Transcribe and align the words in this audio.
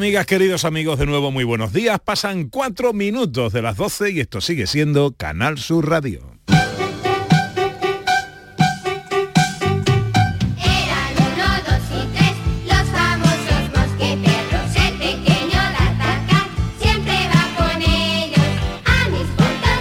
Amigas, 0.00 0.24
queridos 0.24 0.64
amigos, 0.64 0.98
de 0.98 1.04
nuevo 1.04 1.30
muy 1.30 1.44
buenos 1.44 1.74
días. 1.74 2.00
Pasan 2.00 2.48
cuatro 2.48 2.94
minutos 2.94 3.52
de 3.52 3.60
las 3.60 3.76
12 3.76 4.12
y 4.12 4.20
esto 4.20 4.40
sigue 4.40 4.66
siendo 4.66 5.12
Canal 5.12 5.58
Sur 5.58 5.90
Radio. 5.90 6.38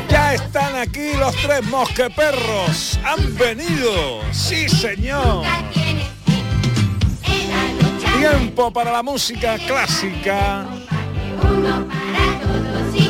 Ya 0.09 0.33
están 0.33 0.75
aquí 0.75 1.13
los 1.17 1.33
tres 1.37 1.63
mosqueperros. 1.63 2.99
Han 3.05 3.37
venido. 3.37 4.19
Sí, 4.33 4.67
señor. 4.67 5.45
Tiempo 8.19 8.69
para 8.69 8.91
la 8.91 9.01
música 9.01 9.57
clásica 9.65 10.67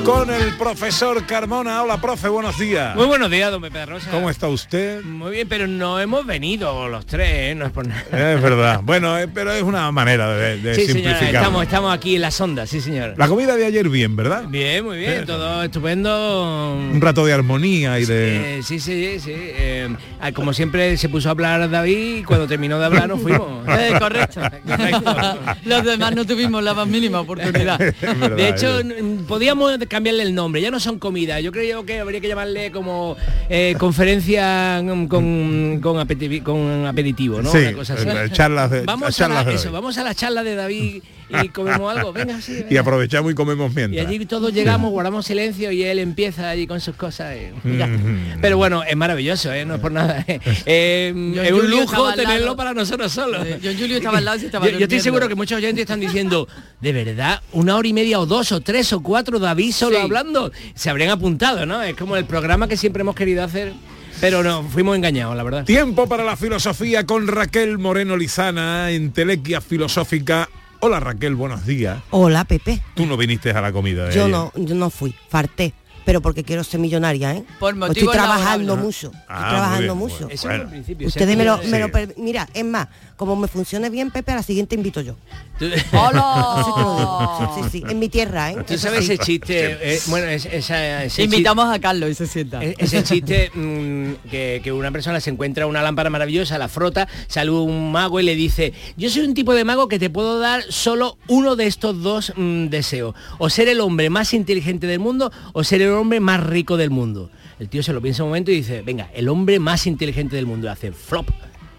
con 0.09 0.34
el 0.34 0.55
profesor 0.58 1.23
Carmona. 1.27 1.84
Hola, 1.84 2.02
profe, 2.02 2.30
buenos 2.30 2.58
días. 2.58 2.95
Muy 2.95 3.05
buenos 3.05 3.30
días, 3.30 3.52
don 3.52 3.62
Pepe 3.62 3.86
Rosa. 3.86 4.09
¿Cómo 4.09 4.32
está 4.32 4.48
usted? 4.48 5.04
Muy 5.04 5.34
bien, 5.34 5.48
pero 5.48 5.68
no 5.68 5.99
hemos 5.99 6.26
venido 6.26 6.88
los 6.90 7.05
tres, 7.05 7.52
¿eh? 7.52 7.55
no 7.55 7.68
es 7.68 7.72
por 7.72 7.85
nada. 7.88 8.02
Es 8.12 8.41
verdad. 8.41 8.82
Bueno, 8.84 9.20
eh, 9.20 9.27
pero 9.32 9.52
es 9.52 9.62
una 9.62 9.91
manera 9.91 10.34
de, 10.34 10.58
de 10.58 10.73
Sí, 10.73 10.88
señora, 10.88 11.12
simplificar. 11.12 11.35
estamos, 11.35 11.63
estamos 11.63 11.94
aquí 11.94 12.16
en 12.16 12.22
la 12.22 12.32
sonda, 12.32 12.66
sí, 12.66 12.82
señor. 12.82 13.13
La 13.18 13.27
comida 13.27 13.55
de 13.55 13.66
ayer 13.66 13.88
bien, 13.88 14.16
¿verdad? 14.16 14.45
Bien, 14.48 14.84
muy 14.84 14.98
bien, 14.98 15.27
todo 15.27 15.62
estupendo. 15.62 16.73
Un 16.91 17.02
rato 17.02 17.23
de 17.23 17.34
armonía 17.34 17.99
y 17.99 18.05
de... 18.05 18.57
Eh, 18.60 18.63
sí, 18.63 18.80
sí, 18.80 19.20
sí. 19.20 19.32
eh, 19.35 19.96
ah, 20.21 20.32
como 20.32 20.54
siempre 20.54 20.98
se 20.98 21.07
puso 21.10 21.30
a 21.30 21.32
hablar 21.34 21.70
David 21.70 22.18
y 22.18 22.23
cuando 22.23 22.48
terminó 22.48 22.80
de 22.80 22.85
hablar 22.85 23.07
nos 23.07 23.21
fuimos. 23.21 23.60
Eh, 23.80 23.94
correcto. 23.99 24.41
Correcto. 24.68 25.16
Los 25.63 25.84
demás 25.85 26.16
no 26.16 26.26
tuvimos 26.26 26.62
la 26.63 26.73
más 26.73 26.88
mínima 26.88 27.21
oportunidad. 27.21 27.77
Verdad, 28.02 28.32
De 28.35 28.49
hecho, 28.49 28.82
podíamos 29.27 29.77
cambiarle 29.99 30.23
el 30.23 30.34
nombre, 30.34 30.62
ya 30.62 30.71
no 30.71 30.80
son 30.80 30.98
comida, 30.98 31.41
yo 31.41 31.51
creo 31.51 31.85
que 31.85 31.99
habría 31.99 32.21
que 32.21 32.29
llamarle 32.29 32.71
como 32.71 33.18
eh, 33.49 33.76
conferencia 33.77 34.82
mm, 34.82 35.07
con, 35.07 35.79
con, 35.82 35.98
apeti- 35.98 36.41
con 36.41 36.85
aperitivo, 36.85 37.41
¿no? 37.41 37.51
Sí, 37.51 37.57
Una 37.57 37.74
cosa 37.74 37.96
así. 37.96 38.05
charlas 38.32 38.71
de- 38.71 38.82
vamos, 38.84 39.13
charlas 39.13 39.40
a 39.40 39.43
la, 39.43 39.49
de 39.49 39.55
eso, 39.55 39.65
David. 39.65 39.74
vamos 39.76 39.98
a 39.98 40.04
la 40.05 40.15
charla 40.15 40.43
de 40.43 40.55
David 40.55 41.04
y 41.44 41.49
comemos 41.49 41.96
algo, 41.96 42.12
venga, 42.13 42.41
sí. 42.41 42.63
Y 42.70 42.77
aprovechamos 42.77 43.32
y 43.32 43.35
comemos 43.35 43.72
Y 43.72 43.76
mientras. 43.76 44.08
allí 44.08 44.26
todos 44.26 44.54
llegamos, 44.54 44.91
guardamos 44.91 45.26
silencio 45.26 45.71
y 45.71 45.84
él 45.84 45.99
empieza 45.99 46.49
allí 46.49 46.66
con 46.68 46.82
sus 46.82 46.96
cosas. 46.96 47.34
eh. 47.36 47.54
Mm. 47.63 48.40
Pero 48.41 48.58
bueno, 48.58 48.84
es 48.84 48.96
maravilloso, 48.96 49.52
¿eh? 49.54 49.66
no 49.66 49.76
es 49.76 49.80
por 49.82 49.91
nada. 49.91 50.24
eh. 50.27 50.40
Es 51.46 51.52
un 51.54 51.70
lujo 51.70 52.13
tenerlo 52.13 52.55
para 52.55 52.74
nosotros 52.74 53.12
solos. 53.12 53.46
John 53.63 53.76
Julio 53.77 53.98
estaba 53.98 54.18
al 54.18 54.26
lado 54.26 54.38
y 54.38 54.40
se 54.41 54.46
estaba 54.48 54.68
yo, 54.70 54.77
yo 54.77 54.84
estoy 54.84 54.99
seguro 54.99 55.27
que 55.27 55.36
muchos 55.36 55.58
oyentes 55.58 55.82
están 55.82 55.99
diciendo, 55.99 56.48
de 56.82 56.94
verdad, 56.94 57.41
una 57.52 57.76
hora 57.76 57.88
y 57.88 57.93
media 57.93 58.20
o 58.20 58.26
dos 58.26 58.52
o 58.52 58.62
tres 58.62 58.91
o 58.93 59.02
cuatro 59.02 59.40
David 59.40 59.71
solo 59.74 59.98
Sí. 59.98 60.04
hablando. 60.04 60.52
Se 60.76 60.90
habrían 60.90 61.10
apuntado, 61.12 61.66
¿no? 61.66 61.82
Es 61.82 61.96
como 61.96 62.16
el 62.18 62.26
programa 62.26 62.68
que 62.68 62.77
siempre 62.77 63.02
hemos 63.02 63.16
querido 63.16 63.43
hacer, 63.43 63.74
pero 64.22 64.44
no, 64.44 64.64
fuimos 64.64 64.96
engañados, 64.96 65.36
la 65.36 65.44
verdad. 65.44 65.66
Tiempo 65.66 66.08
para 66.08 66.24
la 66.24 66.36
filosofía 66.36 67.06
con 67.06 67.28
Raquel 67.28 67.78
Moreno 67.78 68.18
Lizana, 68.18 68.91
en 68.91 69.12
Telequia 69.12 69.62
Filosófica. 69.62 70.50
Hola 70.81 71.02
Raquel, 71.02 71.35
buenos 71.35 71.66
días. 71.66 72.00
Hola, 72.09 72.46
Pepe. 72.46 72.81
Tú 72.96 73.06
no 73.06 73.18
viniste 73.18 73.52
a 73.52 73.59
la 73.59 73.74
comida 73.74 74.06
de 74.06 74.16
Yo 74.16 74.30
no, 74.30 74.53
yo 74.56 74.75
no 74.75 74.90
fui, 74.90 75.13
farté, 75.30 75.74
pero 76.09 76.22
porque 76.22 76.44
quiero 76.44 76.63
ser 76.63 76.79
millonaria, 76.79 77.35
¿eh? 77.35 77.44
Por 77.59 77.78
Pues 77.78 77.91
estoy 77.91 78.12
trabajando 78.12 78.75
mucho, 78.75 79.09
estoy 79.12 79.22
Ah, 79.28 79.50
trabajando 79.52 79.94
bien, 79.94 79.97
mucho. 80.00 80.16
bueno. 80.22 80.29
Eso 80.34 80.50
es 80.50 80.59
al 80.62 80.68
principio. 80.68 81.07
o 81.07 81.12
sea, 81.12 81.19
Ustedes 81.22 81.38
me 81.38 81.46
lo, 81.46 81.57
me 81.59 81.63
Sí. 81.66 81.78
lo 81.78 81.91
per- 81.91 82.16
mira, 82.18 82.50
es 82.52 82.66
más, 82.66 82.88
como 83.16 83.35
me 83.35 83.47
funcione 83.47 83.91
bien, 83.91 84.09
Pepe, 84.09 84.31
a 84.31 84.38
la 84.38 84.41
siguiente 84.41 84.74
invito 84.74 85.02
yo. 85.02 85.16
¡Hola! 85.94 87.52
Sí, 87.56 87.62
sí, 87.72 87.84
en 87.88 88.00
mi 88.00 88.09
tierra, 88.09 88.52
¿eh? 88.52 88.56
Tú 88.66 88.74
Eso 88.74 88.88
sabes 88.88 89.06
sí. 89.06 89.13
ese 89.13 89.24
chiste, 89.24 89.78
eh, 89.96 90.00
bueno, 90.07 90.25
es- 90.28 90.46
esa, 90.47 91.03
ese 91.03 91.24
Invitamos 91.24 91.72
a 91.72 91.78
Carlos 91.80 92.09
y 92.09 92.16
se 92.16 92.25
sienta. 92.25 92.59
chiste, 92.59 92.84
ese 92.84 93.03
chiste 93.03 93.52
mm, 93.53 94.13
que, 94.31 94.62
que 94.63 94.72
una 94.72 94.90
persona 94.91 95.20
se 95.20 95.30
encuentra 95.30 95.68
una 95.68 95.84
lámpara 95.84 96.09
maravillosa, 96.09 96.58
la 96.58 96.70
frota, 96.70 97.08
sale 97.28 97.52
un 97.52 97.91
mago 97.91 98.20
y 98.20 98.24
le 98.24 98.34
dice, 98.34 98.74
yo 98.97 99.12
soy 99.12 99.24
un 99.26 99.36
tipo 99.36 99.53
de 99.53 99.64
mago 99.64 99.88
que 99.88 100.00
te 100.00 100.09
puedo 100.09 100.40
dar 100.40 100.64
solo 100.70 101.18
uno 101.28 101.56
de 101.56 101.68
estos 101.68 102.02
dos 102.02 102.34
mm, 102.36 102.68
deseos, 102.70 103.14
o 103.38 103.50
ser 103.52 103.68
el 103.68 103.80
hombre 103.81 104.09
más 104.09 104.34
inteligente 104.34 104.88
del 104.88 105.00
mundo 105.00 105.31
o 105.53 105.64
ser 105.64 105.81
el 105.81 105.91
hombre 106.00 106.20
más 106.20 106.44
rico 106.44 106.78
del 106.78 106.90
mundo. 106.90 107.30
El 107.60 107.70
tío 107.70 107.84
se 107.84 107.94
lo 107.94 108.02
piensa 108.02 108.24
un 108.24 108.30
momento 108.30 108.52
y 108.52 108.56
dice, 108.56 108.82
venga, 108.82 109.10
el 109.14 109.28
hombre 109.30 109.60
más 109.60 109.86
inteligente 109.88 110.36
del 110.36 110.46
mundo, 110.46 110.68
y 110.68 110.70
hace 110.70 110.92
flop. 110.92 111.30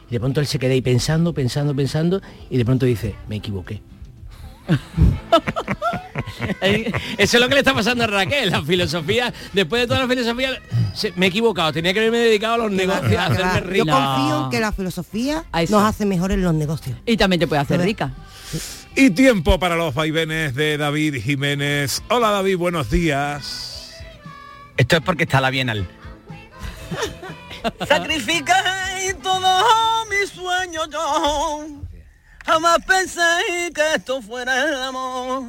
Y 0.09 0.13
de 0.13 0.21
pronto 0.21 0.41
él 0.41 0.47
se 0.47 0.59
queda 0.59 0.73
ahí 0.73 0.83
pensando, 0.83 1.33
pensando, 1.35 1.75
pensando, 1.75 2.21
y 2.51 2.57
de 2.59 2.65
pronto 2.65 2.85
dice, 2.87 3.15
me 3.29 3.37
equivoqué. 3.37 3.81
Eso 7.19 7.37
es 7.37 7.41
lo 7.41 7.49
que 7.49 7.55
le 7.55 7.61
está 7.61 7.75
pasando 7.75 8.05
a 8.05 8.07
Raquel, 8.07 8.51
la 8.51 8.63
filosofía, 8.63 9.33
después 9.53 9.83
de 9.83 9.87
toda 9.89 10.01
la 10.01 10.09
filosofía, 10.09 10.51
se- 10.95 11.13
me 11.17 11.27
he 11.27 11.29
equivocado, 11.29 11.73
tenía 11.73 11.93
que 11.93 12.01
haberme 12.01 12.19
dedicado 12.19 12.55
a 12.55 12.59
los 12.59 12.71
negocios, 12.73 13.17
a 13.17 13.29
va, 13.29 13.61
Yo 13.73 13.85
confío 13.87 14.45
en 14.45 14.51
que 14.51 14.61
la 14.61 14.73
filosofía 14.73 15.45
A 15.53 15.63
eso. 15.63 15.77
nos 15.79 15.89
hace 15.89 16.07
mejor 16.07 16.33
en 16.33 16.43
los 16.43 16.55
negocios. 16.55 16.97
Y 17.07 17.17
también 17.17 17.41
te 17.41 17.47
puede 17.47 17.63
hacer 17.63 17.81
rica. 17.81 18.13
Y 18.97 19.11
tiempo 19.11 19.59
para 19.59 19.77
los 19.77 19.95
vaivenes 19.95 20.55
de 20.55 20.77
David 20.77 21.17
Jiménez. 21.23 22.03
Hola 22.09 22.31
David, 22.31 22.57
buenos 22.57 22.91
días. 22.91 23.70
Esto 24.81 24.97
es 24.97 25.03
porque 25.03 25.25
está 25.25 25.43
la 25.43 25.51
Bienal. 25.51 25.87
Sacrificé 27.87 29.15
todos 29.23 29.65
mis 30.09 30.31
sueños 30.31 30.89
yo. 30.91 31.67
Jamás 32.47 32.79
pensé 32.87 33.21
que 33.75 33.97
esto 33.97 34.23
fuera 34.23 34.65
el 34.65 34.75
amor. 34.83 35.43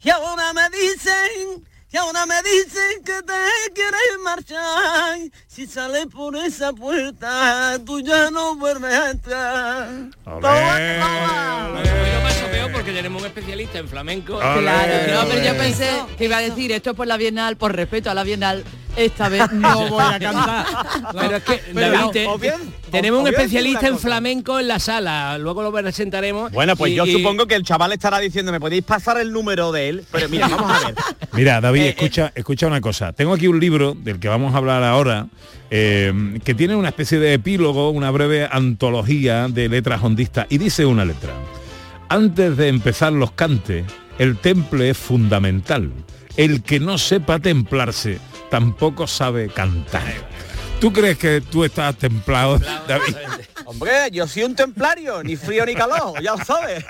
Y 0.00 0.08
ahora 0.08 0.50
me 0.54 0.70
dicen, 0.70 1.68
y 1.92 1.96
ahora 1.96 2.24
me 2.26 2.36
dicen 2.42 3.02
que 3.04 3.22
te 3.22 3.72
quieres 3.74 4.18
marchar. 4.22 5.18
Si 5.48 5.66
sales 5.66 6.06
por 6.06 6.36
esa 6.36 6.72
puerta, 6.72 7.78
tú 7.84 8.00
ya 8.00 8.30
no 8.30 8.54
vuelves 8.56 8.92
a 8.92 9.10
entrar. 9.10 9.88
Olé, 10.24 10.40
Toma, 10.40 11.68
olé. 11.72 11.90
Bueno, 11.90 12.20
más 12.22 12.42
o 12.42 12.50
peor 12.50 12.72
porque 12.72 12.92
tenemos 12.92 13.20
un 13.22 13.26
especialista 13.26 13.78
en 13.78 13.88
flamenco. 13.88 14.36
Olé, 14.36 14.60
Claro, 14.60 15.22
no, 15.22 15.28
pero 15.28 15.42
yo 15.44 15.56
pensé 15.56 15.90
que 16.16 16.24
iba 16.26 16.36
a 16.36 16.40
decir 16.40 16.70
esto 16.72 16.90
es 16.90 16.96
por 16.96 17.06
la 17.06 17.16
Bienal, 17.16 17.56
por 17.56 17.74
respeto 17.74 18.10
a 18.10 18.14
la 18.14 18.22
Bienal, 18.22 18.64
esta 18.96 19.28
vez 19.28 19.42
no 19.52 19.88
voy 19.88 20.02
a 20.04 20.18
cantar. 20.18 20.66
Pero 21.12 21.36
es 21.36 21.42
que, 21.44 21.60
Pero 21.74 21.92
David, 21.92 22.10
te- 22.12 22.26
bien- 22.38 22.74
tenemos 22.90 23.20
un 23.22 23.28
especialista 23.28 23.86
en 23.88 23.98
flamenco 23.98 24.58
en 24.58 24.68
la 24.68 24.78
sala, 24.78 25.38
luego 25.38 25.62
lo 25.62 25.72
presentaremos. 25.72 26.50
Bueno, 26.52 26.76
pues 26.76 26.92
y- 26.92 26.94
yo 26.96 27.06
y- 27.06 27.12
supongo 27.12 27.46
que 27.46 27.54
el 27.54 27.62
chaval 27.62 27.92
estará 27.92 28.18
diciendo, 28.18 28.52
¿me 28.52 28.60
podéis 28.60 28.82
pasar 28.84 29.18
el 29.20 29.32
número 29.32 29.72
de 29.72 29.88
él? 29.88 30.04
Pero 30.10 30.28
mira, 30.28 30.48
vamos 30.48 30.70
a 30.70 30.86
ver. 30.86 30.94
Mira, 31.32 31.60
David, 31.60 31.82
Eh, 31.82 31.88
escucha, 31.90 32.32
escucha 32.34 32.66
una 32.66 32.80
cosa. 32.80 33.12
Tengo 33.12 33.32
aquí 33.34 33.46
un 33.46 33.60
libro 33.60 33.94
del 33.94 34.18
que 34.18 34.28
vamos 34.28 34.52
a 34.54 34.56
hablar 34.58 34.82
ahora, 34.82 35.28
eh, 35.70 36.12
que 36.44 36.54
tiene 36.54 36.74
una 36.74 36.88
especie 36.88 37.18
de 37.20 37.34
epílogo, 37.34 37.90
una 37.90 38.10
breve 38.10 38.48
antología 38.50 39.46
de 39.48 39.68
letras 39.68 40.02
hondistas, 40.02 40.46
y 40.50 40.58
dice 40.58 40.84
una 40.86 41.04
letra. 41.04 41.32
Antes 42.08 42.56
de 42.56 42.66
empezar 42.68 43.12
los 43.12 43.30
cantes, 43.30 43.84
el 44.18 44.36
temple 44.38 44.90
es 44.90 44.98
fundamental. 44.98 45.92
El 46.36 46.62
que 46.62 46.80
no 46.80 46.98
sepa 46.98 47.38
templarse, 47.38 48.18
tampoco 48.50 49.06
sabe 49.06 49.48
cantar. 49.48 50.29
¿Tú 50.80 50.90
crees 50.92 51.18
que 51.18 51.42
tú 51.42 51.62
estás 51.62 51.94
templado, 51.96 52.58
David? 52.88 53.14
Hombre, 53.66 54.10
yo 54.10 54.26
soy 54.26 54.44
un 54.44 54.54
templario, 54.56 55.22
ni 55.22 55.36
frío 55.36 55.64
ni 55.64 55.74
calor, 55.74 56.20
ya 56.22 56.34
lo 56.34 56.44
sabes. 56.44 56.84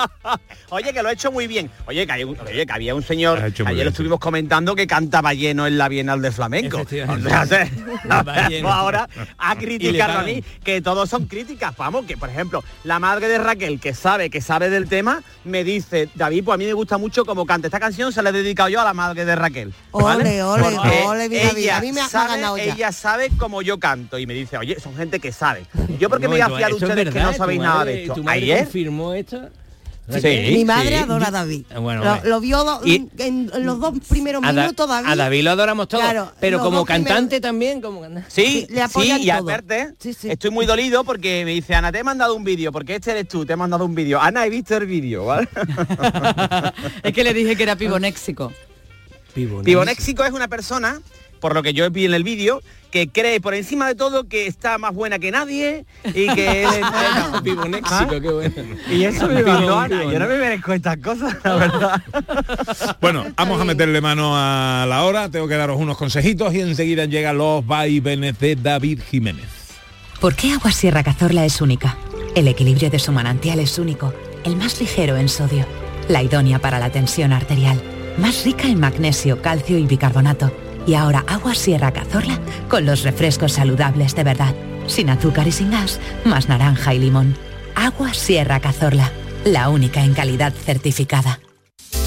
Oye, 0.70 0.92
que 0.92 1.02
lo 1.02 1.08
he 1.08 1.14
hecho 1.14 1.32
muy 1.32 1.46
bien. 1.46 1.70
Oye, 1.86 2.06
que, 2.06 2.12
hay 2.12 2.24
un- 2.24 2.38
oye, 2.40 2.66
que 2.66 2.72
había 2.72 2.94
un 2.94 3.02
señor, 3.02 3.38
Has 3.38 3.44
ayer 3.44 3.66
bien, 3.66 3.84
lo 3.84 3.90
estuvimos 3.90 4.20
comentando 4.20 4.74
que 4.74 4.86
cantaba 4.86 5.32
lleno 5.32 5.66
en 5.66 5.78
la 5.78 5.88
Bienal 5.88 6.20
de 6.20 6.30
Flamenco. 6.30 6.84
Lleno. 6.84 7.14
ahora 8.70 9.08
a 9.38 9.56
criticarlo 9.56 10.20
a 10.20 10.22
mí, 10.22 10.44
que 10.64 10.80
todos 10.80 11.08
son 11.08 11.26
críticas. 11.26 11.74
Vamos, 11.76 12.04
que 12.06 12.16
por 12.16 12.28
ejemplo, 12.28 12.62
la 12.84 12.98
madre 12.98 13.28
de 13.28 13.38
Raquel, 13.38 13.80
que 13.80 13.94
sabe, 13.94 14.28
que 14.30 14.40
sabe 14.40 14.70
del 14.70 14.88
tema, 14.88 15.22
me 15.44 15.64
dice, 15.64 16.08
David, 16.14 16.44
pues 16.44 16.54
a 16.54 16.58
mí 16.58 16.66
me 16.66 16.72
gusta 16.72 16.98
mucho 16.98 17.24
como 17.24 17.46
canta. 17.46 17.68
Esta 17.68 17.80
canción 17.80 18.12
se 18.12 18.22
la 18.22 18.30
he 18.30 18.32
dedicado 18.32 18.68
yo 18.68 18.80
a 18.80 18.84
la 18.84 18.94
madre 18.94 19.24
de 19.24 19.36
Raquel. 19.36 19.72
¿vale? 19.92 20.42
Ole, 20.42 20.42
ole, 20.42 20.76
Porque 20.76 21.02
ole, 21.06 21.70
A 21.70 21.80
mí 21.80 21.92
me 21.92 22.00
ha 22.00 22.08
sabe, 22.08 22.36
ganado 22.36 22.56
ya. 22.56 22.64
Ella 22.64 22.92
sabe 22.92 23.19
como 23.38 23.62
yo 23.62 23.78
canto 23.78 24.18
y 24.18 24.26
me 24.26 24.34
dice, 24.34 24.56
oye, 24.56 24.78
son 24.80 24.96
gente 24.96 25.20
que 25.20 25.32
sabe. 25.32 25.66
Yo 25.98 26.08
porque 26.08 26.26
me 26.28 26.34
voy 26.34 26.40
a 26.40 26.48
momento, 26.48 26.56
fiar 26.58 26.70
de 26.70 26.74
¿esto 26.76 26.86
es 26.86 26.90
ustedes 26.92 27.14
que 27.14 27.20
no 27.20 27.32
sabéis 27.34 27.58
¿Tu 27.60 27.64
nada 27.64 27.84
de 27.84 28.02
esto. 28.02 28.14
¿Tu 28.14 28.22
madre 28.24 28.38
Ayer 28.42 28.58
confirmó 28.64 29.14
esto? 29.14 29.48
Sí, 30.08 30.54
Mi 30.56 30.64
madre 30.64 30.88
sí. 30.88 30.94
adora 31.04 31.28
a 31.28 31.30
David. 31.30 31.66
Ah, 31.72 31.78
bueno, 31.78 32.02
lo, 32.24 32.40
vio 32.40 32.64
do- 32.64 32.80
Y- 32.84 33.08
en, 33.18 33.48
los 33.64 33.78
dos 33.78 33.94
primeros 34.08 34.42
A, 34.42 34.52
Da- 34.52 34.62
minutos, 34.62 34.88
David. 34.88 35.08
a 35.08 35.14
David 35.14 35.42
lo 35.44 35.50
adoramos 35.52 35.86
todos, 35.86 36.02
Claro, 36.02 36.32
pero 36.40 36.58
como 36.58 36.84
primeros- 36.84 37.06
cantante 37.06 37.40
también, 37.40 37.80
como. 37.80 38.02
Sí, 38.26 38.66
Sí, 38.66 38.66
le 38.70 38.88
sí, 38.88 39.12
y 39.22 39.30
todo. 39.30 39.48
aparte, 39.48 39.94
Sí, 40.00 40.12
sí. 40.12 40.28
estoy 40.28 40.50
muy 40.50 40.66
dolido 40.66 41.04
porque 41.04 41.44
me 41.44 41.52
dice, 41.52 41.76
Ana, 41.76 41.92
te 41.92 42.00
he 42.00 42.02
mandado 42.02 42.34
un 42.34 42.42
vídeo, 42.42 42.72
porque 42.72 42.96
este 42.96 43.12
eres 43.12 43.28
tú, 43.28 43.46
te 43.46 43.52
he 43.52 43.56
mandado 43.56 43.84
un 43.84 43.94
vídeo. 43.94 44.20
Ana, 44.20 44.44
he 44.44 44.50
visto 44.50 44.76
el 44.76 44.86
vídeo, 44.86 45.26
¿vale? 45.26 45.48
es 47.04 47.12
que 47.12 47.22
le 47.22 47.32
dije 47.32 47.54
que 47.54 47.62
era. 47.62 47.76
Pibonéxico. 47.76 48.52
Pibonéxico 49.34 50.24
es 50.24 50.32
una 50.32 50.48
persona 50.48 51.00
por 51.40 51.54
lo 51.54 51.62
que 51.62 51.72
yo 51.72 51.88
vi 51.90 52.04
en 52.04 52.14
el 52.14 52.22
vídeo, 52.24 52.62
que 52.90 53.08
cree 53.08 53.40
por 53.40 53.54
encima 53.54 53.86
de 53.88 53.94
todo 53.94 54.28
que 54.28 54.46
está 54.46 54.76
más 54.78 54.92
buena 54.94 55.18
que 55.18 55.30
nadie 55.30 55.84
y 56.04 56.28
que 56.34 56.62
es- 56.64 56.70
Vivo 57.42 57.62
un 57.64 57.74
éxito, 57.74 58.20
qué 58.20 58.30
bueno. 58.30 58.54
Y 58.90 59.04
eso 59.04 59.26
me 59.28 59.42
vivo, 59.42 59.86
yo 59.86 60.18
no 60.18 60.26
me 60.26 60.38
merezco 60.38 60.72
estas 60.72 60.96
cosas, 60.98 61.34
la 61.44 61.54
verdad. 61.56 62.02
Bueno, 63.00 63.26
vamos 63.36 63.60
a 63.60 63.64
meterle 63.64 64.00
mano 64.00 64.32
a 64.34 64.84
la 64.88 65.04
hora, 65.04 65.28
tengo 65.30 65.48
que 65.48 65.56
daros 65.56 65.78
unos 65.80 65.96
consejitos 65.96 66.52
y 66.54 66.60
enseguida 66.60 67.04
llegan 67.06 67.38
los 67.38 67.66
vaivenes 67.66 68.38
de 68.38 68.56
David 68.56 69.00
Jiménez. 69.10 69.46
¿Por 70.20 70.34
qué 70.34 70.52
Agua 70.52 70.70
Sierra 70.72 71.02
Cazorla 71.02 71.44
es 71.46 71.60
única? 71.60 71.96
El 72.34 72.46
equilibrio 72.48 72.90
de 72.90 72.98
su 72.98 73.10
manantial 73.12 73.58
es 73.60 73.78
único, 73.78 74.12
el 74.44 74.56
más 74.56 74.80
ligero 74.80 75.16
en 75.16 75.28
sodio, 75.28 75.64
la 76.08 76.22
idónea 76.22 76.58
para 76.58 76.78
la 76.78 76.90
tensión 76.90 77.32
arterial, 77.32 77.80
más 78.18 78.44
rica 78.44 78.68
en 78.68 78.78
magnesio, 78.80 79.40
calcio 79.40 79.78
y 79.78 79.84
bicarbonato. 79.86 80.52
Y 80.86 80.94
ahora 80.94 81.24
Agua 81.26 81.54
Sierra 81.54 81.92
Cazorla 81.92 82.38
con 82.68 82.86
los 82.86 83.02
refrescos 83.02 83.52
saludables 83.52 84.14
de 84.14 84.24
verdad, 84.24 84.54
sin 84.86 85.10
azúcar 85.10 85.46
y 85.46 85.52
sin 85.52 85.70
gas, 85.70 86.00
más 86.24 86.48
naranja 86.48 86.94
y 86.94 86.98
limón. 86.98 87.36
Agua 87.74 88.14
Sierra 88.14 88.60
Cazorla, 88.60 89.10
la 89.44 89.68
única 89.68 90.02
en 90.02 90.14
calidad 90.14 90.52
certificada. 90.52 91.40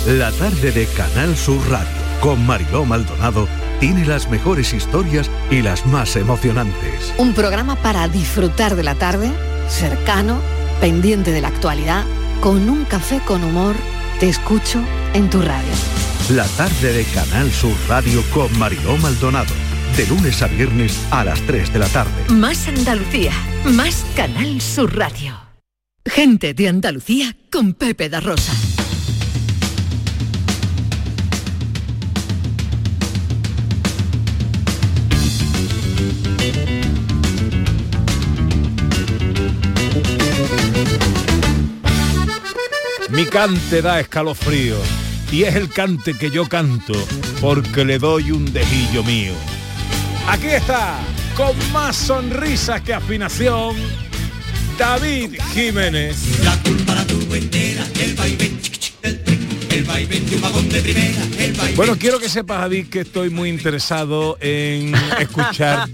La 0.06 0.32
tarde 0.32 0.72
de 0.72 0.86
Canal 0.88 1.36
Sur 1.38 1.62
Radio 1.70 2.04
con 2.24 2.46
Mariló 2.46 2.86
Maldonado 2.86 3.50
tiene 3.82 4.06
las 4.06 4.30
mejores 4.30 4.74
historias 4.74 5.30
y 5.52 5.62
las 5.62 5.86
más 5.86 6.16
emocionantes. 6.16 7.14
Un 7.18 7.34
programa 7.34 7.76
para 7.76 8.08
disfrutar 8.08 8.78
de 8.78 8.84
la 8.84 8.96
tarde, 8.96 9.30
cercano, 9.68 10.40
pendiente 10.80 11.32
de 11.32 11.42
la 11.42 11.50
actualidad, 11.50 12.06
con 12.40 12.70
un 12.70 12.86
café 12.86 13.20
con 13.26 13.44
humor. 13.44 13.76
Te 14.22 14.30
escucho 14.30 14.80
en 15.14 15.30
tu 15.30 15.42
radio. 15.42 16.13
La 16.30 16.48
tarde 16.48 16.94
de 16.94 17.04
Canal 17.04 17.52
Sur 17.52 17.76
Radio 17.90 18.24
con 18.34 18.58
Mariló 18.58 18.98
Maldonado. 18.98 19.54
De 19.98 20.08
lunes 20.08 20.42
a 20.42 20.48
viernes 20.48 20.98
a 21.12 21.26
las 21.26 21.42
3 21.42 21.74
de 21.74 21.80
la 21.80 21.88
tarde. 21.90 22.12
Más 22.30 22.66
Andalucía, 22.70 23.34
más 23.66 24.06
Canal 24.16 24.62
Sur 24.62 24.96
Radio. 24.96 25.38
Gente 26.06 26.54
de 26.54 26.70
Andalucía 26.70 27.36
con 27.52 27.74
Pepe 27.74 28.08
da 28.08 28.22
Rosa. 28.22 28.54
Mi 43.10 43.26
cante 43.26 43.82
da 43.82 44.00
escalofrío 44.00 44.78
y 45.34 45.46
es 45.46 45.56
el 45.56 45.68
cante 45.68 46.14
que 46.14 46.30
yo 46.30 46.48
canto 46.48 46.94
porque 47.42 47.84
le 47.84 47.98
doy 47.98 48.30
un 48.30 48.54
dejillo 48.54 49.04
mío. 49.04 49.34
Aquí 50.28 50.46
está, 50.48 51.00
con 51.36 51.56
más 51.72 51.96
sonrisas 51.96 52.82
que 52.82 52.94
afinación, 52.94 53.76
David 54.78 55.42
Jiménez. 55.56 56.40
La 56.44 56.56
culpa 56.62 56.94
la 56.94 57.02
el 57.02 58.16
el 59.74 59.84
vaivén 59.86 60.30
de 60.30 60.36
un 60.36 60.42
vagón 60.42 60.70
de 60.70 60.82
primera, 60.82 61.24
el 61.40 61.54
vaivén. 61.54 61.76
Bueno, 61.76 61.98
quiero 61.98 62.20
que 62.20 62.30
sepas, 62.30 62.60
David, 62.62 62.88
que 62.90 63.00
estoy 63.02 63.30
muy 63.32 63.50
interesado 63.50 64.38
en 64.40 64.94
escuchar 65.20 65.88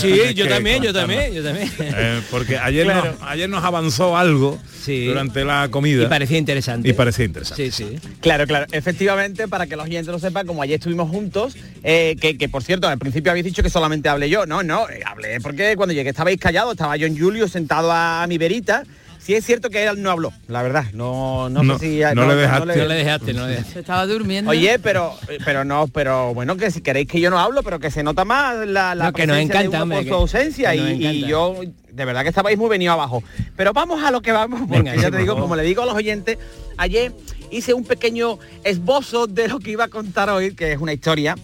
Sí, 0.00 0.34
yo 0.34 0.48
también, 0.48 0.82
yo 0.82 0.92
también, 0.92 1.34
yo 1.34 1.42
también. 1.42 1.70
Eh, 1.80 2.20
porque 2.30 2.56
ayer, 2.58 2.84
Claro. 2.84 3.12
nos, 3.18 3.22
ayer 3.28 3.48
nos 3.48 3.64
avanzó 3.64 4.16
algo 4.16 4.58
Sí. 4.84 5.06
durante 5.06 5.44
la 5.44 5.68
comida. 5.68 6.04
Y 6.04 6.06
parecía 6.06 6.38
interesante. 6.38 6.88
Y 6.88 6.92
parecía 6.92 7.24
interesante. 7.24 7.70
Sí, 7.72 7.84
sí. 7.84 7.98
Claro, 8.20 8.46
claro. 8.46 8.66
Efectivamente, 8.70 9.48
para 9.48 9.66
que 9.66 9.74
los 9.74 9.86
oyentes 9.86 10.06
lo 10.12 10.20
sepan, 10.20 10.46
como 10.46 10.62
ayer 10.62 10.76
estuvimos 10.78 11.10
juntos, 11.10 11.56
eh, 11.82 12.16
que, 12.20 12.38
que, 12.38 12.48
por 12.48 12.62
cierto, 12.62 12.86
al 12.86 12.98
principio 12.98 13.32
habéis 13.32 13.46
dicho 13.46 13.64
que 13.64 13.70
solamente 13.70 14.08
hablé 14.08 14.28
yo. 14.30 14.46
No, 14.46 14.62
no, 14.62 14.88
eh, 14.88 15.00
hablé 15.04 15.40
porque 15.40 15.74
cuando 15.76 15.92
llegué 15.92 16.10
estabais 16.10 16.38
callados, 16.38 16.72
estaba 16.74 16.94
John 17.00 17.18
Julio 17.18 17.48
sentado 17.48 17.90
a 17.90 18.24
mi 18.28 18.38
verita. 18.38 18.84
Sí 19.26 19.34
es 19.34 19.44
cierto 19.44 19.70
que 19.70 19.84
él 19.84 20.00
no 20.00 20.12
habló, 20.12 20.32
la 20.46 20.62
verdad. 20.62 20.84
No, 20.92 21.48
no, 21.48 21.64
No, 21.64 21.80
sé 21.80 21.86
si... 22.04 22.14
no 22.14 22.28
le 22.28 22.36
dejaste. 22.36 22.76
No 22.76 22.84
le 22.86 22.94
dejaste, 22.94 23.32
no 23.34 23.42
le 23.46 23.52
dejaste. 23.54 23.72
Se 23.72 23.80
estaba 23.80 24.06
durmiendo. 24.06 24.52
Oye, 24.52 24.78
pero 24.78 25.14
pero 25.44 25.64
no, 25.64 25.88
pero 25.88 26.32
bueno, 26.32 26.56
que 26.56 26.70
si 26.70 26.80
queréis 26.80 27.08
que 27.08 27.18
yo 27.20 27.28
no 27.28 27.40
hablo, 27.40 27.64
pero 27.64 27.80
que 27.80 27.90
se 27.90 28.04
nota 28.04 28.24
más 28.24 28.54
la, 28.68 28.94
la 28.94 29.06
No, 29.06 29.12
que 29.12 29.26
nos 29.26 29.34
presencia 29.34 29.58
de 29.60 29.64
encanta, 29.66 29.68
uno 29.78 29.82
hombre, 29.82 29.96
por 29.98 30.04
que- 30.04 30.10
su 30.10 30.14
ausencia 30.14 30.70
que 30.70 30.76
y, 30.94 31.26
yo 31.26 31.56
de 31.92 32.04
verdad 32.04 32.22
que 32.22 32.28
estabais 32.28 32.56
muy 32.56 32.68
venido 32.70 32.92
abajo. 32.92 33.24
Pero 33.56 33.72
vamos 33.72 34.00
a 34.04 34.12
lo 34.12 34.22
que 34.22 34.30
vamos, 34.30 34.60
porque 34.68 34.90
Venga, 34.90 34.94
ya 35.02 35.10
te 35.10 35.16
digo, 35.18 35.36
como 35.36 35.56
le 35.56 35.64
digo 35.64 35.82
a 35.82 35.86
los 35.86 35.94
oyentes, 35.96 36.38
ayer 36.76 37.10
hice 37.50 37.74
un 37.74 37.82
pequeño 37.84 38.38
esbozo 38.62 39.26
de 39.26 39.48
lo 39.48 39.58
que 39.58 39.72
iba 39.72 39.84
a 39.84 39.88
contar 39.88 40.30
hoy, 40.30 40.54
que 40.54 40.70
es 40.72 40.78
una 40.78 40.92
historia 40.92 41.34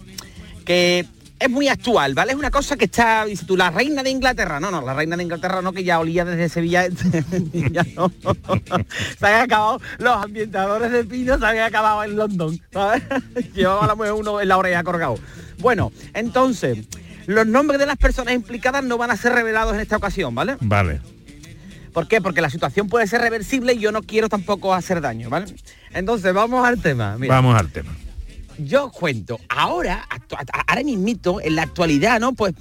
que 0.65 1.05
es 1.43 1.51
muy 1.51 1.69
actual, 1.69 2.15
¿vale? 2.15 2.33
Es 2.33 2.39
una 2.39 2.51
cosa 2.51 2.77
que 2.77 2.85
está, 2.85 3.25
dice 3.25 3.45
tú, 3.45 3.57
la 3.57 3.71
reina 3.71 4.03
de 4.03 4.11
Inglaterra. 4.11 4.61
No, 4.61 4.71
no, 4.71 4.81
la 4.81 4.95
reina 4.95 5.17
de 5.17 5.25
Inglaterra 5.25 5.61
no, 5.61 5.73
que 5.73 5.83
ya 5.83 5.99
olía 5.99 6.25
desde 6.25 6.49
Sevilla. 6.49 6.87
ya 7.53 7.85
no. 7.97 8.13
se 9.19 9.27
habían 9.27 9.43
acabado 9.43 9.81
los 9.99 10.25
ambientadores 10.25 10.93
de 10.93 11.05
pino, 11.05 11.37
se 11.39 11.45
habían 11.45 11.65
acabado 11.65 12.05
en 12.05 12.17
London. 12.17 12.61
¿sabes? 12.73 13.03
Llevaba 13.55 13.89
la 13.89 13.95
mujer 13.97 14.13
uno 14.13 14.41
en 14.41 14.49
la 14.49 14.57
oreja 14.57 14.85
colgado. 14.85 15.17
Bueno, 15.59 15.93
entonces, 16.15 16.87
los 17.27 17.47
nombres 17.47 17.81
de 17.81 17.87
las 17.87 17.97
personas 17.97 18.35
implicadas 18.35 18.85
no 18.85 18.97
van 18.97 19.11
a 19.11 19.17
ser 19.17 19.33
revelados 19.33 19.75
en 19.75 19.81
esta 19.81 19.97
ocasión, 19.97 20.35
¿vale? 20.35 20.57
Vale. 20.61 21.01
¿Por 21.93 22.07
qué? 22.07 22.21
Porque 22.21 22.41
la 22.41 22.51
situación 22.51 22.89
puede 22.89 23.07
ser 23.07 23.21
reversible 23.21 23.75
y 23.75 23.81
yo 23.81 23.91
no 23.93 24.03
quiero 24.03 24.29
tampoco 24.29 24.75
hacer 24.75 25.01
daño, 25.01 25.29
¿vale? 25.29 25.47
Entonces, 25.93 26.33
vamos 26.33 26.67
al 26.67 26.81
tema. 26.81 27.17
Mira 27.19 27.35
Vamos 27.35 27.59
al 27.59 27.71
tema. 27.71 27.91
Yo 28.59 28.87
os 28.87 28.93
cuento, 28.93 29.39
ahora, 29.49 30.07
ahora 30.69 30.83
mismito, 30.85 31.41
en 31.41 31.57
la 31.57 31.63
actualidad, 31.63 32.21
¿no? 32.21 32.33
Pues 32.33 32.55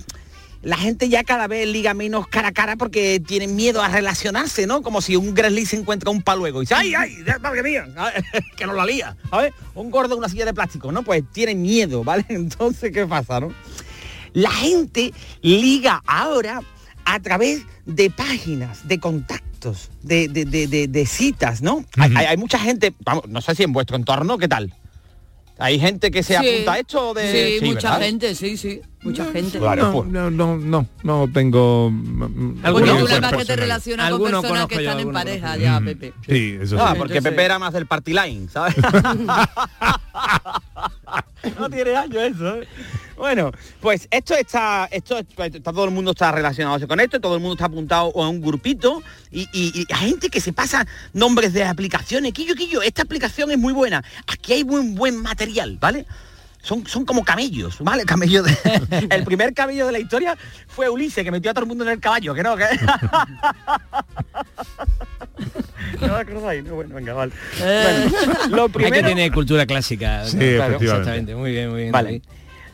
la 0.64 0.78
gente 0.78 1.10
ya 1.10 1.24
cada 1.24 1.48
vez 1.48 1.68
liga 1.68 1.94
menos 1.96 2.28
cara 2.28 2.50
a 2.50 2.52
cara 2.52 2.76
porque 2.76 3.20
tienen 3.20 3.56
miedo 3.56 3.82
a 3.82 3.88
relacionarse, 3.88 4.68
¿no? 4.68 4.84
Como 4.84 5.02
si 5.02 5.16
un 5.16 5.34
Grizzly 5.34 5.66
se 5.66 5.76
encuentra 5.78 6.12
un 6.12 6.22
paluego 6.22 6.62
y 6.62 6.66
dice, 6.66 6.76
¡ay, 6.76 6.94
ay! 6.94 7.16
¡Madre 7.42 7.64
mía! 7.64 7.88
que 8.58 8.66
no 8.68 8.74
la 8.74 8.86
lía, 8.86 9.16
¿sabes? 9.32 9.54
Un 9.74 9.90
gordo 9.90 10.14
en 10.14 10.20
una 10.20 10.30
silla 10.30 10.46
de 10.46 10.54
plástico, 10.54 10.92
¿no? 10.92 11.02
Pues 11.04 11.24
tienen 11.34 11.62
miedo, 11.64 12.04
¿vale? 12.04 12.26
Entonces, 12.30 12.92
¿qué 12.92 13.08
pasa, 13.08 13.40
no? 13.40 13.52
La 14.34 14.52
gente 14.52 15.14
liga 15.42 16.02
ahora 16.06 16.62
a 17.06 17.20
través 17.20 17.64
de 17.88 18.12
páginas, 18.12 18.88
de 18.88 19.00
contactos, 19.00 19.90
de, 20.04 20.28
de- 20.28 20.46
de- 20.46 20.88
de- 20.88 21.06
citas, 21.08 21.62
¿no? 21.64 21.84
Hay- 21.98 22.14
hay, 22.16 22.26
hay 22.28 22.38
mucha 22.38 22.60
gente, 22.60 22.94
vamos, 23.04 23.24
no 23.28 23.42
sé 23.42 23.56
si 23.56 23.64
en 23.64 23.74
vuestro 23.74 23.98
entorno, 23.98 24.38
¿qué 24.38 24.48
tal? 24.48 24.74
¿Hay 25.62 25.80
gente 25.80 26.10
que 26.12 26.24
se 26.24 26.38
Sí. 26.38 26.48
apunta 26.54 26.74
a 26.74 26.80
esto 26.80 27.14
de 27.14 27.58
Sí, 27.60 27.66
mucha 27.66 27.92
¿verdad? 27.92 28.06
gente, 28.06 28.36
sí, 28.36 28.58
sí. 28.58 28.82
Mucha 29.04 29.26
gente. 29.32 29.58
Claro, 29.60 29.84
no, 29.84 29.92
pues. 29.94 30.08
no, 30.10 30.30
no, 30.32 30.58
no, 30.58 30.88
no 31.04 31.28
tengo... 31.34 31.90
mm, 31.92 32.62
nada 32.62 32.74
más 32.74 32.84
que 32.84 32.90
te 32.90 32.96
personal. 33.38 33.60
relacionas 33.60 34.06
con 34.10 34.14
Algunos 34.14 34.42
personas 34.42 34.68
que 34.68 34.76
están 34.76 34.94
en 34.94 34.98
algunos 35.00 35.22
pareja 35.24 35.58
ya, 35.58 35.80
Mm, 35.80 35.86
Pepe. 35.86 36.14
Sí, 36.28 36.58
eso 36.62 36.78
Ah, 36.80 36.92
sí. 36.94 37.00
porque 37.00 37.14
Entonces- 37.18 37.32
Pepe 37.32 37.44
era 37.46 37.58
más 37.60 37.74
del 37.74 37.86
party 37.88 38.14
line, 38.14 38.48
¿sabes? 38.50 38.76
no 41.60 41.70
tiene 41.70 41.96
años 41.96 42.24
eso, 42.24 42.56
¿eh? 42.62 42.68
Bueno, 43.22 43.52
pues 43.80 44.08
esto 44.10 44.34
está, 44.36 44.90
esto 44.92 45.20
está, 45.20 45.48
todo 45.72 45.86
el 45.86 45.92
mundo 45.92 46.10
está 46.10 46.32
relacionado 46.32 46.88
con 46.88 47.00
esto, 47.00 47.22
todo 47.22 47.36
el 47.36 47.40
mundo 47.40 47.54
está 47.54 47.66
apuntado 47.66 48.12
a 48.16 48.28
un 48.28 48.42
grupito 48.42 49.04
y, 49.30 49.42
y- 49.54 49.82
y 49.82 49.86
hay 49.94 50.10
gente 50.10 50.30
que 50.30 50.42
se 50.42 50.54
pasa 50.54 50.88
nombres 51.14 51.54
de 51.54 51.64
aplicaciones. 51.64 52.34
Quillo, 52.34 52.56
quillo, 52.56 52.82
esta 52.82 53.04
aplicación 53.04 53.52
es 53.52 53.60
muy 53.60 53.74
buena. 53.74 54.04
Aquí 54.26 54.54
hay 54.54 54.64
buen 54.64 54.96
buen 54.96 55.18
material, 55.22 55.78
¿vale? 55.80 56.08
Son, 56.64 56.88
son 56.88 57.06
como 57.06 57.24
camellos, 57.24 57.78
¿vale? 57.82 58.06
Camello 58.06 58.42
de- 58.42 58.58
el 59.12 59.24
primer 59.24 59.54
camello 59.54 59.86
de 59.86 59.92
la 59.92 60.00
historia 60.00 60.36
fue 60.68 60.90
Ulises, 60.90 61.24
que 61.24 61.30
metió 61.30 61.52
a 61.52 61.54
todo 61.54 61.66
el 61.66 61.70
mundo 61.70 61.84
en 61.84 61.92
el 61.92 62.00
caballo, 62.00 62.34
que 62.34 62.42
no, 62.42 62.58
que... 62.58 62.66
no 66.02 66.08
me 66.08 66.14
acordáis, 66.16 66.64
no, 66.64 66.74
bueno, 66.76 66.96
venga, 66.96 67.14
vale. 67.14 67.34
Bueno, 67.60 68.12
lo 68.50 68.64
Hay 68.64 68.68
que 68.70 68.74
primero, 68.80 69.08
tener 69.10 69.32
cultura 69.32 69.68
clásica. 69.68 70.26
Sí, 70.26 70.38
Claro, 70.38 70.76
efectivamente. 70.76 70.86
Exactamente, 70.86 71.36
muy 71.36 71.52
bien, 71.52 71.70
muy 71.70 71.82
bien. 71.82 71.92
Vale. 71.92 72.08
David. 72.10 72.24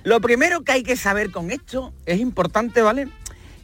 Lo 0.08 0.22
primero 0.22 0.64
que 0.64 0.72
hay 0.72 0.84
que 0.84 0.96
saber 0.96 1.32
con 1.32 1.52
esto 1.52 1.94
es 2.06 2.22
importante, 2.22 2.82
¿vale? 2.82 3.10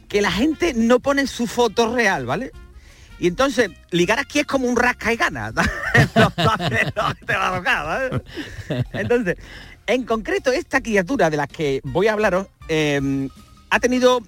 Que 0.08 0.20
la 0.20 0.30
gente 0.30 0.74
no 0.74 1.00
pone 1.00 1.26
su 1.26 1.46
foto 1.46 1.94
real, 1.94 2.26
¿vale? 2.26 2.52
Y 3.18 3.28
entonces, 3.28 3.70
ligar 3.90 4.18
aquí 4.18 4.40
es 4.40 4.44
como 4.44 4.68
un 4.68 4.76
rasca 4.76 5.10
y 5.10 5.16
gana. 5.16 5.54
Entonces, 8.92 9.38
en 9.86 10.04
concreto, 10.04 10.52
esta 10.52 10.82
criatura 10.82 11.30
de 11.30 11.38
la 11.38 11.46
que 11.46 11.80
voy 11.82 12.08
a 12.08 12.12
hablaros 12.12 12.48
eh, 12.68 13.30
ha 13.70 13.80
tenido 13.80 14.20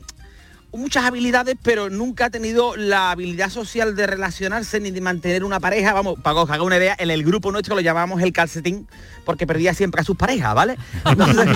muchas 0.77 1.05
habilidades, 1.05 1.57
pero 1.63 1.91
nunca 1.91 2.27
ha 2.27 2.31
tenido 2.31 2.77
la 2.77 3.11
habilidad 3.11 3.51
social 3.51 3.97
de 3.97 4.07
relacionarse 4.07 4.81
ni 4.81 4.91
de 4.91 5.01
mantener 5.01 5.45
una 5.45 5.61
pareja. 5.61 5.93
Vamos, 5.93 6.19
para 6.21 6.35
que 6.35 6.41
os 6.41 6.51
haga 6.51 6.63
una 6.63 6.77
idea, 6.77 6.97
en 6.99 7.11
el 7.11 7.25
grupo 7.25 7.53
nuestro 7.53 7.75
lo 7.75 7.81
llamábamos 7.81 8.23
el 8.23 8.33
calcetín, 8.33 8.87
porque 9.25 9.47
perdía 9.47 9.75
siempre 9.75 10.01
a 10.01 10.05
sus 10.05 10.17
parejas, 10.17 10.55
¿vale? 10.55 10.77
Entonces, 11.05 11.47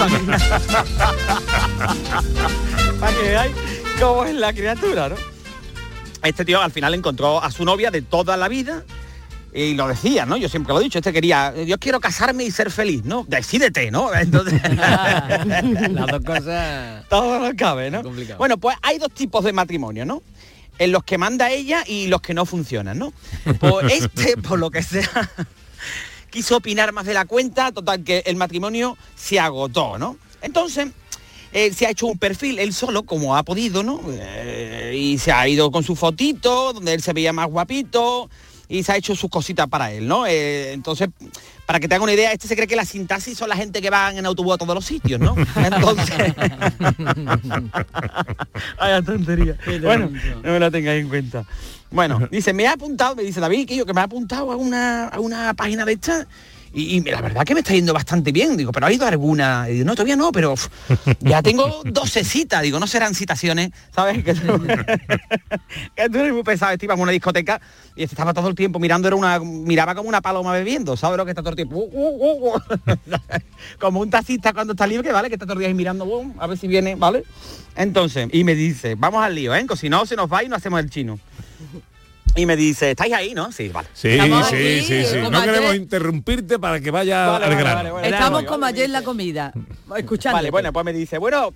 para 3.00 3.16
que 3.16 3.22
veáis 3.22 3.56
cómo 4.00 4.24
es 4.24 4.34
la 4.34 4.52
criatura, 4.52 5.08
¿no? 5.08 5.16
Este 6.22 6.44
tío 6.44 6.60
al 6.60 6.70
final 6.70 6.94
encontró 6.94 7.42
a 7.42 7.50
su 7.50 7.64
novia 7.64 7.90
de 7.90 8.02
toda 8.02 8.36
la 8.36 8.48
vida 8.48 8.84
Y 9.52 9.74
lo 9.74 9.88
decía, 9.88 10.26
¿no? 10.26 10.36
Yo 10.36 10.48
siempre 10.48 10.72
lo 10.72 10.80
he 10.80 10.84
dicho, 10.84 10.98
este 10.98 11.12
quería, 11.12 11.54
yo 11.64 11.78
quiero 11.78 11.98
casarme 11.98 12.44
y 12.44 12.50
ser 12.50 12.70
feliz, 12.70 13.04
¿no? 13.04 13.24
Decídete, 13.28 13.90
¿no? 13.90 14.14
Entonces, 14.14 14.60
Las 14.76 16.06
dos 16.06 16.24
cosas... 16.24 17.04
todo 17.08 17.40
no 17.40 17.56
cabe, 17.56 17.90
¿no? 17.90 18.02
Complicado. 18.02 18.38
Bueno, 18.38 18.58
pues 18.58 18.76
hay 18.82 18.98
dos 18.98 19.10
tipos 19.12 19.44
de 19.44 19.52
matrimonio, 19.52 20.04
¿no? 20.04 20.22
En 20.78 20.92
los 20.92 21.02
que 21.02 21.18
manda 21.18 21.50
ella 21.50 21.84
y 21.86 22.06
los 22.06 22.20
que 22.20 22.32
no 22.32 22.46
funcionan, 22.46 22.98
¿no? 22.98 23.12
Pues 23.58 23.92
este, 24.04 24.36
por 24.36 24.58
lo 24.58 24.70
que 24.70 24.82
sea, 24.82 25.30
quiso 26.30 26.56
opinar 26.56 26.92
más 26.92 27.06
de 27.06 27.14
la 27.14 27.24
cuenta, 27.24 27.72
total 27.72 28.04
que 28.04 28.22
el 28.26 28.36
matrimonio 28.36 28.96
se 29.16 29.40
agotó, 29.40 29.98
¿no? 29.98 30.16
Entonces, 30.42 30.88
eh, 31.52 31.72
se 31.72 31.86
ha 31.86 31.90
hecho 31.90 32.06
un 32.06 32.18
perfil 32.18 32.60
él 32.60 32.72
solo, 32.72 33.02
como 33.02 33.36
ha 33.36 33.42
podido, 33.42 33.82
¿no? 33.82 34.00
Eh, 34.08 34.94
y 34.96 35.18
se 35.18 35.32
ha 35.32 35.48
ido 35.48 35.72
con 35.72 35.82
su 35.82 35.96
fotito, 35.96 36.72
donde 36.72 36.94
él 36.94 37.02
se 37.02 37.12
veía 37.12 37.32
más 37.32 37.48
guapito, 37.48 38.30
y 38.70 38.82
se 38.84 38.92
ha 38.92 38.96
hecho 38.96 39.14
sus 39.16 39.28
cositas 39.28 39.66
para 39.66 39.92
él, 39.92 40.06
¿no? 40.06 40.26
Eh, 40.26 40.72
entonces, 40.72 41.10
para 41.66 41.80
que 41.80 41.88
te 41.88 41.96
haga 41.96 42.04
una 42.04 42.12
idea, 42.12 42.32
este 42.32 42.46
se 42.46 42.54
cree 42.54 42.68
que 42.68 42.76
la 42.76 42.84
sintaxis 42.84 43.36
son 43.36 43.48
la 43.48 43.56
gente 43.56 43.82
que 43.82 43.90
van 43.90 44.16
en 44.16 44.24
autobús 44.24 44.54
a 44.54 44.58
todos 44.58 44.74
los 44.74 44.84
sitios, 44.84 45.20
¿no? 45.20 45.34
Entonces... 45.56 46.34
Vaya 48.78 49.02
tontería. 49.02 49.58
Bueno, 49.82 50.10
no 50.42 50.52
me 50.52 50.60
la 50.60 50.70
tengáis 50.70 51.02
en 51.02 51.08
cuenta. 51.08 51.44
Bueno, 51.90 52.28
dice, 52.30 52.52
me 52.52 52.68
ha 52.68 52.74
apuntado, 52.74 53.16
me 53.16 53.24
dice 53.24 53.40
David, 53.40 53.66
que 53.66 53.74
yo 53.74 53.84
que 53.84 53.92
me 53.92 54.00
ha 54.00 54.04
apuntado 54.04 54.52
a 54.52 54.56
una, 54.56 55.08
a 55.08 55.18
una 55.18 55.52
página 55.54 55.84
de 55.84 55.94
esta 55.94 56.28
y, 56.72 56.96
y 56.96 57.00
la 57.02 57.20
verdad 57.20 57.44
que 57.44 57.54
me 57.54 57.60
está 57.60 57.72
yendo 57.72 57.92
bastante 57.92 58.32
bien. 58.32 58.56
Digo, 58.56 58.72
pero 58.72 58.86
ha 58.86 58.92
ido 58.92 59.06
alguna. 59.06 59.66
Y 59.68 59.74
digo, 59.74 59.84
no, 59.86 59.94
todavía 59.94 60.16
no, 60.16 60.32
pero 60.32 60.54
ya 61.20 61.42
tengo 61.42 61.82
12 61.84 62.24
citas. 62.24 62.62
Digo, 62.62 62.78
no 62.78 62.86
serán 62.86 63.14
citaciones, 63.14 63.70
¿sabes? 63.94 64.22
Que 64.24 64.34
tú, 64.34 64.62
que 65.96 66.08
tú 66.08 66.18
eres 66.18 66.32
muy 66.32 66.42
pesado. 66.42 66.72
Este 66.72 66.90
a 66.90 66.94
una 66.94 67.12
discoteca 67.12 67.60
y 67.94 68.02
este 68.02 68.14
estaba 68.14 68.34
todo 68.34 68.48
el 68.48 68.54
tiempo 68.54 68.78
mirando, 68.78 69.08
era 69.08 69.16
una, 69.16 69.38
miraba 69.38 69.94
como 69.94 70.08
una 70.08 70.20
paloma 70.20 70.52
bebiendo, 70.52 70.96
¿sabes 70.96 71.16
lo 71.16 71.24
que 71.24 71.30
está 71.30 71.42
todo 71.42 71.50
el 71.50 71.56
tiempo? 71.56 71.76
Uh, 71.76 71.88
uh, 71.92 72.54
uh, 72.54 72.60
como 73.78 74.00
un 74.00 74.10
taxista 74.10 74.52
cuando 74.52 74.72
está 74.72 74.86
libre, 74.86 75.12
¿vale? 75.12 75.28
Que 75.28 75.34
está 75.34 75.46
todo 75.46 75.54
el 75.54 75.58
día 75.60 75.68
ahí 75.68 75.74
mirando, 75.74 76.04
uh, 76.04 76.34
a 76.38 76.46
ver 76.46 76.58
si 76.58 76.66
viene, 76.66 76.94
¿vale? 76.94 77.24
Entonces, 77.76 78.28
y 78.32 78.44
me 78.44 78.54
dice, 78.54 78.94
vamos 78.96 79.22
al 79.22 79.34
lío, 79.34 79.54
¿eh? 79.54 79.66
Que 79.66 79.76
si 79.76 79.88
no, 79.88 80.04
se 80.06 80.16
nos 80.16 80.32
va 80.32 80.42
y 80.42 80.48
no 80.48 80.56
hacemos 80.56 80.80
el 80.80 80.90
chino. 80.90 81.18
Y 82.36 82.46
me 82.46 82.56
dice, 82.56 82.92
¿estáis 82.92 83.12
ahí, 83.12 83.34
no? 83.34 83.50
Sí, 83.50 83.68
vale. 83.70 83.88
Sí, 83.92 84.18
sí, 84.48 84.80
sí, 84.82 85.04
sí. 85.04 85.16
No 85.30 85.42
queremos 85.42 85.74
interrumpirte 85.74 86.58
para 86.58 86.80
que 86.80 86.90
vaya 86.90 87.26
Vale, 87.26 87.44
al 87.46 87.50
vale, 87.50 87.62
grano. 87.62 87.76
vale, 87.76 87.90
vale. 87.90 88.08
Estamos 88.08 88.44
como 88.44 88.66
ayer 88.66 88.84
en 88.84 88.92
la 88.92 89.02
comida. 89.02 89.52
Escuchando. 89.96 90.36
Vale, 90.36 90.50
bueno, 90.50 90.72
pues 90.72 90.84
me 90.84 90.92
dice, 90.92 91.18
bueno, 91.18 91.52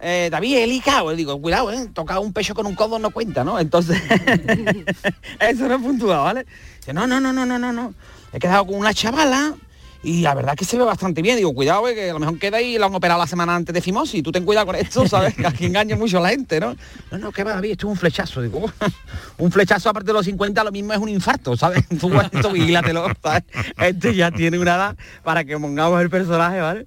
eh, 0.00 0.28
David, 0.30 0.56
he 0.58 0.66
licado. 0.66 1.10
Le 1.10 1.16
digo, 1.16 1.40
cuidado, 1.42 1.72
¿eh? 1.72 1.88
Tocar 1.92 2.20
un 2.20 2.32
pecho 2.32 2.54
con 2.54 2.66
un 2.66 2.74
codo 2.76 2.98
no 3.00 3.10
cuenta, 3.10 3.42
¿no? 3.42 3.58
Entonces, 3.58 4.00
eso 5.40 5.68
no 5.68 5.74
es 5.74 5.82
puntuado, 5.82 6.24
¿vale? 6.24 6.46
Dice, 6.78 6.92
no, 6.92 7.06
no, 7.06 7.20
no, 7.20 7.32
no, 7.32 7.44
no, 7.44 7.58
no, 7.58 7.72
no. 7.72 7.94
He 8.32 8.38
quedado 8.38 8.66
con 8.66 8.76
una 8.76 8.94
chavala 8.94 9.54
y 10.02 10.22
la 10.22 10.34
verdad 10.34 10.54
que 10.56 10.64
se 10.64 10.76
ve 10.76 10.84
bastante 10.84 11.22
bien. 11.22 11.36
Digo, 11.36 11.54
cuidado, 11.54 11.88
eh, 11.88 11.94
que 11.94 12.10
a 12.10 12.12
lo 12.12 12.18
mejor 12.18 12.38
queda 12.38 12.60
y 12.60 12.76
la 12.78 12.86
han 12.86 12.94
operado 12.94 13.20
la 13.20 13.26
semana 13.26 13.54
antes 13.54 13.72
de 13.72 13.80
fimosis. 13.80 14.22
Tú 14.22 14.32
ten 14.32 14.44
cuidado 14.44 14.66
con 14.66 14.76
esto, 14.76 15.06
¿sabes? 15.08 15.34
Que 15.34 15.46
aquí 15.46 15.66
engaña 15.66 15.96
mucho 15.96 16.18
a 16.18 16.22
la 16.22 16.30
gente, 16.30 16.58
¿no? 16.60 16.74
No, 17.10 17.18
no, 17.18 17.32
que 17.32 17.44
va, 17.44 17.52
David, 17.52 17.72
esto 17.72 17.86
es 17.86 17.90
un 17.92 17.96
flechazo. 17.96 18.42
Digo, 18.42 18.70
un 19.38 19.52
flechazo 19.52 19.90
aparte 19.90 20.08
de 20.08 20.14
los 20.14 20.24
50, 20.24 20.64
lo 20.64 20.72
mismo 20.72 20.92
es 20.92 20.98
un 20.98 21.08
infarto, 21.08 21.56
¿sabes? 21.56 21.86
Tú 22.00 22.12
esto, 22.20 22.52
vigílatelo, 22.52 23.06
¿sabes? 23.22 23.44
Este 23.78 24.14
ya 24.14 24.30
tiene 24.30 24.58
una 24.58 24.74
edad 24.74 24.96
para 25.22 25.44
que 25.44 25.58
pongamos 25.58 26.00
el 26.00 26.10
personaje, 26.10 26.60
¿vale? 26.60 26.86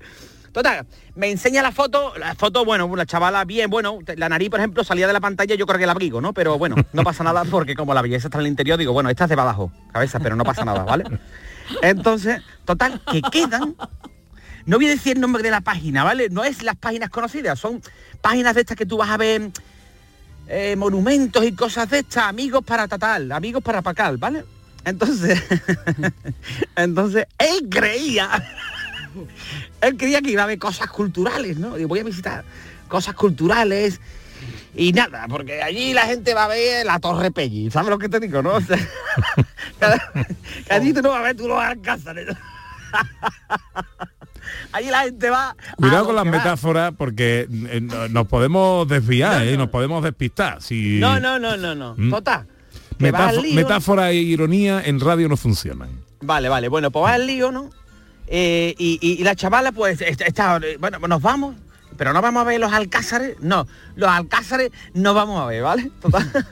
Total, 0.52 0.86
me 1.16 1.30
enseña 1.30 1.62
la 1.62 1.74
foto, 1.74 2.14
la 2.18 2.34
foto, 2.34 2.64
bueno, 2.64 2.94
la 2.96 3.06
chavala 3.06 3.44
bien, 3.44 3.70
bueno, 3.70 4.00
la 4.16 4.30
nariz, 4.30 4.50
por 4.50 4.62
ejemplo, 4.62 4.86
salía 4.86 5.06
de 5.06 5.12
la 5.12 5.20
pantalla, 5.20 5.54
yo 5.54 5.66
creo 5.66 5.78
que 5.78 5.84
el 5.84 5.90
abrigo, 5.90 6.22
¿no? 6.22 6.32
Pero 6.32 6.58
bueno, 6.58 6.78
no 6.94 7.04
pasa 7.04 7.26
nada 7.26 7.44
porque 7.44 7.76
como 7.76 7.94
la 7.94 8.02
belleza 8.02 8.28
está 8.28 8.38
en 8.38 8.46
el 8.46 8.48
interior, 8.48 8.80
digo, 8.80 8.94
bueno, 8.94 9.10
esta 9.10 9.26
es 9.26 9.30
de 9.32 9.36
Badajoz, 9.36 9.72
cabeza, 9.92 10.22
pero 10.22 10.38
no 10.38 10.46
pasa 10.46 10.64
nada, 10.64 10.84
¿vale? 10.84 11.04
Entonces, 11.82 12.42
total, 12.66 13.02
que 13.12 13.22
quedan, 13.22 13.76
no 14.66 14.78
voy 14.78 14.88
a 14.88 14.90
decir 14.90 15.16
el 15.16 15.22
nombre 15.22 15.44
de 15.44 15.52
la 15.52 15.62
página, 15.62 16.04
¿vale? 16.04 16.30
No 16.30 16.44
es 16.44 16.64
las 16.64 16.76
páginas 16.76 17.10
conocidas, 17.10 17.60
son 17.60 17.82
páginas 18.22 18.56
de 18.56 18.62
estas 18.62 18.78
que 18.78 18.86
tú 18.86 18.98
vas 18.98 19.10
a 19.10 19.18
ver 19.18 19.52
eh, 20.48 20.76
monumentos 20.76 21.44
y 21.46 21.54
cosas 21.54 21.90
de 21.90 22.00
estas, 22.00 22.26
amigos 22.26 22.64
para 22.64 22.88
tatal, 22.88 23.32
amigos 23.32 23.64
para 23.64 23.82
pacal, 23.82 24.18
¿vale? 24.18 24.44
Entonces, 24.84 25.42
entonces, 26.76 27.28
él 27.38 27.68
creía, 27.70 28.30
él 29.82 29.98
creía 29.98 30.22
que 30.22 30.32
iba 30.32 30.42
a 30.42 30.46
haber 30.46 30.60
cosas 30.60 30.90
culturales, 30.90 31.58
¿no? 31.58 31.76
Digo, 31.76 31.90
voy 31.90 32.00
a 32.00 32.04
visitar 32.04 32.44
cosas 32.88 33.16
culturales 33.16 34.00
y 34.76 34.92
nada, 34.94 35.26
porque 35.30 35.62
allí 35.64 35.94
la 35.94 36.02
gente 36.06 36.34
va 36.34 36.46
a 36.46 36.48
ver 36.50 36.86
la 36.86 37.00
Torre 37.00 37.32
Pelli, 37.32 37.72
¿sabes 37.72 37.90
lo 37.90 37.98
que 37.98 38.10
te 38.10 38.20
digo, 38.20 38.42
no? 38.42 38.56
O 38.56 38.62
sea, 38.62 38.78
allí 40.70 40.94
tú 40.94 41.02
no 41.02 41.10
vas 41.10 41.20
a 41.20 41.24
ver 41.24 41.36
tú 41.38 41.48
los 41.48 41.60
alcázares. 41.62 42.28
allí 44.72 44.90
la 44.90 45.02
gente 45.04 45.30
va... 45.30 45.56
Cuidado 45.78 46.06
con 46.06 46.16
las 46.16 46.26
va. 46.26 46.32
metáforas 46.32 46.94
porque 46.98 47.48
eh, 47.50 47.82
no- 47.82 48.08
nos 48.10 48.28
podemos 48.28 48.88
desviar, 48.88 49.44
¿eh? 49.46 49.58
nos 49.58 49.70
podemos 49.70 50.04
despistar. 50.04 50.62
Si 50.62 51.00
No, 51.00 51.20
no, 51.20 51.40
no, 51.40 51.58
no, 51.58 51.76
no. 51.76 51.96
Mm. 51.98 52.10
Total. 52.12 52.48
Metáfo- 53.00 53.42
lío. 53.42 53.56
metáfora 53.56 54.12
e 54.12 54.16
ironía 54.16 54.82
en 54.86 55.00
radio 55.00 55.28
no 55.28 55.38
funcionan. 55.38 55.90
Vale, 56.22 56.48
vale, 56.50 56.70
bueno, 56.70 56.92
pues 56.92 57.04
va 57.04 57.14
al 57.14 57.28
lío, 57.28 57.52
¿no? 57.52 57.70
Eh, 58.28 58.74
y, 58.78 58.98
y- 59.02 59.22
y 59.22 59.24
la 59.24 59.36
chavala, 59.36 59.72
pues, 59.72 60.02
est- 60.02 60.22
está, 60.22 60.60
bueno, 60.80 61.00
nos 61.00 61.22
vamos, 61.22 61.56
pero 61.98 62.14
no 62.14 62.22
vamos 62.22 62.42
a 62.42 62.44
ver 62.46 62.60
los 62.60 62.72
alcázares, 62.74 63.36
no, 63.40 63.68
los 63.96 64.10
alcázares 64.10 64.72
no 64.94 65.14
vamos 65.14 65.42
a 65.42 65.46
ver, 65.46 65.64
¿vale? 65.64 65.92
Total, 66.02 66.48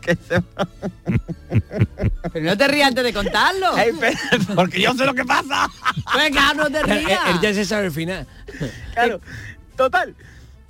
que 0.00 0.16
se 0.16 0.38
va. 0.38 0.68
Pero 2.32 2.44
no 2.46 2.56
te 2.56 2.68
rías 2.68 2.88
antes 2.88 3.04
de 3.04 3.12
contarlo. 3.12 3.72
Porque 4.54 4.80
yo 4.80 4.92
sé 4.94 5.04
lo 5.06 5.14
que 5.14 5.24
pasa. 5.24 5.68
Venga, 6.16 6.54
no 6.54 6.66
te 6.70 6.78
Él, 6.80 7.04
rías. 7.04 7.20
él 7.30 7.40
ya 7.40 7.54
se 7.54 7.64
sabe 7.64 7.86
el 7.86 7.92
final. 7.92 8.26
Claro, 8.92 9.20
total, 9.76 10.14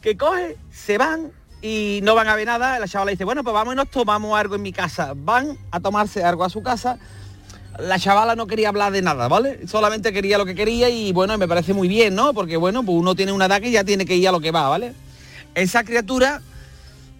que 0.00 0.16
coge, 0.16 0.56
se 0.72 0.96
van 0.98 1.30
y 1.60 2.00
no 2.02 2.14
van 2.14 2.28
a 2.28 2.36
ver 2.36 2.46
nada. 2.46 2.78
La 2.78 2.86
chavala 2.88 3.10
dice, 3.10 3.24
bueno, 3.24 3.42
pues 3.42 3.54
vamos 3.54 3.74
y 3.74 3.76
nos 3.76 3.90
tomamos 3.90 4.38
algo 4.38 4.54
en 4.54 4.62
mi 4.62 4.72
casa. 4.72 5.12
Van 5.16 5.56
a 5.70 5.80
tomarse 5.80 6.22
algo 6.22 6.44
a 6.44 6.50
su 6.50 6.62
casa. 6.62 6.98
La 7.78 7.98
chavala 7.98 8.36
no 8.36 8.46
quería 8.46 8.68
hablar 8.68 8.92
de 8.92 9.02
nada, 9.02 9.26
¿vale? 9.28 9.66
Solamente 9.66 10.12
quería 10.12 10.38
lo 10.38 10.46
que 10.46 10.54
quería 10.54 10.88
y 10.88 11.12
bueno, 11.12 11.36
me 11.38 11.48
parece 11.48 11.74
muy 11.74 11.88
bien, 11.88 12.14
¿no? 12.14 12.32
Porque 12.32 12.56
bueno, 12.56 12.84
pues 12.84 12.96
uno 12.96 13.14
tiene 13.14 13.32
una 13.32 13.46
edad 13.46 13.60
que 13.60 13.70
ya 13.70 13.84
tiene 13.84 14.06
que 14.06 14.16
ir 14.16 14.28
a 14.28 14.32
lo 14.32 14.40
que 14.40 14.52
va, 14.52 14.68
¿vale? 14.68 14.92
Esa 15.54 15.82
criatura 15.82 16.40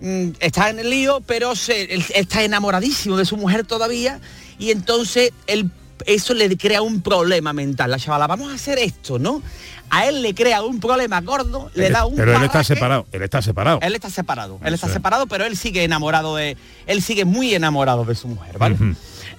mm, 0.00 0.28
está 0.38 0.70
en 0.70 0.78
el 0.78 0.90
lío, 0.90 1.22
pero 1.26 1.56
se, 1.56 1.94
él 1.94 2.04
está 2.14 2.42
enamoradísimo 2.42 3.16
de 3.16 3.24
su 3.24 3.36
mujer 3.36 3.66
todavía 3.66 4.20
y 4.58 4.70
entonces 4.70 5.32
él, 5.48 5.70
eso 6.06 6.34
le 6.34 6.56
crea 6.56 6.82
un 6.82 7.02
problema 7.02 7.52
mental. 7.52 7.90
La 7.90 7.98
chavala, 7.98 8.28
vamos 8.28 8.52
a 8.52 8.54
hacer 8.54 8.78
esto, 8.78 9.18
¿no? 9.18 9.42
A 9.90 10.06
él 10.06 10.22
le 10.22 10.34
crea 10.34 10.62
un 10.62 10.80
problema 10.80 11.20
gordo, 11.20 11.70
le 11.74 11.90
da 11.90 12.06
un 12.06 12.16
Pero 12.16 12.36
él 12.36 12.42
está 12.42 12.64
separado, 12.64 13.06
él 13.12 13.22
está 13.22 13.42
separado. 13.42 13.78
Él 13.82 13.94
está 13.94 14.10
separado, 14.10 14.58
él 14.64 14.74
está 14.74 14.86
es. 14.86 14.92
separado, 14.92 15.26
pero 15.26 15.44
él 15.44 15.56
sigue 15.56 15.84
enamorado 15.84 16.36
de, 16.36 16.56
él 16.86 17.02
sigue 17.02 17.24
muy 17.24 17.54
enamorado 17.54 18.04
de 18.04 18.14
su 18.14 18.28
mujer, 18.28 18.58
¿vale? 18.58 18.76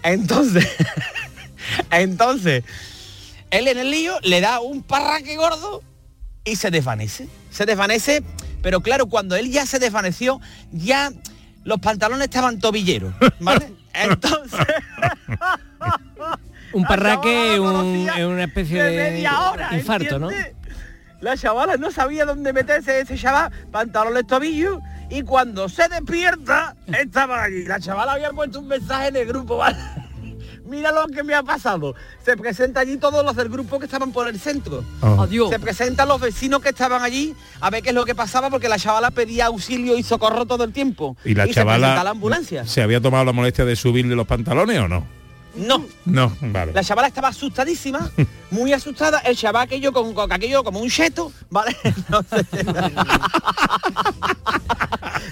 Entonces, 0.06 0.68
entonces, 1.92 2.64
él 3.52 3.68
en 3.68 3.78
el 3.78 3.92
lío 3.92 4.18
le 4.22 4.40
da 4.40 4.60
un 4.60 4.84
parraque 4.84 5.36
gordo 5.36 5.82
y 6.44 6.56
se 6.56 6.70
desvanece. 6.72 7.28
Se 7.50 7.66
desvanece, 7.66 8.24
pero 8.62 8.82
claro, 8.82 9.08
cuando 9.08 9.36
él 9.36 9.52
ya 9.52 9.66
se 9.66 9.80
desvaneció, 9.80 10.40
ya 10.72 11.12
los 11.64 11.80
pantalones 11.80 12.26
estaban 12.26 12.60
tobilleros, 12.60 13.14
¿vale? 13.40 13.74
Entonces, 13.94 14.60
Un 16.74 16.84
parraque 16.84 17.60
un- 17.60 18.10
una 18.26 18.44
especie 18.44 18.84
de 18.84 18.92
de, 18.92 19.12
media 19.12 19.40
hora, 19.50 19.70
infarto, 19.76 20.20
¿no? 20.20 20.30
La 21.22 21.38
chavala 21.38 21.78
no 21.78 21.90
sabía 21.92 22.26
dónde 22.26 22.52
meterse 22.54 23.00
ese 23.00 23.18
chaval, 23.18 23.52
pantalones 23.72 24.28
tobillos, 24.28 24.80
y 25.10 25.22
cuando 25.24 25.70
se 25.70 25.88
despierta, 25.88 26.76
estaba 26.88 27.44
allí. 27.44 27.64
La 27.64 27.80
chavala 27.80 28.14
había 28.14 28.32
puesto 28.32 28.60
un 28.60 28.68
mensaje 28.68 29.08
en 29.08 29.16
el 29.16 29.26
grupo, 29.28 29.58
¿vale? 29.58 29.78
Mira 30.66 30.92
lo 30.92 31.08
que 31.08 31.24
me 31.24 31.34
ha 31.34 31.44
pasado. 31.44 31.96
Se 32.24 32.36
presenta 32.36 32.80
allí 32.80 32.98
todos 32.98 33.24
los 33.24 33.36
del 33.36 33.50
grupo 33.50 33.80
que 33.80 33.86
estaban 33.86 34.12
por 34.12 34.28
el 34.28 34.40
centro. 34.40 34.84
Oh. 35.02 35.22
Adiós. 35.22 35.50
Se 35.50 35.60
presentan 35.60 36.08
los 36.08 36.20
vecinos 36.20 36.62
que 36.62 36.70
estaban 36.70 37.04
allí 37.04 37.36
a 37.62 37.70
ver 37.70 37.84
qué 37.84 37.90
es 37.90 37.96
lo 37.96 38.06
que 38.06 38.16
pasaba 38.16 38.50
porque 38.50 38.68
la 38.68 38.80
chavala 38.80 39.12
pedía 39.12 39.46
auxilio 39.48 39.98
y 39.98 40.04
socorro 40.04 40.46
todo 40.46 40.64
el 40.64 40.74
tiempo. 40.74 41.16
¿Y 41.24 41.36
la 41.36 41.44
se 41.44 41.54
presenta 41.54 41.78
chavala 41.78 42.04
la 42.04 42.10
ambulancia. 42.10 42.66
se 42.66 42.82
había 42.82 43.00
tomado 43.00 43.26
la 43.26 43.32
molestia 43.32 43.66
de 43.66 43.76
subirle 43.76 44.16
los 44.16 44.28
pantalones 44.28 44.80
o 44.80 44.88
no? 44.88 45.06
No, 45.56 45.86
No, 46.04 46.36
vale. 46.42 46.74
La 46.74 46.84
chavala 46.84 47.08
estaba 47.08 47.30
asustadísima, 47.30 48.12
muy 48.52 48.74
asustada, 48.74 49.20
el 49.20 49.38
chaval 49.38 49.64
aquello 49.64 49.94
con, 49.94 50.14
con 50.14 50.30
aquello 50.34 50.64
como 50.66 50.80
un 50.82 50.90
cheto, 50.90 51.32
¿vale? 51.50 51.78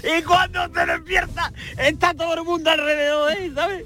Y 0.02 0.22
cuando 0.22 0.60
se 0.74 0.86
despierta, 0.86 1.52
está 1.78 2.14
todo 2.14 2.34
el 2.34 2.44
mundo 2.44 2.70
alrededor 2.70 3.30
de 3.30 3.46
él, 3.46 3.54
¿sabes? 3.54 3.84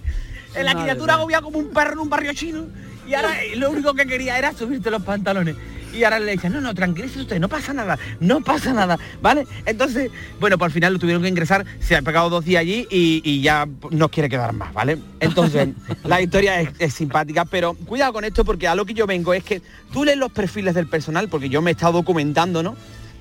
La 0.63 0.75
criatura 0.75 1.15
agobia 1.15 1.41
como 1.41 1.59
un 1.59 1.71
perro 1.71 1.93
en 1.93 1.99
un 1.99 2.11
barrio 2.11 2.33
chino 2.35 2.67
y 3.09 3.15
ahora 3.15 3.31
lo 3.57 3.71
único 3.71 3.95
que 3.95 4.07
quería 4.07 4.39
era 4.39 4.53
subirte 4.53 4.91
los 4.91 5.03
pantalones. 5.03 5.57
Y 5.95 6.05
ahora 6.05 6.19
le 6.19 6.33
dicen, 6.33 6.53
no, 6.53 6.61
no, 6.61 6.75
tranquilícese 6.75 7.23
usted, 7.23 7.41
no 7.41 7.49
pasa 7.49 7.73
nada, 7.73 7.99
no 8.21 8.43
pasa 8.43 8.75
nada, 8.75 8.99
¿vale? 9.23 9.47
Entonces, 9.65 10.11
bueno, 10.39 10.59
por 10.59 10.71
final 10.71 10.93
lo 10.93 10.99
tuvieron 10.99 11.23
que 11.23 11.29
ingresar, 11.29 11.65
se 11.81 11.97
ha 11.97 12.03
pegado 12.03 12.29
dos 12.29 12.45
días 12.45 12.61
allí 12.61 12.87
y, 12.91 13.23
y 13.25 13.41
ya 13.41 13.67
no 13.91 14.11
quiere 14.11 14.29
quedar 14.29 14.53
más, 14.53 14.73
¿vale? 14.75 14.99
Entonces, 15.21 15.71
la 16.05 16.21
historia 16.21 16.61
es, 16.61 16.69
es 16.79 16.93
simpática, 16.93 17.47
pero 17.47 17.73
cuidado 17.73 18.13
con 18.13 18.25
esto 18.25 18.45
porque 18.45 18.69
a 18.69 18.75
lo 18.75 18.85
que 18.85 18.93
yo 18.93 19.07
vengo 19.07 19.33
es 19.33 19.43
que 19.43 19.63
tú 19.91 20.05
lees 20.05 20.19
los 20.19 20.31
perfiles 20.31 20.75
del 20.75 20.87
personal, 20.87 21.29
porque 21.29 21.49
yo 21.49 21.63
me 21.63 21.71
he 21.71 21.73
estado 21.73 21.95
documentando, 21.95 22.63
¿no? 22.63 22.77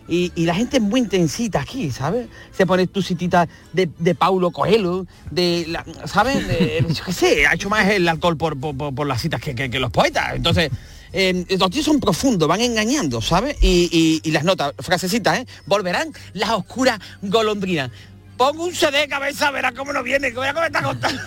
Y, 0.07 0.31
la 0.45 0.55
gente 0.55 0.77
es 0.77 0.83
muy 0.83 1.01
intensita 1.01 1.59
aquí, 1.61 1.91
¿sabes? 1.91 2.27
Se 2.55 2.65
pone 2.65 2.87
tu 2.87 3.01
citita 3.01 3.47
de, 3.73 3.89
de 3.99 4.15
Paulo 4.15 4.51
Coelho, 4.51 5.05
de, 5.31 5.77
¿sabes? 6.05 6.47
De- 6.47 6.85
yo 6.93 7.03
qué 7.03 7.11
sé, 7.13 7.45
ha 7.45 7.53
hecho 7.55 7.69
más 7.69 7.87
el 7.89 8.07
alcohol 8.07 8.37
por, 8.37 8.57
por- 8.57 9.05
las 9.07 9.21
citas 9.21 9.41
que, 9.41 9.53
que- 9.53 9.79
los 9.79 9.91
poetas. 9.91 10.35
Entonces, 10.35 10.71
eh, 11.11 11.45
los 11.59 11.69
tíos 11.69 11.85
son 11.85 11.99
profundos, 11.99 12.47
van 12.47 12.61
engañando, 12.61 13.21
¿sabes? 13.21 13.57
Y, 13.61 14.21
las 14.31 14.43
notas, 14.43 14.73
frasecitas, 14.79 15.39
¿eh? 15.39 15.47
Volverán 15.65 16.09
las 16.33 16.49
oscuras 16.51 16.99
golondrinas. 17.21 17.91
Pongo 18.37 18.65
un 18.65 18.75
CD 18.75 18.99
de 18.99 19.07
cabeza, 19.07 19.49
verás 19.51 19.73
cómo 19.73 19.91
no 19.93 20.03
viene, 20.03 20.31
verás 20.31 20.53
cómo 20.53 20.61
me 20.61 20.67
está 20.67 20.83
contando. 20.83 21.21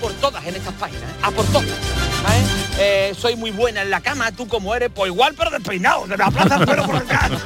por 0.02 0.12
todas 0.14 0.44
en 0.44 0.56
estas 0.56 0.74
páginas, 0.74 1.04
¿eh? 1.04 1.14
a 1.22 1.30
por 1.30 1.46
todas. 1.46 1.68
¿sabes? 1.68 2.42
Eh, 2.78 3.14
soy 3.18 3.36
muy 3.36 3.52
buena 3.52 3.82
en 3.82 3.90
la 3.90 4.00
cama, 4.00 4.32
tú 4.32 4.48
como 4.48 4.74
eres, 4.74 4.90
pues 4.92 5.10
igual 5.12 5.32
pero 5.38 5.50
despeinado, 5.50 6.06
se 6.08 6.16
me 6.16 6.24
aplaza 6.24 6.56
el 6.56 6.66
pelo 6.66 6.84
por 6.86 6.96
acá. 6.96 7.30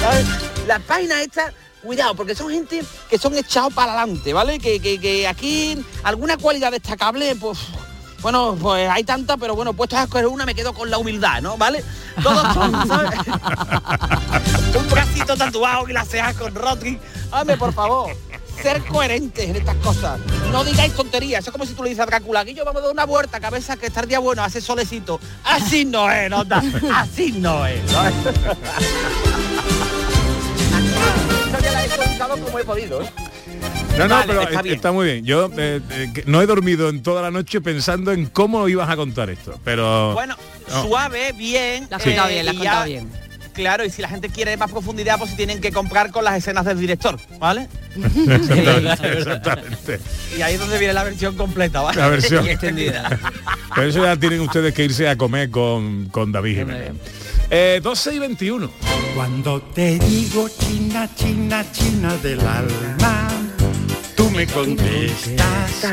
¿Sabes? 0.00 0.26
La 0.66 0.78
página 0.80 1.22
esta, 1.22 1.52
cuidado, 1.82 2.14
porque 2.14 2.34
son 2.34 2.50
gente 2.50 2.82
que 3.08 3.18
son 3.18 3.36
echados 3.36 3.72
para 3.72 3.92
adelante, 3.92 4.32
¿vale? 4.32 4.58
Que, 4.58 4.80
que- 4.80 4.98
que 4.98 5.26
aquí 5.28 5.82
alguna 6.02 6.36
cualidad 6.36 6.72
destacable, 6.72 7.34
pues. 7.36 7.58
Bueno, 8.22 8.54
pues 8.60 8.86
hay 8.90 9.02
tanta, 9.02 9.38
pero 9.38 9.54
bueno, 9.56 9.72
puesto 9.72 9.96
a 9.96 10.02
escoger 10.02 10.26
una 10.26 10.44
me 10.44 10.54
quedo 10.54 10.74
con 10.74 10.90
la 10.90 10.98
humildad, 10.98 11.40
¿no? 11.40 11.56
¿Vale? 11.56 11.82
Todos 12.22 12.52
son, 12.52 12.72
¿sabes? 12.88 13.18
Un 14.78 14.90
bracito 14.90 15.36
tatuado 15.36 15.86
las 15.86 16.06
cejas 16.08 16.34
con 16.36 16.54
Rodri. 16.54 16.98
Hombre, 17.32 17.56
por 17.56 17.72
favor, 17.72 18.10
ser 18.62 18.82
coherentes 18.84 19.48
en 19.48 19.56
estas 19.56 19.76
cosas. 19.76 20.20
No 20.52 20.64
digáis 20.64 20.92
tonterías. 20.94 21.40
Eso 21.40 21.50
es 21.50 21.52
como 21.52 21.66
si 21.66 21.74
tú 21.74 21.82
le 21.82 21.90
dices 21.90 22.02
a 22.02 22.06
Drácula, 22.06 22.42
yo 22.44 22.64
vamos 22.64 22.80
a 22.82 22.84
dar 22.86 22.92
una 22.92 23.04
vuelta, 23.06 23.40
cabeza, 23.40 23.76
que 23.76 23.86
estar 23.86 24.06
día 24.06 24.18
bueno, 24.18 24.42
hace 24.42 24.60
solecito. 24.60 25.20
Así 25.44 25.84
no 25.84 26.10
es, 26.10 26.28
nota. 26.30 26.62
Así 26.94 27.32
no 27.32 27.66
es. 27.66 27.80
¿no? 27.92 28.02
La 31.72 31.84
he 31.84 31.88
contado 31.88 32.36
como 32.38 32.58
he 32.58 32.64
podido. 32.64 33.02
¿eh? 33.02 33.10
No, 33.98 34.08
no, 34.08 34.14
Vale, 34.14 34.26
pero 34.28 34.40
está 34.42 34.60
está, 34.68 34.92
muy 34.92 35.06
bien. 35.06 35.24
Yo 35.24 35.50
eh, 35.58 35.80
eh, 35.90 36.22
no 36.26 36.40
he 36.40 36.46
dormido 36.46 36.88
en 36.88 37.02
toda 37.02 37.20
la 37.22 37.30
noche 37.30 37.60
pensando 37.60 38.12
en 38.12 38.26
cómo 38.26 38.68
ibas 38.68 38.88
a 38.88 38.96
contar 38.96 39.28
esto. 39.30 39.58
Pero 39.64 40.14
Bueno, 40.14 40.36
no. 40.68 40.82
suave, 40.82 41.32
bien. 41.32 41.86
La 41.90 41.96
has 41.98 42.02
contado 42.04 42.28
bien, 42.28 42.44
la 42.46 42.50
has 42.52 42.56
contado 42.56 42.80
ya- 42.80 42.84
bien. 42.86 43.29
Claro, 43.60 43.84
y 43.84 43.90
si 43.90 44.00
la 44.00 44.08
gente 44.08 44.30
quiere 44.30 44.56
más 44.56 44.70
profundidad, 44.70 45.18
pues 45.18 45.32
si 45.32 45.36
tienen 45.36 45.60
que 45.60 45.70
comprar 45.70 46.10
con 46.10 46.24
las 46.24 46.34
escenas 46.38 46.64
del 46.64 46.80
director, 46.80 47.20
¿vale? 47.38 47.68
Exactamente, 47.94 49.12
exactamente. 49.18 50.00
Y 50.34 50.40
ahí 50.40 50.54
es 50.54 50.60
donde 50.60 50.78
viene 50.78 50.94
la 50.94 51.04
versión 51.04 51.36
completa, 51.36 51.82
¿vale? 51.82 52.00
La 52.00 52.08
versión. 52.08 52.46
Y 52.46 52.48
extendida. 52.48 53.20
Pero 53.74 53.86
eso 53.86 54.02
ya 54.02 54.16
tienen 54.16 54.40
ustedes 54.40 54.72
que 54.72 54.86
irse 54.86 55.10
a 55.10 55.16
comer 55.16 55.50
con, 55.50 56.06
con 56.06 56.32
David 56.32 56.60
Jiménez. 56.60 56.92
Eh, 57.50 57.80
12 57.82 58.14
y 58.14 58.18
21. 58.18 58.70
Cuando 59.14 59.60
te 59.60 59.98
digo 59.98 60.48
China, 60.48 61.06
China, 61.14 61.62
China 61.70 62.16
del 62.22 62.40
alma, 62.40 63.28
me 64.40 64.46
contestas. 64.46 65.84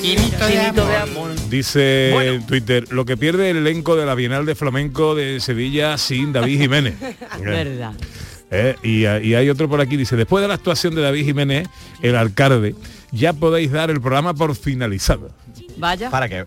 Chinito 0.00 0.46
de 0.46 0.96
amor. 0.96 1.34
Dice 1.50 2.34
en 2.34 2.46
Twitter, 2.46 2.90
lo 2.90 3.04
que 3.04 3.18
pierde 3.18 3.50
el 3.50 3.58
elenco 3.58 3.94
de 3.94 4.06
la 4.06 4.14
Bienal 4.14 4.46
de 4.46 4.54
Flamenco 4.54 5.14
de 5.14 5.38
Sevilla 5.38 5.98
sin 5.98 6.32
David 6.32 6.62
Jiménez. 6.62 6.94
Verdad. 7.42 7.92
Eh, 8.50 8.74
y, 8.82 9.00
y 9.02 9.34
hay 9.34 9.50
otro 9.50 9.68
por 9.68 9.82
aquí, 9.82 9.98
dice, 9.98 10.16
después 10.16 10.40
de 10.40 10.48
la 10.48 10.54
actuación 10.54 10.94
de 10.94 11.02
David 11.02 11.26
Jiménez, 11.26 11.68
el 12.00 12.16
alcalde, 12.16 12.74
ya 13.12 13.34
podéis 13.34 13.70
dar 13.70 13.90
el 13.90 14.00
programa 14.00 14.32
por 14.32 14.56
finalizado. 14.56 15.30
Vaya. 15.76 16.08
Para 16.10 16.28
que, 16.28 16.46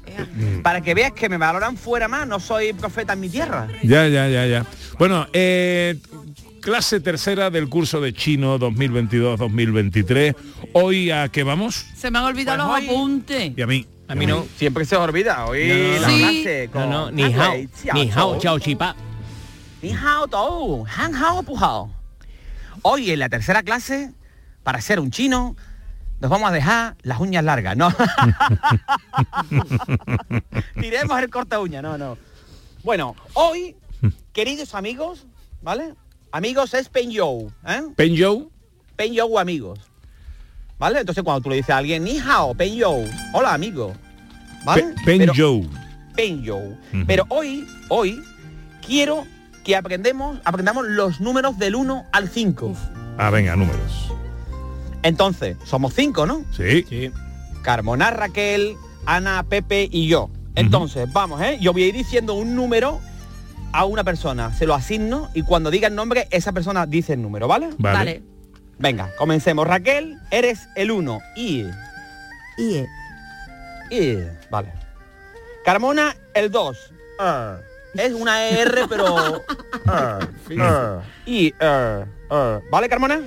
para 0.64 0.82
que 0.82 0.94
veas 0.96 1.12
que 1.12 1.30
me 1.30 1.38
valoran 1.38 1.78
fuera 1.78 2.08
más, 2.08 2.28
no 2.28 2.40
soy 2.40 2.74
profeta 2.74 3.14
en 3.14 3.20
mi 3.20 3.30
tierra. 3.30 3.68
Ya, 3.84 4.08
ya, 4.08 4.28
ya, 4.28 4.48
ya. 4.48 4.66
Bueno, 4.98 5.28
eh, 5.34 5.98
clase 6.64 7.00
tercera 7.02 7.50
del 7.50 7.68
curso 7.70 8.00
de 8.02 8.14
chino 8.14 8.58
2022-2023. 8.58 10.36
Hoy 10.74 11.12
a 11.12 11.28
qué 11.30 11.44
vamos? 11.44 11.86
Se 11.96 12.10
me 12.10 12.20
han 12.20 12.26
olvidado 12.26 12.68
Pues 12.70 12.84
los 12.84 12.90
hoy- 12.90 12.96
apuntes. 12.96 13.52
Y 13.58 13.62
a 13.62 13.68
mí. 13.68 13.86
A 14.08 14.16
mí 14.16 14.26
no. 14.26 14.46
Siempre 14.58 14.86
se 14.86 14.96
os 14.96 15.02
olvida. 15.04 15.46
Hoy 15.46 15.68
No, 15.68 15.76
no, 15.76 16.02
la 16.02 16.08
no. 16.08 16.18
clase 16.18 16.66
No, 16.68 16.72
con 16.74 16.90
no, 16.90 17.12
ni 17.12 17.24
hao, 17.34 17.54
ni 17.94 18.12
hao, 18.12 18.40
chao 18.40 18.60
chipa. 18.60 18.96
Ni 19.82 19.92
hao 19.92 20.28
tou, 20.28 20.86
han 20.88 21.14
hao 21.16 21.44
pu 21.44 21.58
hao. 21.58 21.90
Hoy 22.82 23.12
en 23.12 23.20
la 23.20 23.30
tercera 23.30 23.64
clase, 23.64 24.12
para 24.64 24.80
ser 24.82 25.00
un 25.00 25.10
chino, 25.12 25.56
nos 26.22 26.30
vamos 26.32 26.50
a 26.50 26.54
dejar 26.54 26.96
las 27.02 27.20
uñas 27.20 27.44
largas, 27.44 27.76
¿no? 27.78 27.90
Tiremos 30.80 31.20
el 31.20 31.30
corta 31.30 31.60
uña, 31.60 31.82
no, 31.82 31.98
no. 31.98 32.18
Bueno, 32.84 33.16
hoy, 33.34 33.76
queridos 34.34 34.74
amigos, 34.76 35.26
¿vale? 35.62 35.94
Amigos 36.34 36.74
es 36.74 36.90
Pen 36.90 37.12
Yo, 37.12 37.48
¿eh? 37.68 37.82
Pen 37.96 38.16
Joe. 38.18 38.48
Pen 38.96 39.14
Yo 39.14 39.38
amigos. 39.38 39.80
¿Vale? 40.80 41.00
Entonces 41.02 41.24
cuando 41.24 41.42
tú 41.42 41.50
le 41.52 41.58
dices 41.58 41.70
a 41.70 41.78
alguien, 41.78 42.04
ni 42.04 42.18
hao, 42.18 42.56
Pen 42.56 42.74
Yo, 42.74 42.96
hola 43.34 43.54
amigo. 43.54 43.94
¿Vale? 44.66 44.82
Pe- 44.82 44.96
Pen 45.06 45.18
Pero- 45.20 45.34
Joe. 45.36 45.70
Pen 46.16 46.42
Yo. 46.42 46.60
Pero 47.06 47.26
hoy, 47.30 47.68
hoy, 47.90 48.20
quiero 48.84 49.26
que 49.64 49.76
aprendemos, 49.76 50.40
aprendamos 50.44 50.86
los 50.88 51.22
números 51.22 51.60
del 51.60 51.76
1 51.76 52.04
al 52.12 52.28
5. 52.28 52.74
Ah, 53.20 53.30
venga, 53.30 53.56
números. 53.56 54.12
Entonces, 55.04 55.56
somos 55.66 55.94
5, 55.94 56.26
¿no? 56.26 56.44
Sí. 56.58 56.84
Sí. 56.90 57.12
Carmona, 57.62 58.10
Raquel, 58.10 58.76
Ana, 59.06 59.44
Pepe 59.48 59.88
y 59.92 60.08
yo. 60.08 60.32
Entonces, 60.56 61.12
vamos, 61.14 61.42
¿eh? 61.44 61.60
Yo 61.62 61.74
voy 61.74 61.84
a 61.84 61.88
ir 61.90 61.94
diciendo 61.94 62.34
un 62.34 62.56
número 62.56 63.00
a 63.74 63.86
una 63.86 64.04
persona, 64.04 64.54
se 64.54 64.66
lo 64.66 64.76
asigno 64.76 65.30
y 65.34 65.42
cuando 65.44 65.72
diga 65.72 65.88
el 65.88 65.96
nombre, 65.96 66.28
esa 66.30 66.52
persona 66.52 66.86
dice 66.86 67.14
el 67.14 67.22
número, 67.22 67.48
¿vale? 67.48 67.70
Vale. 67.78 67.98
Vale. 67.98 68.24
Venga, 68.80 69.10
comencemos. 69.18 69.68
Raquel, 69.68 70.18
eres 70.32 70.68
el 70.76 70.92
1. 70.92 71.20
Y, 71.36 71.66
Y 72.58 72.86
y, 73.90 74.18
vale. 74.50 74.74
Carmona, 75.66 76.16
el 76.34 76.52
2. 76.52 76.94
Es 77.96 78.14
una 78.14 78.48
R, 78.48 78.88
pero... 78.88 79.36
er, 79.38 80.30
er. 80.50 81.02
Y, 81.26 81.54
er, 81.60 82.08
er. 82.30 82.62
¿vale, 82.72 82.90
Carmona? 82.90 83.22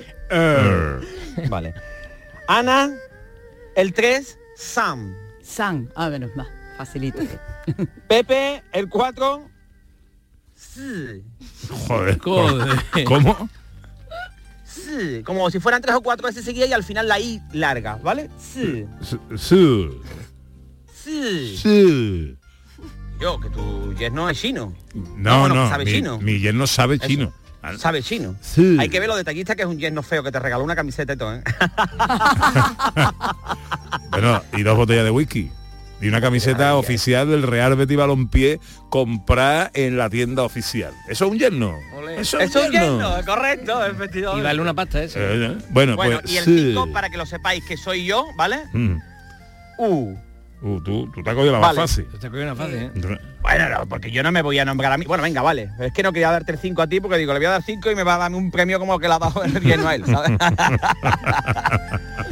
Vale. 1.49 1.73
Ana, 2.47 2.93
el 3.75 3.93
3, 3.93 4.37
Sam. 4.55 5.15
San. 5.41 5.89
A 5.95 6.09
menos 6.09 6.35
más. 6.35 6.47
Facilito. 6.77 7.21
Pepe, 8.07 8.63
el 8.71 8.89
4, 8.89 9.49
Sí. 9.49 9.56
Joder. 11.87 12.19
Joder. 12.19 13.03
¿Cómo? 13.05 13.49
Sí. 14.65 15.21
Como 15.23 15.49
si 15.51 15.59
fueran 15.59 15.81
tres 15.81 15.95
o 15.95 16.01
cuatro 16.01 16.27
veces 16.27 16.43
seguidas 16.45 16.69
y 16.69 16.73
al 16.73 16.83
final 16.83 17.07
la 17.07 17.19
I 17.19 17.41
larga, 17.53 17.95
¿vale? 18.03 18.29
Sí. 18.39 18.85
Sí. 19.35 19.89
Sí. 20.93 21.57
Sí. 21.57 22.37
Yo, 23.19 23.39
que 23.39 23.49
tu 23.49 23.93
yerno 23.95 24.29
es 24.29 24.39
chino. 24.39 24.73
No, 25.15 25.47
no, 25.49 25.67
sabe 25.69 25.85
mi, 25.85 25.91
chino. 25.91 26.19
mi 26.19 26.39
yerno 26.39 26.67
sabe 26.67 26.95
Eso. 26.95 27.07
chino. 27.07 27.33
Sabe 27.77 28.03
chino. 28.03 28.35
Sí. 28.39 28.77
Hay 28.79 28.89
que 28.89 28.99
ver 28.99 29.09
lo 29.09 29.15
detallista 29.15 29.55
que 29.55 29.63
es 29.63 29.67
un 29.67 29.79
yerno 29.79 30.03
feo 30.03 30.21
que 30.23 30.31
te 30.31 30.39
regaló 30.39 30.63
una 30.63 30.75
camiseta 30.75 31.13
y 31.13 31.17
todo, 31.17 31.35
¿eh? 31.35 31.43
Bueno, 34.11 34.41
y 34.53 34.63
dos 34.63 34.77
botellas 34.77 35.03
de 35.03 35.11
whisky. 35.11 35.51
Y 35.99 36.07
una 36.09 36.21
camiseta 36.21 36.75
oficial 36.75 37.27
del 37.29 37.41
Real 37.43 37.75
Betis 37.75 37.97
Balompié 37.97 38.59
comprada 38.89 39.71
en 39.73 39.97
la 39.97 40.09
tienda 40.09 40.43
oficial. 40.43 40.93
¿Eso 41.09 41.25
es 41.25 41.31
un 41.31 41.39
yerno? 41.39 41.73
Eso 42.17 42.39
es 42.39 42.55
un 42.55 42.71
yerno, 42.71 43.11
correcto, 43.25 43.83
efectivamente. 43.83 44.41
Y 44.41 44.43
vale 44.43 44.61
una 44.61 44.75
pasta 44.75 45.01
eso. 45.01 45.19
Eh, 45.19 45.45
eh. 45.45 45.57
Bueno, 45.71 45.95
Bueno, 45.95 46.19
pues 46.21 46.31
y 46.31 46.37
el 46.37 46.45
sí. 46.45 46.71
5, 46.73 46.91
para 46.93 47.09
que 47.09 47.17
lo 47.17 47.25
sepáis 47.25 47.63
que 47.65 47.77
soy 47.77 48.05
yo, 48.05 48.25
¿vale? 48.37 48.59
Mm. 48.73 48.97
U. 49.79 50.15
Uh, 50.59 50.81
tú, 50.81 51.09
tú 51.13 51.21
te 51.21 51.29
has 51.29 51.35
cogido 51.35 51.53
la 51.53 51.59
más 51.59 51.75
Vale. 51.75 51.87
fácil. 51.87 52.05
Te 52.19 52.29
cogió 52.29 52.41
una 52.43 52.55
fácil, 52.55 52.75
¿eh? 52.77 52.91
Bueno, 53.41 53.69
no, 53.69 53.85
porque 53.87 54.11
yo 54.11 54.23
no 54.23 54.31
me 54.31 54.41
voy 54.41 54.57
a 54.57 54.65
nombrar 54.65 54.91
a 54.91 54.97
mí. 54.97 55.05
Bueno, 55.05 55.21
venga, 55.23 55.41
vale. 55.43 55.69
Es 55.79 55.93
que 55.93 56.01
no 56.01 56.11
quería 56.11 56.31
darte 56.31 56.51
el 56.51 56.57
5 56.57 56.81
a 56.81 56.87
ti 56.87 56.99
porque 56.99 57.17
digo, 57.17 57.31
le 57.33 57.39
voy 57.39 57.45
a 57.45 57.51
dar 57.51 57.63
5 57.63 57.91
y 57.91 57.95
me 57.95 58.03
va 58.03 58.15
a 58.15 58.17
dar 58.17 58.31
un 58.33 58.49
premio 58.49 58.79
como 58.79 58.95
el 58.95 59.01
que 59.01 59.07
le 59.07 59.13
ha 59.13 59.19
dado 59.19 59.43
el 59.43 59.59
yerno 59.61 59.87
a 59.87 59.95
él, 59.95 60.03
¿sabes? 60.05 60.31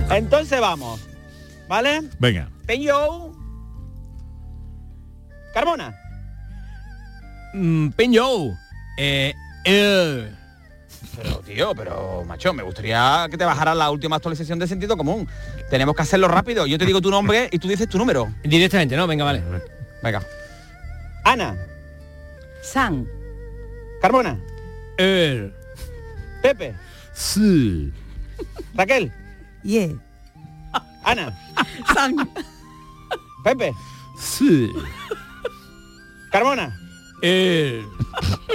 Entonces 0.10 0.60
vamos. 0.60 1.08
¿Vale? 1.68 2.02
Venga. 2.20 2.50
Peño. 2.66 3.34
Carmona. 5.56 5.96
Mm, 7.54 7.92
Peño. 7.92 8.58
Eh, 8.98 9.34
eh. 9.64 10.30
Pero, 11.16 11.40
tío, 11.40 11.74
pero, 11.74 12.26
macho, 12.26 12.52
me 12.54 12.62
gustaría 12.62 13.26
que 13.32 13.38
te 13.38 13.46
bajara 13.46 13.74
la 13.74 13.90
última 13.90 14.18
actualización 14.18 14.60
de 14.60 14.68
sentido 14.68 14.98
común. 14.98 15.30
Tenemos 15.70 15.96
que 15.96 16.02
hacerlo 16.02 16.28
rápido. 16.28 16.68
Yo 16.68 16.78
te 16.78 16.86
digo 16.86 17.00
tu 17.00 17.10
nombre 17.10 17.48
y 17.54 17.58
tú 17.58 17.70
dices 17.70 17.88
tu 17.88 17.98
número. 17.98 18.34
Directamente, 18.44 18.98
¿no? 18.98 19.08
Venga, 19.08 19.24
vale. 19.24 19.42
Venga. 20.04 20.22
Ana. 21.24 21.56
San. 22.62 23.08
Carmona. 24.02 24.38
Er. 24.98 25.54
Pepe. 26.42 26.76
Sí. 27.14 27.94
Raquel. 28.74 29.10
Yeah. 29.64 29.94
Ana. 31.06 31.34
San. 31.94 32.30
Pepe. 33.46 33.72
Sí. 34.20 34.70
Carmona. 36.36 36.78
Er. 37.22 37.86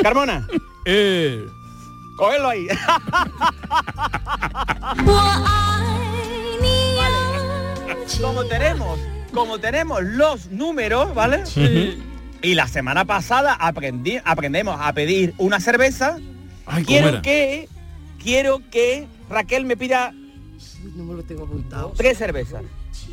Carmona. 0.02 0.46
Er. 0.84 1.46
Cógelo 2.14 2.48
ahí. 2.50 2.66
como 8.20 8.44
tenemos, 8.44 9.00
como 9.32 9.58
tenemos 9.58 10.02
los 10.02 10.50
números, 10.50 11.14
¿vale? 11.14 11.44
Y 12.42 12.54
la 12.54 12.68
semana 12.68 13.06
pasada 13.06 13.54
aprendí, 13.54 14.18
aprendemos 14.26 14.76
a 14.78 14.92
pedir 14.92 15.32
una 15.38 15.58
cerveza. 15.58 16.18
Ay, 16.66 16.84
¿cómo 16.84 16.86
quiero 16.86 17.08
era? 17.08 17.22
que 17.22 17.68
quiero 18.22 18.60
que 18.70 19.06
Raquel 19.30 19.64
me 19.64 19.78
pida 19.78 20.12
No 20.96 21.04
me 21.04 21.14
lo 21.14 21.22
tengo 21.22 21.44
apuntado. 21.44 21.94
tres 21.96 22.18
cervezas. 22.18 22.62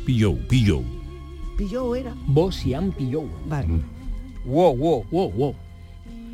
Pilló, 0.04 0.36
pilló. 0.46 0.82
Pilló 1.56 1.96
era. 1.96 2.12
Bosian 2.26 2.92
pilló. 2.92 3.22
Vale. 3.46 3.66
Wow, 3.68 3.82
wow. 4.48 5.04
Wow, 5.10 5.30
wow. 5.32 5.54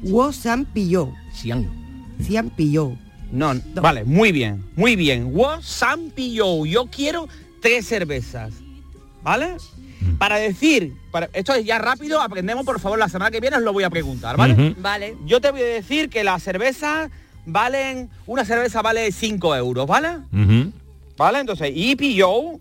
Wo 0.03 0.33
San 0.33 0.65
pilló. 0.65 1.13
Sian. 1.33 1.69
Sian 2.21 2.51
pilló. 2.51 2.97
No, 3.35 3.53
vale, 3.83 4.05
muy 4.05 4.31
bien, 4.31 4.65
muy 4.77 4.95
bien. 4.95 5.33
Wo 5.35 5.61
San 5.61 6.11
Pillo, 6.11 6.65
yo 6.67 6.87
quiero 6.87 7.29
tres 7.61 7.87
cervezas. 7.87 8.55
¿Vale? 9.25 9.57
Para 10.19 10.37
decir, 10.37 10.93
para, 11.11 11.31
esto 11.33 11.55
es 11.55 11.65
ya 11.65 11.79
rápido, 11.79 12.21
aprendemos 12.21 12.65
por 12.65 12.79
favor, 12.79 12.99
la 12.99 13.09
semana 13.09 13.31
que 13.31 13.41
viene 13.41 13.57
os 13.57 13.63
lo 13.63 13.73
voy 13.73 13.85
a 13.85 13.91
preguntar, 13.91 14.37
¿vale? 14.37 14.53
Ujú. 14.53 14.81
Vale. 14.81 15.17
Yo 15.25 15.41
te 15.41 15.51
voy 15.51 15.63
a 15.63 15.65
decir 15.65 16.11
que 16.11 16.23
las 16.23 16.43
cervezas 16.43 17.11
valen, 17.47 18.11
una 18.27 18.45
cerveza 18.45 18.83
vale 18.83 19.11
5 19.11 19.57
euros, 19.57 19.87
¿vale? 19.87 20.19
Ujú. 20.33 20.73
¿Vale? 21.17 21.41
Entonces, 21.41 21.73
y 21.75 21.97
pilló 21.97 22.61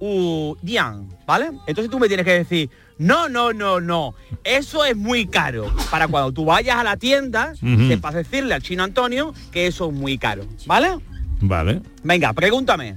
Udian, 0.00 1.08
¿vale? 1.26 1.50
Entonces 1.66 1.90
tú 1.90 1.98
me 1.98 2.08
tienes 2.08 2.24
que 2.24 2.32
decir, 2.32 2.70
no, 2.98 3.28
no, 3.28 3.52
no, 3.52 3.80
no, 3.80 4.14
eso 4.44 4.84
es 4.84 4.96
muy 4.96 5.26
caro. 5.26 5.72
Para 5.90 6.08
cuando 6.08 6.32
tú 6.32 6.46
vayas 6.46 6.76
a 6.76 6.84
la 6.84 6.96
tienda, 6.96 7.52
te 7.60 7.96
vas 7.96 8.14
decirle 8.14 8.54
al 8.54 8.62
chino 8.62 8.82
Antonio 8.82 9.34
que 9.52 9.66
eso 9.66 9.88
es 9.88 9.92
muy 9.92 10.18
caro, 10.18 10.44
¿vale? 10.66 10.98
Vale. 11.42 11.82
Venga, 12.02 12.32
pregúntame. 12.32 12.96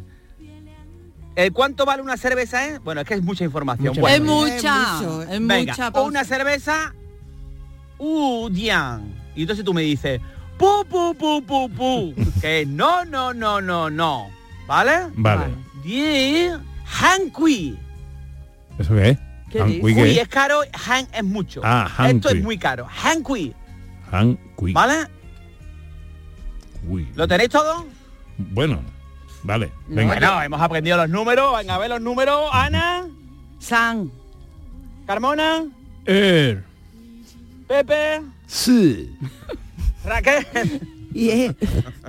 ¿El 1.35 1.51
cuánto 1.51 1.85
vale 1.85 2.01
una 2.01 2.15
cerveza? 2.15 2.67
Eh? 2.67 2.79
Bueno, 2.83 3.01
es 3.01 3.07
que 3.07 3.15
es 3.15 3.23
mucha 3.23 3.43
información. 3.43 3.93
Es 4.07 4.21
mucha, 4.21 4.99
es, 5.29 5.39
Venga, 5.39 5.73
mucha. 5.73 6.01
Una 6.01 6.23
cerveza 6.23 6.93
Udian. 7.97 9.13
Y 9.35 9.41
entonces 9.41 9.65
tú 9.65 9.73
me 9.73 9.81
dices, 9.81 10.21
pu, 10.57 10.85
pu, 10.89 11.15
pu, 11.15 11.43
pu, 11.43 11.69
pu. 11.69 12.13
que 12.41 12.65
no, 12.65 13.03
no, 13.05 13.33
no, 13.33 13.61
no, 13.61 13.89
no. 13.89 14.29
¿Vale? 14.67 15.07
Vale. 15.15 15.41
vale. 15.41 15.53
10 15.83 16.72
Hankui. 17.01 17.77
¿Eso 18.79 18.93
qué 18.95 19.09
es? 19.09 19.19
¿Qué 19.51 19.61
Hankui 19.61 20.19
es? 20.19 20.27
caro, 20.27 20.61
Han 20.87 21.07
es 21.13 21.23
mucho. 21.23 21.61
Ah, 21.63 21.89
Hankui. 21.97 22.15
Esto 22.17 22.29
es 22.29 22.43
muy 22.43 22.57
caro. 22.57 22.87
Hankui. 23.03 23.53
Hankui. 24.11 24.73
¿Vale? 24.73 25.07
¿Lo 27.15 27.27
tenéis 27.27 27.49
todo? 27.49 27.85
Bueno, 28.37 28.81
vale. 29.43 29.71
Venga. 29.87 30.13
Bueno, 30.13 30.41
hemos 30.43 30.61
aprendido 30.61 30.97
los 30.97 31.09
números. 31.09 31.57
Venga, 31.57 31.75
a 31.75 31.77
ver 31.77 31.89
los 31.89 32.01
números. 32.01 32.49
Ana. 32.51 33.05
San. 33.59 34.11
Carmona. 35.07 35.65
Er. 36.05 36.63
Pepe. 37.67 38.21
Sí. 38.47 39.17
Raquel. 40.03 40.85
Yeah. 41.13 41.53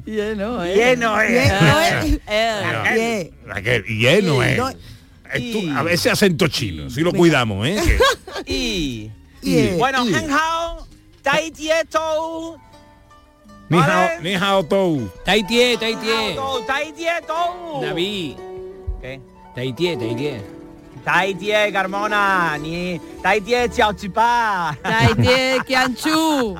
Lleno. 0.06 0.64
Lleno. 0.64 1.16
Yeah. 1.28 2.04
Yeah. 2.26 3.30
Raquel, 3.46 3.84
y 3.88 3.98
lleno, 3.98 4.42
¿eh? 4.42 4.56
No, 4.56 4.68
Es 4.68 5.52
tú- 5.52 5.70
a 5.76 5.82
veces 5.82 6.12
acento 6.12 6.48
chino, 6.48 6.88
si 6.90 7.00
lo 7.00 7.12
cuidamos, 7.12 7.66
¿eh? 7.66 7.80
Y. 8.46 9.10
Bueno, 9.78 9.98
Han 10.00 10.30
Hao, 10.30 10.86
Tai 11.22 11.50
Tieto. 11.50 12.58
Ni 13.68 13.78
Vale. 13.78 13.92
hao, 13.92 14.20
ni 14.20 14.34
hao 14.34 14.62
tou. 14.64 15.10
Taitie, 15.24 15.76
taitie. 15.78 16.36
Tai 16.66 16.92
Tieto. 16.92 17.80
David. 17.80 18.36
¿Qué? 19.00 19.20
Taitie, 19.54 19.96
taitie. 19.96 20.42
Tai 21.04 21.34
Tie, 21.34 21.72
Carmona. 21.72 22.58
Ni. 22.58 23.00
Tai 23.22 23.40
Tie, 23.40 23.68
Chiao 23.70 23.92
Chipa. 23.94 24.76
Taitie, 24.82 25.60
Kianchu. 25.66 26.56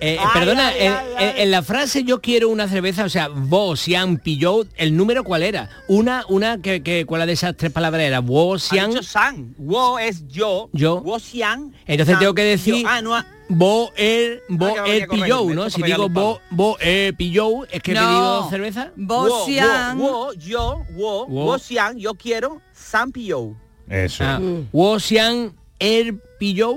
Eh, 0.00 0.18
Ay, 0.20 0.26
perdona, 0.34 0.68
ay, 0.68 0.74
en, 0.80 0.92
ay, 0.92 1.06
en- 1.10 1.16
ay. 1.18 1.34
en 1.42 1.50
la 1.50 1.62
frase 1.62 2.04
yo 2.04 2.20
quiero 2.20 2.48
una 2.50 2.68
cerveza, 2.68 3.04
o 3.04 3.08
sea, 3.08 3.28
vos, 3.28 3.80
Sian, 3.80 4.18
pilló, 4.18 4.66
¿el 4.76 4.96
número 4.96 5.24
cuál 5.24 5.42
era? 5.42 5.70
Una, 5.88 6.24
una, 6.28 6.58
que, 6.60 6.82
que 6.82 7.06
¿cuál 7.06 7.26
de 7.26 7.32
esas 7.32 7.56
tres 7.56 7.72
palabras 7.72 8.02
era? 8.02 8.20
Vos, 8.20 8.66
Ha 8.66 8.74
Sian, 8.74 8.90
dicho 8.90 9.02
San. 9.02 9.54
Wo 9.56 9.98
es 9.98 10.26
yo. 10.28 10.68
Yo. 10.72 11.00
Wo 11.00 11.18
Xian. 11.18 11.72
Entonces 11.86 12.12
San, 12.14 12.20
tengo 12.20 12.34
que 12.34 12.42
decir- 12.42 12.82
yo. 12.82 12.88
Ah, 12.88 13.00
no. 13.00 13.14
ah, 13.14 13.24
vos, 13.48 13.90
el, 13.96 14.42
vos, 14.48 14.72
Ah, 14.78 14.84
el 14.86 15.06
corregirme, 15.06 15.54
¿no? 15.54 15.70
Si 15.70 15.82
digo 15.82 16.08
vos, 16.10 16.40
vos, 16.50 16.76
el 16.80 17.14
pilló, 17.14 17.64
es 17.70 17.82
que 17.82 17.92
he 17.92 17.94
No. 17.94 18.00
pedido 18.00 18.50
cerveza. 18.50 18.90
Wo, 18.96 19.28
Bosian. 19.28 19.98
wo, 19.98 20.10
wo, 20.26 20.32
yo, 20.34 20.82
wo, 20.94 21.26
Wo. 21.26 21.44
wo 21.46 21.58
Xian, 21.58 21.96
yo 21.98 22.14
quiero 22.14 22.60
San 22.74 23.12
Pio. 23.12 23.56
Eso. 23.88 24.24
Ah, 24.24 24.40
vos, 24.72 25.04
Sian, 25.04 25.54
el 25.78 26.18
pilló, 26.38 26.74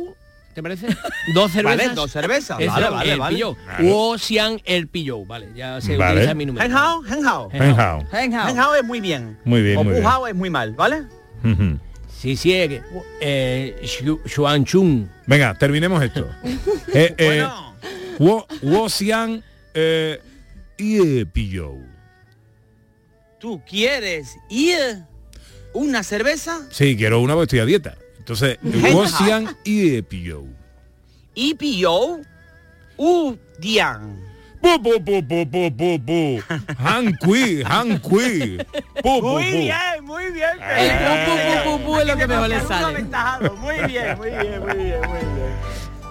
¿te 0.59 0.63
parece? 0.63 0.87
Dos 1.33 1.51
cervezas. 1.51 1.77
Vale, 1.85 1.95
dos 1.95 2.11
cervezas. 2.11 2.59
Eso, 2.59 2.71
Vale, 2.71 2.89
vale, 2.89 3.13
el 3.13 3.19
vale. 3.19 3.35
Sian, 4.17 4.61
el 4.65 4.87
pilló, 4.87 5.25
vale, 5.25 5.49
ya 5.55 5.79
se 5.79 5.95
Vale. 5.95 6.13
utiliza 6.15 6.33
mi 6.33 6.45
número. 6.45 6.65
Es 8.77 8.83
muy 8.83 8.99
bien. 8.99 9.37
Muy 9.45 9.61
bien, 9.61 9.77
o 9.77 9.83
muy 9.83 9.93
bien. 9.93 10.05
Es 10.27 10.35
muy 10.35 10.49
mal, 10.49 10.73
¿vale? 10.73 11.03
Sí, 12.19 12.35
sí, 12.35 12.51
eh, 12.53 13.79
Xu- 13.83 14.19
Xuan 14.27 14.65
Chung. 14.65 15.07
Venga, 15.25 15.53
terminemos 15.57 16.03
esto. 16.03 16.27
Eh, 16.93 17.13
eh, 17.17 17.25
Bueno, 17.25 17.75
Wo, 18.19 18.47
wo 18.63 18.89
xian, 18.89 19.41
eh, 19.73 20.19
y 20.77 21.23
pilló. 21.25 21.73
¿tú 23.39 23.61
quieres 23.65 24.35
ir 24.49 24.77
una 25.73 26.03
cerveza? 26.03 26.59
Sí, 26.71 26.97
quiero 26.97 27.21
una 27.21 27.35
porque 27.35 27.43
estoy 27.43 27.59
a 27.59 27.65
dieta. 27.65 27.95
Entonces, 28.29 28.59
Hen 28.63 28.93
wo 28.93 29.01
hao. 29.03 29.07
xian 29.07 29.57
y 29.63 30.01
pilló. 30.03 30.43
Y 31.33 31.55
pilló 31.55 32.19
u 32.97 33.35
dian. 33.57 34.19
Bu, 34.61 34.77
bu, 34.77 34.99
bu, 34.99 35.21
bu, 35.23 35.45
bu, 35.45 35.71
bu, 35.71 35.97
bu. 35.97 36.43
Han 36.77 37.15
kui, 37.25 37.63
han 37.63 37.97
kui. 37.99 38.57
Bu, 39.01 39.21
bu, 39.21 39.31
Muy 39.39 39.51
bu. 39.51 39.57
bien, 39.57 40.03
muy 40.03 40.31
bien. 40.31 40.59
El 40.77 40.91
pu, 40.99 41.13
pu, 41.25 41.33
pu, 41.41 41.77
pu, 41.79 41.85
pu 41.85 41.99
es 41.99 42.05
lo 42.07 42.17
que 42.17 42.27
mejor 42.27 42.49
le 42.49 42.61
sale. 42.61 43.03
Muy 43.61 43.77
bien, 43.87 44.17
muy 44.17 44.29
bien, 44.29 44.59
muy 44.59 44.75
bien, 44.77 44.99
muy 45.07 45.19
bien. 45.19 45.55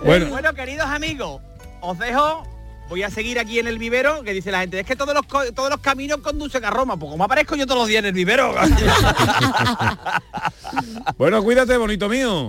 Bueno. 0.03 0.27
Bueno, 0.31 0.55
queridos 0.55 0.87
amigos, 0.87 1.41
os 1.83 1.99
dejo. 1.99 2.43
Voy 2.89 3.03
a 3.03 3.11
seguir 3.11 3.39
aquí 3.39 3.59
en 3.59 3.67
el 3.67 3.79
vivero, 3.79 4.23
que 4.23 4.33
dice 4.33 4.51
la 4.51 4.61
gente, 4.61 4.81
es 4.81 4.87
que 4.87 4.97
todos 4.97 5.15
los 5.15 5.27
todos 5.55 5.69
los 5.71 5.81
caminos 5.81 6.19
conducen 6.21 6.65
a 6.65 6.71
Roma, 6.71 6.97
pues 6.99 7.11
como 7.13 7.25
aparezco 7.25 7.55
yo 7.55 7.67
todos 7.67 7.81
los 7.81 7.89
días 7.89 8.01
en 8.01 8.07
el 8.07 8.13
vivero. 8.13 8.55
Bueno, 11.17 11.43
cuídate, 11.43 11.77
bonito 11.77 12.09
mío. 12.09 12.47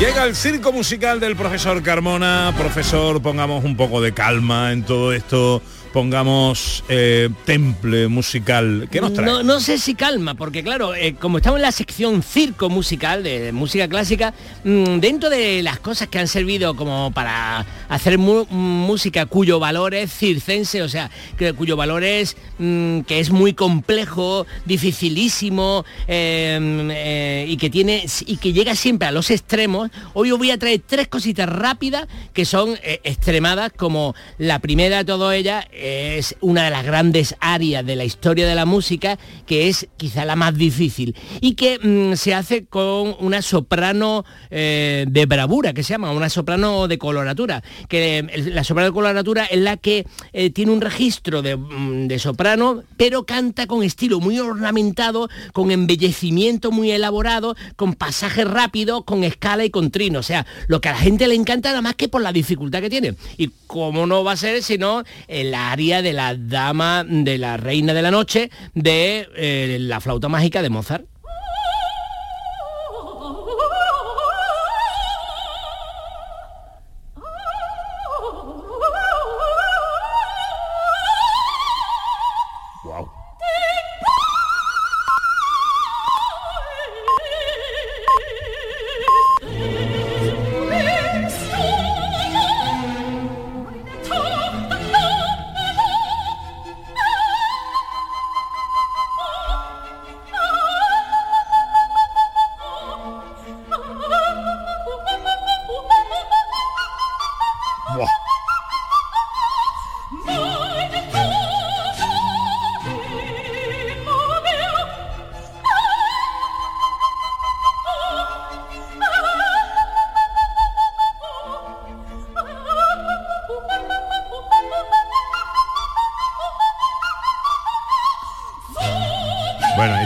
Llega 0.00 0.24
el 0.24 0.34
circo 0.34 0.72
musical 0.72 1.20
del 1.20 1.36
profesor 1.36 1.80
Carmona. 1.80 2.52
Profesor, 2.58 3.22
pongamos 3.22 3.62
un 3.62 3.76
poco 3.76 4.00
de 4.00 4.12
calma 4.12 4.72
en 4.72 4.82
todo 4.82 5.12
esto. 5.12 5.62
Pongamos 5.94 6.82
eh, 6.88 7.30
temple 7.44 8.08
musical. 8.08 8.88
¿Qué 8.90 9.00
nos 9.00 9.12
trae? 9.12 9.44
No, 9.44 9.60
sé 9.60 9.78
si 9.78 9.94
calma, 9.94 10.34
porque 10.34 10.64
claro, 10.64 10.92
eh, 10.92 11.14
como 11.14 11.38
estamos 11.38 11.58
en 11.58 11.62
la 11.62 11.70
sección 11.70 12.20
circo 12.24 12.68
musical 12.68 13.22
de, 13.22 13.52
música 13.52 13.86
clásica, 13.86 14.34
mm, 14.64 14.98
dentro 14.98 15.30
de 15.30 15.62
las 15.62 15.78
cosas 15.78 16.08
que 16.08 16.18
han 16.18 16.26
servido 16.26 16.74
como 16.74 17.12
para 17.12 17.64
hacer 17.88 18.18
música 18.18 19.26
cuyo 19.26 19.60
valor 19.60 19.94
es 19.94 20.12
circense, 20.12 20.82
o 20.82 20.88
sea, 20.88 21.12
que, 21.38 21.52
cuyo 21.52 21.76
valor 21.76 22.02
es 22.02 22.36
mm, 22.58 23.02
que 23.02 23.20
es 23.20 23.30
muy 23.30 23.52
complejo, 23.52 24.48
dificilísimo 24.64 25.84
eh, 26.08 26.58
eh, 26.90 27.46
y 27.48 27.56
que 27.56 27.70
tiene 27.70 28.04
y 28.26 28.38
que 28.38 28.52
llega 28.52 28.74
siempre 28.74 29.06
a 29.06 29.12
los 29.12 29.30
extremos. 29.30 29.90
Hoy 30.12 30.32
os 30.32 30.38
voy 30.38 30.50
a 30.50 30.58
traer 30.58 30.82
tres 30.84 31.06
cositas 31.06 31.48
rápidas 31.48 32.08
que 32.32 32.44
son 32.44 32.76
extremadas, 32.82 33.70
como 33.76 34.16
la 34.38 34.58
primera 34.58 34.98
de 34.98 35.04
todas 35.04 35.36
ellas 35.36 35.64
es 35.84 36.36
una 36.40 36.64
de 36.64 36.70
las 36.70 36.84
grandes 36.84 37.34
áreas 37.40 37.84
de 37.84 37.96
la 37.96 38.04
historia 38.04 38.46
de 38.46 38.54
la 38.54 38.64
música, 38.64 39.18
que 39.46 39.68
es 39.68 39.88
quizá 39.96 40.24
la 40.24 40.36
más 40.36 40.56
difícil 40.56 41.14
y 41.40 41.54
que 41.54 41.78
mm, 41.78 42.16
se 42.16 42.34
hace 42.34 42.64
con 42.66 43.16
una 43.20 43.42
soprano 43.42 44.24
eh, 44.50 45.04
de 45.08 45.26
bravura, 45.26 45.72
que 45.72 45.82
se 45.82 45.94
llama, 45.94 46.12
una 46.12 46.28
soprano 46.28 46.88
de 46.88 46.98
coloratura, 46.98 47.62
que 47.88 48.18
eh, 48.18 48.50
la 48.50 48.64
soprano 48.64 48.88
de 48.88 48.94
coloratura 48.94 49.44
es 49.44 49.60
la 49.60 49.76
que 49.76 50.06
eh, 50.32 50.50
tiene 50.50 50.72
un 50.72 50.80
registro 50.80 51.42
de, 51.42 51.56
mm, 51.56 52.08
de 52.08 52.18
soprano, 52.18 52.82
pero 52.96 53.24
canta 53.24 53.66
con 53.66 53.82
estilo 53.82 54.20
muy 54.20 54.38
ornamentado, 54.38 55.28
con 55.52 55.70
embellecimiento 55.70 56.70
muy 56.70 56.90
elaborado, 56.90 57.56
con 57.76 57.94
pasajes 57.94 58.46
rápidos, 58.46 59.04
con 59.04 59.24
escala 59.24 59.64
y 59.64 59.70
con 59.70 59.90
trino. 59.90 60.20
O 60.20 60.22
sea, 60.22 60.46
lo 60.66 60.80
que 60.80 60.88
a 60.88 60.92
la 60.92 60.98
gente 60.98 61.28
le 61.28 61.34
encanta 61.34 61.70
nada 61.70 61.82
más 61.82 61.94
que 61.94 62.08
por 62.08 62.22
la 62.22 62.32
dificultad 62.32 62.80
que 62.80 62.90
tiene. 62.90 63.14
Y 63.36 63.50
cómo 63.66 64.06
no 64.06 64.24
va 64.24 64.32
a 64.32 64.36
ser 64.36 64.62
sino 64.62 65.02
el 65.28 65.54
de 65.76 66.12
la 66.12 66.36
dama, 66.36 67.04
de 67.04 67.36
la 67.36 67.56
reina 67.56 67.94
de 67.94 68.02
la 68.02 68.10
noche, 68.10 68.50
de 68.74 69.28
eh, 69.36 69.76
la 69.80 70.00
flauta 70.00 70.28
mágica 70.28 70.62
de 70.62 70.70
Mozart. 70.70 71.04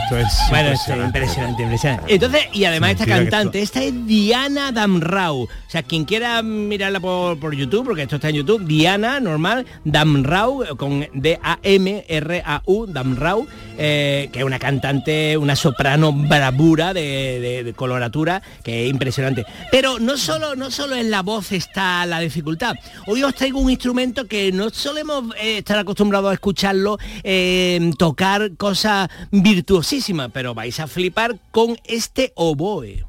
Esto 0.09 0.19
es 0.19 0.51
Bueno, 0.51 0.71
es 0.71 0.89
impresionante, 0.89 1.63
impresionante. 1.63 2.15
Entonces, 2.15 2.47
y 2.55 2.65
además 2.65 2.93
esta 2.93 3.07
cantante, 3.07 3.61
esta 3.61 3.83
es 3.83 4.07
Diana 4.07 4.73
Damrau. 4.73 5.43
O 5.43 5.49
sea, 5.67 5.83
quien 5.83 6.05
quiera 6.05 6.43
mirarla 6.43 7.01
por, 7.01 7.39
por 7.39 7.55
YouTube, 7.55 7.85
porque 7.85 8.03
esto 8.03 8.17
está 8.17 8.31
en 8.31 8.37
YouTube, 8.37 8.65
Diana, 8.65 9.21
normal, 9.21 9.67
Damrau, 9.85 10.65
con 10.77 11.07
D-A-M-R-A-U, 11.13 12.87
Damrau, 12.87 13.47
eh, 13.79 14.29
que 14.33 14.41
es 14.41 14.45
una 14.45 14.59
cantante, 14.59 15.37
una 15.39 15.57
soprano 15.57 16.13
bravura 16.13 16.93
de, 16.93 17.73
coloratura, 17.77 18.43
que 18.63 18.85
es 18.85 18.91
impresionante. 18.91 19.47
Pero 19.71 19.99
no 19.99 20.17
solo, 20.17 20.57
no 20.57 20.71
solo 20.71 20.97
en 20.97 21.11
la 21.11 21.23
voz 21.23 21.53
está 21.53 22.05
la 22.05 22.21
dificultad. 22.21 22.75
Hoy 23.07 23.23
os 23.23 23.35
traigo 23.35 23.61
un 23.61 23.71
instrumento 23.71 24.27
que 24.27 24.53
no 24.53 24.71
solemos 24.71 25.35
eh, 25.41 25.59
estar 25.59 25.79
acostumbrados 25.79 26.31
a 26.31 26.35
escucharlo, 26.35 26.99
eh, 27.23 27.91
tocar 27.97 28.57
cosas 28.57 29.09
virtuosísimas, 29.31 30.31
pero 30.33 30.55
vais 30.55 30.79
a 30.81 30.87
flipar 30.87 31.39
con 31.51 31.77
este 31.85 32.33
oboe. 32.35 33.08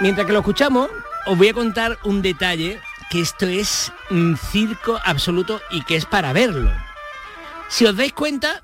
Mientras 0.00 0.26
que 0.26 0.32
lo 0.32 0.40
escuchamos, 0.40 0.88
os 1.26 1.38
voy 1.38 1.48
a 1.48 1.54
contar 1.54 1.98
un 2.04 2.22
detalle 2.22 2.80
que 3.10 3.20
esto 3.20 3.46
es 3.46 3.92
un 4.10 4.36
circo 4.36 4.98
absoluto 5.04 5.60
y 5.70 5.82
que 5.82 5.96
es 5.96 6.06
para 6.06 6.32
verlo. 6.32 6.70
Si 7.68 7.84
os 7.84 7.96
dais 7.96 8.12
cuenta, 8.12 8.62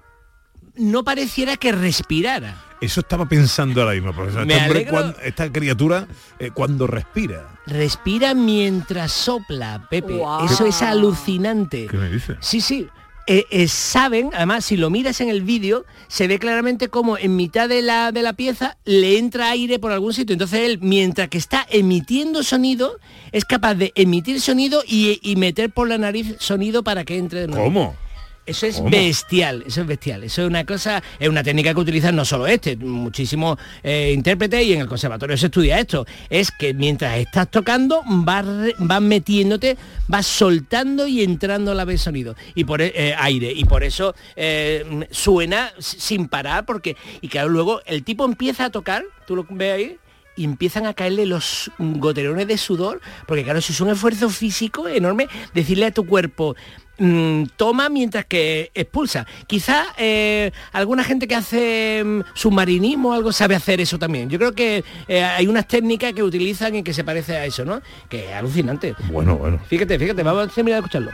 no 0.76 1.04
pareciera 1.04 1.56
que 1.56 1.72
respirara. 1.72 2.62
Eso 2.80 3.00
estaba 3.00 3.26
pensando 3.26 3.80
ahora 3.80 3.94
mismo, 3.94 4.12
profesor. 4.12 4.50
Este 4.50 4.90
hombre, 4.90 5.16
esta 5.22 5.50
criatura, 5.50 6.06
eh, 6.38 6.50
cuando 6.52 6.86
respira. 6.86 7.48
Respira 7.66 8.34
mientras 8.34 9.12
sopla, 9.12 9.86
Pepe. 9.88 10.20
Eso 10.44 10.66
es 10.66 10.82
alucinante. 10.82 11.86
¿Qué 11.86 11.96
me 11.96 12.10
dice? 12.10 12.36
Sí, 12.40 12.60
sí. 12.60 12.88
Eh, 13.28 13.44
eh, 13.50 13.66
saben, 13.66 14.30
además, 14.34 14.64
si 14.64 14.76
lo 14.76 14.88
miras 14.88 15.20
en 15.20 15.28
el 15.28 15.42
vídeo, 15.42 15.84
se 16.06 16.28
ve 16.28 16.38
claramente 16.38 16.88
como 16.88 17.18
en 17.18 17.34
mitad 17.34 17.68
de 17.68 17.82
la, 17.82 18.12
de 18.12 18.22
la 18.22 18.34
pieza 18.34 18.76
le 18.84 19.18
entra 19.18 19.50
aire 19.50 19.80
por 19.80 19.90
algún 19.90 20.12
sitio. 20.12 20.32
Entonces 20.34 20.60
él, 20.60 20.78
mientras 20.80 21.28
que 21.28 21.38
está 21.38 21.66
emitiendo 21.68 22.44
sonido, 22.44 23.00
es 23.32 23.44
capaz 23.44 23.74
de 23.74 23.92
emitir 23.96 24.40
sonido 24.40 24.82
y, 24.86 25.18
y 25.22 25.34
meter 25.36 25.70
por 25.70 25.88
la 25.88 25.98
nariz 25.98 26.36
sonido 26.38 26.84
para 26.84 27.04
que 27.04 27.18
entre 27.18 27.40
de 27.40 27.48
nuevo. 27.48 27.64
¿Cómo? 27.64 28.05
Eso 28.46 28.66
es 28.66 28.76
¿Cómo? 28.76 28.90
bestial, 28.90 29.64
eso 29.66 29.80
es 29.80 29.86
bestial. 29.86 30.22
Eso 30.24 30.42
es 30.42 30.48
una 30.48 30.64
cosa, 30.64 31.02
es 31.18 31.28
una 31.28 31.42
técnica 31.42 31.74
que 31.74 31.80
utilizan 31.80 32.14
no 32.14 32.24
solo 32.24 32.46
este, 32.46 32.76
muchísimos 32.76 33.58
eh, 33.82 34.12
intérpretes 34.14 34.64
y 34.64 34.72
en 34.72 34.80
el 34.80 34.86
conservatorio 34.86 35.36
se 35.36 35.46
estudia 35.46 35.78
esto. 35.80 36.06
Es 36.30 36.50
que 36.52 36.72
mientras 36.72 37.18
estás 37.18 37.50
tocando, 37.50 38.02
vas, 38.06 38.46
vas 38.78 39.02
metiéndote, 39.02 39.76
vas 40.06 40.26
soltando 40.26 41.06
y 41.08 41.22
entrando 41.22 41.74
la 41.74 41.84
vez 41.84 42.02
sonido 42.02 42.36
y 42.54 42.64
por 42.64 42.80
e- 42.82 42.92
eh, 42.94 43.14
aire. 43.18 43.52
Y 43.52 43.64
por 43.64 43.82
eso 43.82 44.14
eh, 44.36 45.06
suena 45.10 45.72
sin 45.78 46.28
parar, 46.28 46.64
porque. 46.64 46.96
Y 47.20 47.28
claro, 47.28 47.48
luego 47.48 47.80
el 47.84 48.04
tipo 48.04 48.24
empieza 48.24 48.66
a 48.66 48.70
tocar, 48.70 49.04
tú 49.26 49.34
lo 49.34 49.46
ves 49.50 49.72
ahí, 49.72 49.96
y 50.36 50.44
empiezan 50.44 50.86
a 50.86 50.92
caerle 50.94 51.24
los 51.26 51.70
goterones 51.78 52.46
de 52.46 52.58
sudor, 52.58 53.00
porque 53.26 53.42
claro, 53.42 53.60
si 53.60 53.72
es 53.72 53.80
un 53.80 53.88
esfuerzo 53.88 54.28
físico 54.28 54.86
enorme, 54.86 55.28
decirle 55.54 55.86
a 55.86 55.90
tu 55.90 56.06
cuerpo, 56.06 56.54
mm, 56.98 57.44
toma 57.56 57.88
mientras 57.88 58.24
que 58.26 58.70
expulsa. 58.74 59.26
Quizá 59.46 59.86
eh, 59.98 60.52
alguna 60.72 61.04
gente 61.04 61.28
que 61.28 61.34
hace 61.34 62.02
mm, 62.04 62.20
submarinismo 62.34 63.10
o 63.10 63.12
algo 63.12 63.32
sabe 63.32 63.54
hacer 63.54 63.80
eso 63.80 63.98
también. 63.98 64.28
Yo 64.28 64.38
creo 64.38 64.52
que 64.52 64.84
eh, 65.08 65.22
hay 65.22 65.46
unas 65.46 65.66
técnicas 65.68 66.12
que 66.12 66.22
utilizan 66.22 66.74
y 66.76 66.82
que 66.82 66.92
se 66.92 67.04
parece 67.04 67.36
a 67.36 67.44
eso, 67.44 67.64
¿no? 67.64 67.80
Que 68.08 68.30
es 68.30 68.34
alucinante. 68.34 68.94
Bueno, 69.10 69.36
bueno. 69.36 69.58
Fíjate, 69.68 69.98
fíjate, 69.98 70.22
vamos 70.22 70.48
a 70.48 70.54
terminar 70.54 70.80
de 70.82 70.86
escucharlo. 70.86 71.10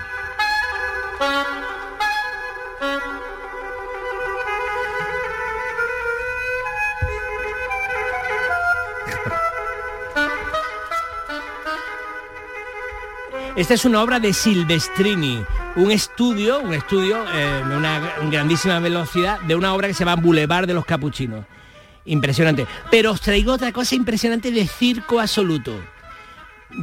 Esta 13.55 13.75
es 13.75 13.85
una 13.85 14.03
obra 14.03 14.19
de 14.19 14.33
Silvestrini, 14.33 15.45
un 15.77 15.91
estudio, 15.91 16.61
un 16.61 16.73
estudio 16.73 17.23
eh, 17.35 17.63
una 17.65 18.01
grandísima 18.31 18.79
velocidad 18.81 19.41
de 19.41 19.55
una 19.55 19.75
obra 19.75 19.89
que 19.89 19.95
se 19.95 20.07
llama 20.07 20.23
Boulevard 20.23 20.67
de 20.67 20.73
los 20.73 20.87
Capuchinos. 20.87 21.45
Impresionante. 22.07 22.67
Pero 22.91 23.11
os 23.13 23.21
traigo 23.21 23.53
otra 23.53 23.71
cosa 23.71 23.95
impresionante 23.95 24.51
de 24.51 24.67
circo 24.67 25.21
absoluto. 25.21 25.79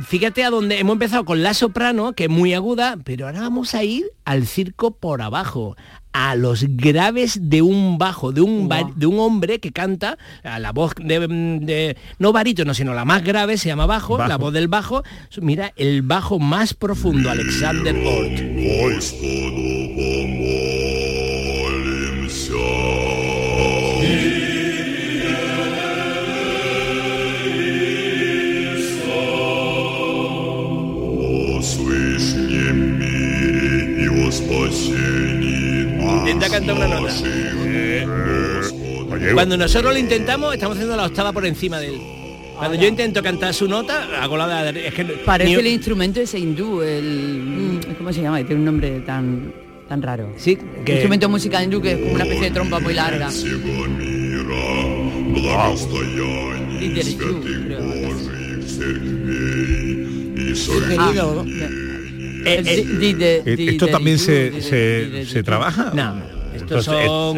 Fíjate 0.05 0.43
a 0.43 0.49
dónde 0.49 0.79
hemos 0.79 0.93
empezado 0.93 1.25
con 1.25 1.41
la 1.43 1.53
soprano, 1.53 2.13
que 2.13 2.25
es 2.25 2.29
muy 2.29 2.53
aguda, 2.53 2.97
pero 3.03 3.25
ahora 3.27 3.41
vamos 3.41 3.73
a 3.75 3.83
ir 3.83 4.05
al 4.25 4.45
circo 4.47 4.91
por 4.91 5.21
abajo, 5.21 5.75
a 6.11 6.35
los 6.35 6.65
graves 6.69 7.37
de 7.49 7.61
un 7.61 7.97
bajo, 7.97 8.31
de 8.31 8.41
un, 8.41 8.67
de 8.95 9.05
un 9.05 9.19
hombre 9.19 9.59
que 9.59 9.71
canta, 9.71 10.17
a 10.43 10.57
la 10.59 10.71
voz 10.71 10.93
de, 10.99 11.19
de- 11.19 11.97
no 12.17 12.31
barítono, 12.33 12.73
sino 12.73 12.93
la 12.93 13.05
más 13.05 13.23
grave, 13.23 13.57
se 13.57 13.69
llama 13.69 13.85
bajo, 13.85 14.17
Bajo. 14.17 14.27
la 14.29 14.37
voz 14.37 14.53
del 14.53 14.67
bajo. 14.67 15.03
Mira, 15.41 15.71
el 15.75 16.01
bajo 16.01 16.39
más 16.39 16.73
profundo, 16.73 17.29
Alexander 17.29 17.95
Ort. 17.95 18.39
Cantar 36.51 36.75
una 36.75 36.87
nota. 36.87 37.13
Cuando 39.33 39.57
nosotros 39.57 39.93
lo 39.93 39.99
intentamos, 39.99 40.53
estamos 40.53 40.75
haciendo 40.77 40.95
la 40.95 41.05
octava 41.05 41.31
por 41.33 41.45
encima 41.45 41.79
de 41.79 41.87
él. 41.89 42.01
Cuando 42.57 42.77
yo 42.77 42.87
intento 42.87 43.23
cantar 43.23 43.53
su 43.53 43.67
nota, 43.67 44.21
hago 44.21 44.35
la 44.35 44.71
de... 44.71 44.87
Es 44.87 44.93
que 44.93 45.05
Parece 45.05 45.51
ni- 45.53 45.59
el 45.59 45.67
instrumento 45.67 46.19
ese 46.19 46.39
hindú, 46.39 46.81
el... 46.81 47.79
¿Cómo 47.97 48.11
se 48.11 48.21
llama? 48.21 48.37
Tiene 48.39 48.55
un 48.55 48.65
nombre 48.65 48.99
tan 49.01 49.53
tan 49.87 50.01
raro. 50.03 50.31
Sí, 50.37 50.57
que... 50.85 50.91
Instrumento 50.93 51.29
musical 51.29 51.63
hindú 51.63 51.81
que 51.81 51.93
es 51.93 51.97
como 51.99 52.13
una 52.13 52.23
especie 52.23 52.45
de 52.49 52.51
trompa 52.51 52.79
muy 52.79 52.93
larga. 52.93 53.29
Eh, 62.45 63.43
¿Esto 63.45 63.85
de- 63.85 63.91
también 63.91 64.17
se, 64.17 64.61
se, 64.61 65.25
se 65.25 65.43
trabaja? 65.43 65.91
No, 65.93 66.21
son 66.81 67.37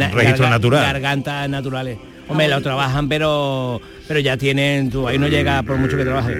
es, 0.00 0.38
gargantas 0.70 1.48
naturales. 1.48 1.98
Hombre, 2.28 2.48
lo 2.48 2.60
trabajan, 2.62 3.08
pero 3.08 3.80
pero 4.08 4.20
ya 4.20 4.36
tienen, 4.36 4.90
tú, 4.90 5.06
ahí 5.06 5.18
no 5.18 5.28
llega 5.28 5.62
por 5.62 5.76
mucho 5.76 5.96
que 5.96 6.04
trabaje. 6.04 6.34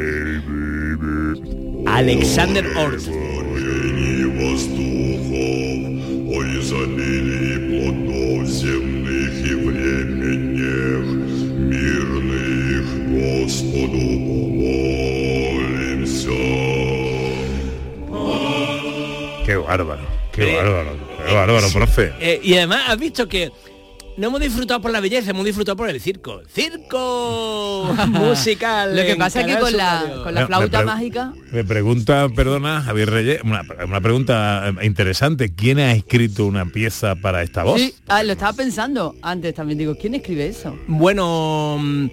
Alexander 1.87 2.67
Orts. 2.77 3.11
Qué 19.45 19.57
bárbaro, 19.57 20.03
qué 20.33 20.57
bárbaro 20.57 21.02
bárbaro, 21.35 21.69
profe. 21.71 22.13
Eh, 22.21 22.41
y 22.43 22.55
además 22.55 22.85
has 22.89 22.99
visto 22.99 23.29
que 23.29 23.51
no 24.17 24.27
hemos 24.27 24.41
disfrutado 24.41 24.81
por 24.81 24.91
la 24.91 25.01
belleza, 25.01 25.31
hemos 25.31 25.45
disfrutado 25.45 25.77
por 25.77 25.89
el 25.89 26.01
circo. 26.01 26.43
Circo 26.53 27.95
musical. 28.09 28.95
Lo 28.95 29.03
que 29.03 29.17
pasa 29.17 29.41
es 29.41 29.47
que 29.47 29.59
con 29.59 29.77
la, 29.77 30.21
con 30.23 30.35
la 30.35 30.41
me 30.43 30.47
flauta 30.47 30.83
mágica... 30.83 31.33
Me 31.51 31.65
pregunta, 31.65 32.29
perdona, 32.29 32.83
Javier 32.83 33.11
Reyes, 33.11 33.41
una, 33.43 33.63
una 33.87 34.01
pregunta 34.01 34.69
eh, 34.69 34.87
interesante. 34.87 35.55
¿Quién 35.55 35.79
ha 35.79 35.93
escrito 35.93 36.47
una 36.47 36.67
pieza 36.67 37.15
para 37.17 37.43
esta 37.43 37.63
voz? 37.65 37.81
Sí, 37.81 37.95
ah, 38.09 38.23
lo 38.23 38.33
estaba 38.33 38.53
pensando 38.53 39.17
antes 39.23 39.55
también. 39.55 39.79
Digo, 39.79 39.95
¿quién 39.95 40.15
escribe 40.15 40.47
eso? 40.47 40.79
Bueno, 40.87 41.79
mm, 41.81 42.07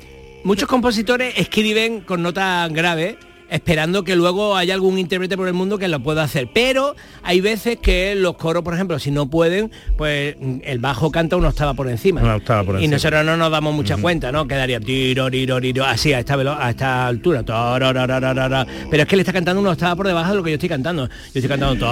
muchos 0.46 0.70
compositores 0.70 1.34
escriben 1.38 2.02
con 2.02 2.22
notas 2.22 2.72
graves 2.72 3.18
esperando 3.50 4.04
que 4.04 4.16
luego 4.16 4.56
haya 4.56 4.74
algún 4.74 4.98
intérprete 5.00 5.36
por 5.38 5.48
el 5.48 5.54
mundo 5.54 5.78
que 5.78 5.88
lo 5.88 6.00
pueda 6.02 6.24
hacer. 6.24 6.50
Pero 6.54 6.96
hay 7.24 7.42
veces 7.42 7.78
que 7.82 8.16
los 8.16 8.36
coros, 8.38 8.64
por 8.64 8.74
ejemplo, 8.74 9.00
si 9.00 9.12
no 9.12 9.30
pueden, 9.30 9.72
pues 9.98 10.36
el 10.64 10.80
bajo 10.80 11.12
canta 11.12 11.36
una 11.36 11.50
octava 11.50 11.74
por 11.74 11.88
encima. 11.90 12.22
Una 12.22 12.36
octava 12.36 12.64
por 12.64 12.76
y 12.76 12.78
encima. 12.86 12.94
nosotros 12.96 13.26
no 13.26 13.38
nos 13.38 13.52
damos 13.52 13.74
mucha 13.74 13.98
cuenta, 13.98 14.32
¿no? 14.32 14.48
Quedaría 14.48 14.80
tiro, 14.80 15.30
tiro, 15.32 15.60
tiro, 15.60 15.86
así 15.86 16.14
a 16.14 16.20
esta, 16.20 16.36
velo- 16.36 16.58
a 16.60 16.70
esta 16.70 17.08
altura. 17.08 17.44
Pero 17.46 19.04
es 19.04 19.08
que 19.08 19.16
le 19.16 19.22
está 19.22 19.34
cantando 19.34 19.62
una 19.62 19.72
octava 19.72 19.96
por 19.96 20.08
debajo 20.08 20.32
de 20.32 20.36
lo 20.38 20.44
que 20.44 20.52
yo 20.52 20.56
estoy 20.56 20.70
cantando. 20.70 21.08
Yo 21.08 21.14
estoy 21.34 21.48
cantando. 21.48 21.86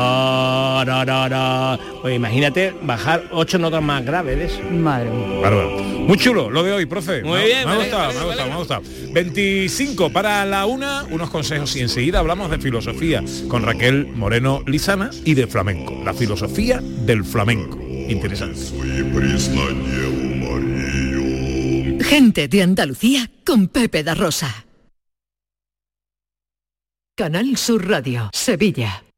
Pues 2.01 2.15
imagínate 2.15 2.73
bajar 2.83 3.23
ocho 3.31 3.57
notas 3.57 3.81
más 3.81 4.05
graves 4.05 4.37
de 4.37 4.45
eso. 4.45 4.59
Madre 4.71 5.09
mía. 5.09 5.39
Bárbaro. 5.41 5.69
Muy 6.07 6.17
chulo 6.17 6.49
lo 6.49 6.63
de 6.63 6.71
hoy, 6.71 6.85
profe. 6.85 7.21
Muy 7.23 7.39
Me- 7.39 7.45
bien, 7.45 7.57
me 7.59 7.63
ha 7.63 7.75
vale, 7.75 7.79
gustado, 7.89 8.01
vale, 8.03 8.13
me 8.13 8.19
ha 8.19 8.23
vale. 8.23 8.27
gustado, 8.27 8.47
me 8.49 8.53
ha 8.53 8.57
gustado. 8.57 9.13
25 9.13 10.09
para 10.11 10.45
la 10.45 10.65
una, 10.65 11.03
unos 11.11 11.29
consejos 11.29 11.46
y 11.49 11.79
enseguida 11.79 12.19
hablamos 12.19 12.51
de 12.51 12.59
filosofía 12.59 13.23
con 13.47 13.63
Raquel 13.63 14.07
Moreno 14.07 14.63
Lizana 14.67 15.11
y 15.23 15.33
de 15.33 15.47
flamenco, 15.47 16.01
la 16.03 16.13
filosofía 16.13 16.81
del 16.81 17.23
flamenco. 17.23 17.79
Interesante. 18.09 18.59
Gente 22.03 22.47
de 22.49 22.63
Andalucía 22.63 23.31
con 23.45 23.69
Pepe 23.69 24.03
Darrosa. 24.03 24.65
Canal 27.15 27.55
Sur 27.55 27.87
Radio, 27.87 28.29
Sevilla. 28.33 29.06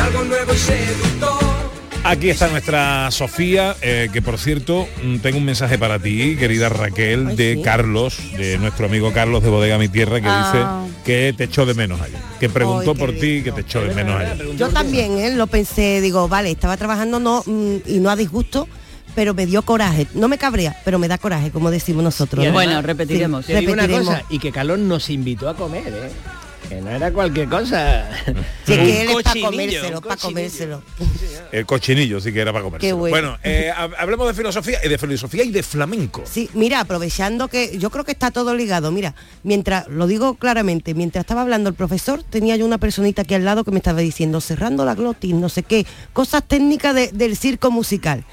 algo 0.00 0.24
nuevo 0.24 0.54
y 0.54 0.58
seductor. 0.58 1.38
Aquí 2.02 2.30
está 2.30 2.48
nuestra 2.48 3.10
Sofía, 3.10 3.76
eh, 3.82 4.08
que 4.10 4.22
por 4.22 4.38
cierto, 4.38 4.88
mm, 5.02 5.18
tengo 5.18 5.36
un 5.36 5.44
mensaje 5.44 5.76
para 5.76 5.98
ti, 5.98 6.34
querida 6.38 6.70
Raquel, 6.70 7.36
de 7.36 7.60
Carlos, 7.62 8.16
de 8.38 8.56
nuestro 8.56 8.86
amigo 8.86 9.12
Carlos 9.12 9.42
de 9.42 9.50
Bodega 9.50 9.76
Mi 9.76 9.88
Tierra, 9.88 10.18
que 10.20 10.26
Ah. 10.28 10.82
dice 10.86 11.02
que 11.04 11.34
te 11.36 11.44
echó 11.44 11.66
de 11.66 11.74
menos 11.74 12.00
allá. 12.00 12.18
Que 12.40 12.48
preguntó 12.48 12.92
Ay, 12.92 12.96
por 12.96 13.12
ti, 13.12 13.42
que 13.42 13.52
te 13.52 13.60
echó 13.60 13.82
de 13.82 13.94
menos 13.94 14.18
allá. 14.18 14.34
Yo 14.56 14.70
también, 14.70 15.18
¿eh? 15.18 15.34
lo 15.34 15.46
pensé, 15.46 16.00
digo, 16.00 16.26
vale, 16.26 16.50
estaba 16.50 16.78
trabajando 16.78 17.20
no 17.20 17.42
mm, 17.44 17.76
y 17.86 17.98
no 18.00 18.08
a 18.08 18.16
disgusto, 18.16 18.66
pero 19.14 19.34
me 19.34 19.44
dio 19.44 19.60
coraje. 19.60 20.06
No 20.14 20.26
me 20.26 20.38
cabrea, 20.38 20.74
pero 20.86 20.98
me 20.98 21.06
da 21.06 21.18
coraje, 21.18 21.50
como 21.50 21.70
decimos 21.70 22.02
nosotros. 22.02 22.42
Y 22.46 22.48
¿no? 22.48 22.58
además, 22.58 23.44
Sí, 23.44 23.52
Te 23.52 23.60
digo 23.60 23.72
una 23.74 23.82
repetiremos. 23.82 24.06
cosa, 24.06 24.24
y 24.30 24.38
que 24.38 24.52
Carlos 24.52 24.78
nos 24.78 25.10
invitó 25.10 25.50
a 25.50 25.54
comer, 25.54 25.86
¿eh? 25.88 26.10
Que 26.70 26.80
no 26.80 26.88
era 26.90 27.12
cualquier 27.12 27.48
cosa. 27.48 28.08
Sí, 28.64 28.74
Un 28.74 28.84
que 28.86 29.02
él 29.02 29.08
es 29.10 29.14
para 29.24 29.40
cochinillo, 29.40 29.50
comérselo, 29.50 29.96
un 29.98 30.02
para 30.04 30.16
comérselo. 30.20 30.82
El 31.52 31.66
cochinillo 31.66 32.20
sí 32.20 32.32
que 32.32 32.40
era 32.40 32.52
para 32.52 32.62
comer. 32.62 32.80
Qué 32.80 32.92
bueno. 32.92 33.12
Bueno, 33.12 33.38
eh, 33.42 33.72
hab- 33.76 33.94
hablemos 33.98 34.28
de 34.28 34.34
filosofía 34.34 34.78
y 34.84 34.88
de 34.88 34.96
filosofía 34.96 35.42
y 35.42 35.50
de 35.50 35.62
flamenco. 35.64 36.22
Sí, 36.24 36.48
mira, 36.54 36.78
aprovechando 36.80 37.48
que 37.48 37.76
yo 37.78 37.90
creo 37.90 38.04
que 38.04 38.12
está 38.12 38.30
todo 38.30 38.54
ligado, 38.54 38.92
mira, 38.92 39.16
mientras, 39.42 39.88
lo 39.88 40.06
digo 40.06 40.34
claramente, 40.36 40.94
mientras 40.94 41.24
estaba 41.24 41.42
hablando 41.42 41.68
el 41.68 41.74
profesor, 41.74 42.22
tenía 42.22 42.54
yo 42.56 42.64
una 42.64 42.78
personita 42.78 43.22
aquí 43.22 43.34
al 43.34 43.44
lado 43.44 43.64
que 43.64 43.72
me 43.72 43.78
estaba 43.78 44.00
diciendo, 44.00 44.40
cerrando 44.40 44.84
la 44.84 44.94
glotis, 44.94 45.34
no 45.34 45.48
sé 45.48 45.64
qué, 45.64 45.84
cosas 46.12 46.44
técnicas 46.46 46.94
de- 46.94 47.08
del 47.08 47.36
circo 47.36 47.72
musical. 47.72 48.24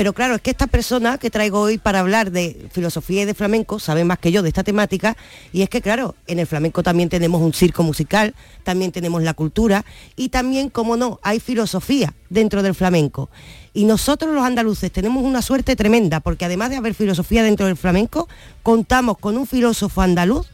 Pero 0.00 0.14
claro, 0.14 0.36
es 0.36 0.40
que 0.40 0.50
esta 0.50 0.66
persona 0.66 1.18
que 1.18 1.28
traigo 1.28 1.60
hoy 1.60 1.76
para 1.76 2.00
hablar 2.00 2.30
de 2.30 2.68
filosofía 2.72 3.20
y 3.20 3.24
de 3.26 3.34
flamenco 3.34 3.78
sabe 3.78 4.02
más 4.02 4.18
que 4.18 4.32
yo 4.32 4.40
de 4.40 4.48
esta 4.48 4.64
temática 4.64 5.14
y 5.52 5.60
es 5.60 5.68
que 5.68 5.82
claro, 5.82 6.14
en 6.26 6.38
el 6.38 6.46
flamenco 6.46 6.82
también 6.82 7.10
tenemos 7.10 7.42
un 7.42 7.52
circo 7.52 7.82
musical, 7.82 8.34
también 8.62 8.92
tenemos 8.92 9.22
la 9.22 9.34
cultura 9.34 9.84
y 10.16 10.30
también, 10.30 10.70
como 10.70 10.96
no, 10.96 11.20
hay 11.22 11.38
filosofía 11.38 12.14
dentro 12.30 12.62
del 12.62 12.74
flamenco. 12.74 13.28
Y 13.74 13.84
nosotros 13.84 14.34
los 14.34 14.42
andaluces 14.42 14.90
tenemos 14.90 15.22
una 15.22 15.42
suerte 15.42 15.76
tremenda 15.76 16.20
porque 16.20 16.46
además 16.46 16.70
de 16.70 16.76
haber 16.76 16.94
filosofía 16.94 17.42
dentro 17.42 17.66
del 17.66 17.76
flamenco, 17.76 18.26
contamos 18.62 19.18
con 19.18 19.36
un 19.36 19.46
filósofo 19.46 20.00
andaluz 20.00 20.46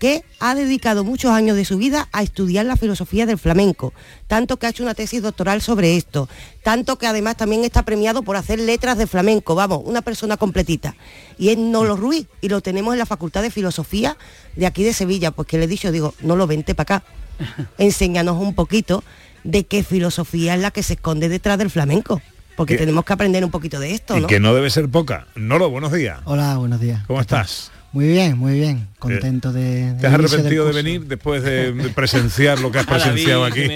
que 0.00 0.24
ha 0.40 0.54
dedicado 0.54 1.04
muchos 1.04 1.30
años 1.30 1.56
de 1.56 1.66
su 1.66 1.76
vida 1.76 2.08
a 2.10 2.22
estudiar 2.22 2.64
la 2.64 2.76
filosofía 2.76 3.26
del 3.26 3.38
flamenco, 3.38 3.92
tanto 4.26 4.56
que 4.56 4.66
ha 4.66 4.70
hecho 4.70 4.82
una 4.82 4.94
tesis 4.94 5.20
doctoral 5.20 5.60
sobre 5.60 5.98
esto, 5.98 6.26
tanto 6.64 6.96
que 6.96 7.06
además 7.06 7.36
también 7.36 7.64
está 7.64 7.84
premiado 7.84 8.22
por 8.22 8.36
hacer 8.36 8.58
letras 8.58 8.96
de 8.96 9.06
flamenco, 9.06 9.54
vamos, 9.54 9.82
una 9.84 10.00
persona 10.00 10.38
completita. 10.38 10.96
Y 11.38 11.50
es 11.50 11.58
Nolo 11.58 11.96
Ruiz, 11.96 12.26
y 12.40 12.48
lo 12.48 12.62
tenemos 12.62 12.94
en 12.94 12.98
la 12.98 13.04
Facultad 13.04 13.42
de 13.42 13.50
Filosofía 13.50 14.16
de 14.56 14.64
aquí 14.64 14.82
de 14.84 14.94
Sevilla, 14.94 15.32
pues 15.32 15.46
que 15.46 15.58
le 15.58 15.64
he 15.64 15.68
dicho, 15.68 15.92
digo, 15.92 16.14
no 16.22 16.34
lo 16.34 16.46
vente 16.46 16.74
para 16.74 16.96
acá, 16.96 17.04
enséñanos 17.78 18.40
un 18.40 18.54
poquito 18.54 19.04
de 19.44 19.64
qué 19.66 19.82
filosofía 19.82 20.54
es 20.54 20.62
la 20.62 20.70
que 20.70 20.82
se 20.82 20.94
esconde 20.94 21.28
detrás 21.28 21.58
del 21.58 21.68
flamenco, 21.68 22.22
porque 22.56 22.78
tenemos 22.78 23.04
que 23.04 23.12
aprender 23.12 23.44
un 23.44 23.50
poquito 23.50 23.78
de 23.78 23.92
esto, 23.92 24.16
Y 24.16 24.22
¿no? 24.22 24.26
que 24.28 24.40
no 24.40 24.54
debe 24.54 24.70
ser 24.70 24.88
poca. 24.88 25.26
Nolo, 25.34 25.68
buenos 25.68 25.92
días. 25.92 26.20
Hola, 26.24 26.56
buenos 26.56 26.80
días. 26.80 27.04
¿Cómo 27.06 27.20
estás? 27.20 27.70
Muy 27.92 28.06
bien, 28.06 28.38
muy 28.38 28.58
bien. 28.58 28.88
Contento 28.98 29.52
de... 29.52 29.94
¿Te 30.00 30.06
has 30.06 30.14
arrepentido 30.14 30.64
de 30.66 30.72
venir 30.72 31.06
después 31.06 31.42
de, 31.42 31.72
de 31.72 31.88
presenciar 31.88 32.60
lo 32.60 32.70
que 32.70 32.78
has 32.78 32.86
presenciado 32.88 33.44
aquí? 33.44 33.62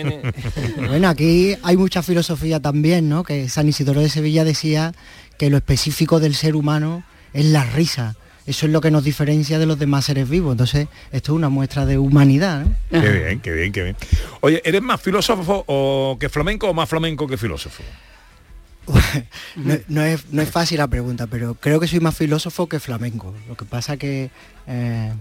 Bueno, 0.86 1.08
aquí 1.08 1.56
hay 1.62 1.76
mucha 1.76 2.02
filosofía 2.02 2.60
también, 2.60 3.08
¿no? 3.08 3.24
Que 3.24 3.48
San 3.48 3.68
Isidoro 3.68 4.00
de 4.00 4.08
Sevilla 4.08 4.44
decía 4.44 4.92
que 5.38 5.50
lo 5.50 5.56
específico 5.56 6.20
del 6.20 6.34
ser 6.34 6.54
humano 6.54 7.04
es 7.32 7.46
la 7.46 7.64
risa. 7.64 8.14
Eso 8.46 8.66
es 8.66 8.72
lo 8.72 8.80
que 8.80 8.90
nos 8.90 9.02
diferencia 9.02 9.58
de 9.58 9.66
los 9.66 9.78
demás 9.78 10.04
seres 10.04 10.28
vivos. 10.28 10.52
Entonces, 10.52 10.86
esto 11.10 11.32
es 11.32 11.36
una 11.36 11.48
muestra 11.48 11.86
de 11.86 11.98
humanidad, 11.98 12.64
¿no? 12.64 13.00
Qué 13.00 13.10
bien, 13.10 13.40
qué 13.40 13.52
bien, 13.52 13.72
qué 13.72 13.82
bien. 13.82 13.96
Oye, 14.40 14.60
¿eres 14.64 14.82
más 14.82 15.00
filósofo 15.00 15.64
o 15.66 16.16
que 16.20 16.28
flamenco 16.28 16.68
o 16.68 16.74
más 16.74 16.88
flamenco 16.88 17.26
que 17.26 17.36
filósofo? 17.36 17.82
No, 19.56 19.74
no 19.88 20.02
es, 20.02 20.24
no 20.32 20.42
es 20.42 20.50
fácil 20.50 20.78
la 20.78 20.88
pregunta, 20.88 21.26
pero 21.26 21.54
creo 21.54 21.80
que 21.80 21.86
soy 21.88 22.00
más 22.00 22.14
filósofo 22.16 22.68
que 22.68 22.80
flamenco. 22.80 23.34
Lo 23.48 23.56
que 23.56 23.64
pasa 23.64 23.96
que, 23.96 24.30
eh, 24.66 25.12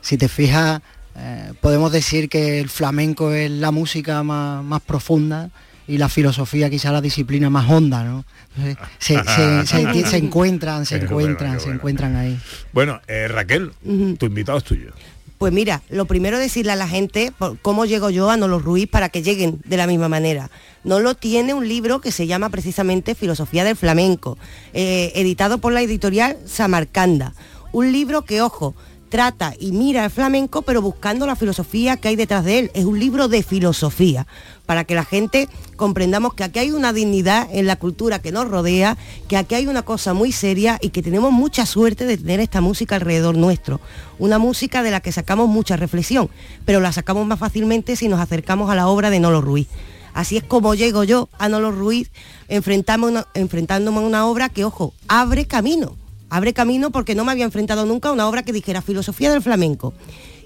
si 0.00 0.16
te 0.18 0.28
fijas, 0.28 0.80
eh, 1.16 1.52
podemos 1.60 1.92
decir 1.92 2.28
que 2.28 2.60
el 2.60 2.68
flamenco 2.68 3.32
es 3.32 3.50
la 3.50 3.70
música 3.70 4.22
más, 4.22 4.62
más 4.64 4.82
profunda 4.82 5.50
y 5.86 5.98
la 5.98 6.08
filosofía 6.08 6.70
quizá 6.70 6.90
la 6.92 7.00
disciplina 7.00 7.50
más 7.50 7.70
honda, 7.70 8.04
¿no? 8.04 8.24
Entonces, 8.56 8.76
se, 8.98 9.14
se- 9.24 9.66
se- 9.66 10.06
se 10.06 10.16
encuentran, 10.16 10.86
se 10.86 10.98
Qué 11.00 11.06
bueno, 11.06 11.30
encuentran, 11.30 11.60
se 11.60 11.70
encuentran 11.70 12.16
ahí. 12.16 12.40
Bueno, 12.72 13.00
eh, 13.06 13.28
Raquel, 13.28 13.70
tu 14.18 14.26
invitado 14.26 14.58
es 14.58 14.64
tuyo. 14.64 14.92
Pues 15.38 15.52
mira, 15.52 15.82
lo 15.90 16.04
primero 16.04 16.38
decirle 16.38 16.72
a 16.72 16.76
la 16.76 16.88
gente 16.88 17.32
cómo 17.60 17.84
llego 17.84 18.08
yo 18.08 18.30
a 18.30 18.36
Nolo 18.36 18.60
Ruiz 18.60 18.88
para 18.88 19.08
que 19.08 19.22
lleguen 19.22 19.60
de 19.64 19.76
la 19.76 19.86
misma 19.86 20.08
manera. 20.08 20.50
Nolo 20.84 21.16
tiene 21.16 21.54
un 21.54 21.68
libro 21.68 22.00
que 22.00 22.12
se 22.12 22.26
llama 22.26 22.50
precisamente 22.50 23.14
Filosofía 23.14 23.64
del 23.64 23.76
Flamenco, 23.76 24.38
eh, 24.72 25.12
editado 25.16 25.58
por 25.58 25.72
la 25.72 25.82
editorial 25.82 26.38
Samarcanda. 26.46 27.34
Un 27.72 27.90
libro 27.90 28.22
que, 28.22 28.40
ojo, 28.42 28.74
trata 29.14 29.54
y 29.60 29.70
mira 29.70 30.04
el 30.04 30.10
flamenco, 30.10 30.62
pero 30.62 30.82
buscando 30.82 31.24
la 31.24 31.36
filosofía 31.36 31.96
que 31.98 32.08
hay 32.08 32.16
detrás 32.16 32.44
de 32.44 32.58
él. 32.58 32.70
Es 32.74 32.84
un 32.84 32.98
libro 32.98 33.28
de 33.28 33.44
filosofía, 33.44 34.26
para 34.66 34.82
que 34.82 34.96
la 34.96 35.04
gente 35.04 35.48
comprendamos 35.76 36.34
que 36.34 36.42
aquí 36.42 36.58
hay 36.58 36.72
una 36.72 36.92
dignidad 36.92 37.46
en 37.52 37.68
la 37.68 37.76
cultura 37.76 38.18
que 38.18 38.32
nos 38.32 38.48
rodea, 38.48 38.98
que 39.28 39.36
aquí 39.36 39.54
hay 39.54 39.68
una 39.68 39.82
cosa 39.82 40.14
muy 40.14 40.32
seria 40.32 40.80
y 40.82 40.88
que 40.88 41.00
tenemos 41.00 41.30
mucha 41.30 41.64
suerte 41.64 42.06
de 42.06 42.16
tener 42.16 42.40
esta 42.40 42.60
música 42.60 42.96
alrededor 42.96 43.36
nuestro. 43.36 43.80
Una 44.18 44.38
música 44.38 44.82
de 44.82 44.90
la 44.90 44.98
que 44.98 45.12
sacamos 45.12 45.48
mucha 45.48 45.76
reflexión, 45.76 46.28
pero 46.64 46.80
la 46.80 46.90
sacamos 46.90 47.24
más 47.24 47.38
fácilmente 47.38 47.94
si 47.94 48.08
nos 48.08 48.18
acercamos 48.18 48.68
a 48.68 48.74
la 48.74 48.88
obra 48.88 49.10
de 49.10 49.20
Nolo 49.20 49.40
Ruiz. 49.40 49.68
Así 50.12 50.38
es 50.38 50.42
como 50.42 50.74
llego 50.74 51.04
yo 51.04 51.28
a 51.38 51.48
Nolo 51.48 51.70
Ruiz 51.70 52.10
enfrentándome 52.48 53.98
a 53.98 54.00
una 54.00 54.26
obra 54.26 54.48
que, 54.48 54.64
ojo, 54.64 54.92
abre 55.06 55.46
camino. 55.46 55.94
Abre 56.34 56.52
camino 56.52 56.90
porque 56.90 57.14
no 57.14 57.24
me 57.24 57.30
había 57.30 57.44
enfrentado 57.44 57.86
nunca 57.86 58.08
a 58.08 58.12
una 58.12 58.28
obra 58.28 58.42
que 58.42 58.52
dijera 58.52 58.82
filosofía 58.82 59.30
del 59.30 59.40
flamenco. 59.40 59.94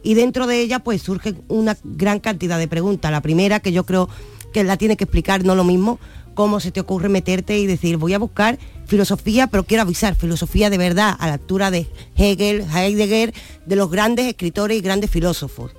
Y 0.03 0.13
dentro 0.13 0.47
de 0.47 0.61
ella 0.61 0.81
pues 0.81 1.01
surge 1.01 1.35
una 1.49 1.79
gran 1.83 2.21
cantidad 2.21 2.59
de 2.59 2.69
preguntas. 2.69 3.11
La 3.11 3.23
primera 3.23 3.61
que 3.61 3.73
yo 3.73 3.87
creo 3.87 4.11
que 4.53 4.65
la 4.65 4.77
tiene 4.77 4.99
que 4.99 5.05
explicar 5.05 5.47
no 5.47 5.55
lo 5.55 5.65
mismo, 5.65 5.99
cómo 6.35 6.61
se 6.61 6.73
te 6.73 6.81
ocurre 6.81 7.09
meterte 7.09 7.59
y 7.59 7.65
decir 7.65 7.97
voy 7.97 8.13
a 8.13 8.19
buscar 8.19 8.59
filosofía, 8.85 9.47
pero 9.47 9.65
quiero 9.65 9.83
avisar, 9.83 10.15
filosofía 10.15 10.69
de 10.69 10.77
verdad, 10.77 11.17
a 11.19 11.27
la 11.27 11.33
altura 11.33 11.71
de 11.71 11.89
Hegel, 12.17 12.67
Heidegger, 12.71 13.33
de 13.65 13.77
los 13.77 13.91
grandes 13.91 14.27
escritores 14.27 14.77
y 14.77 14.83
grandes 14.83 15.11
filósofos. 15.11 15.73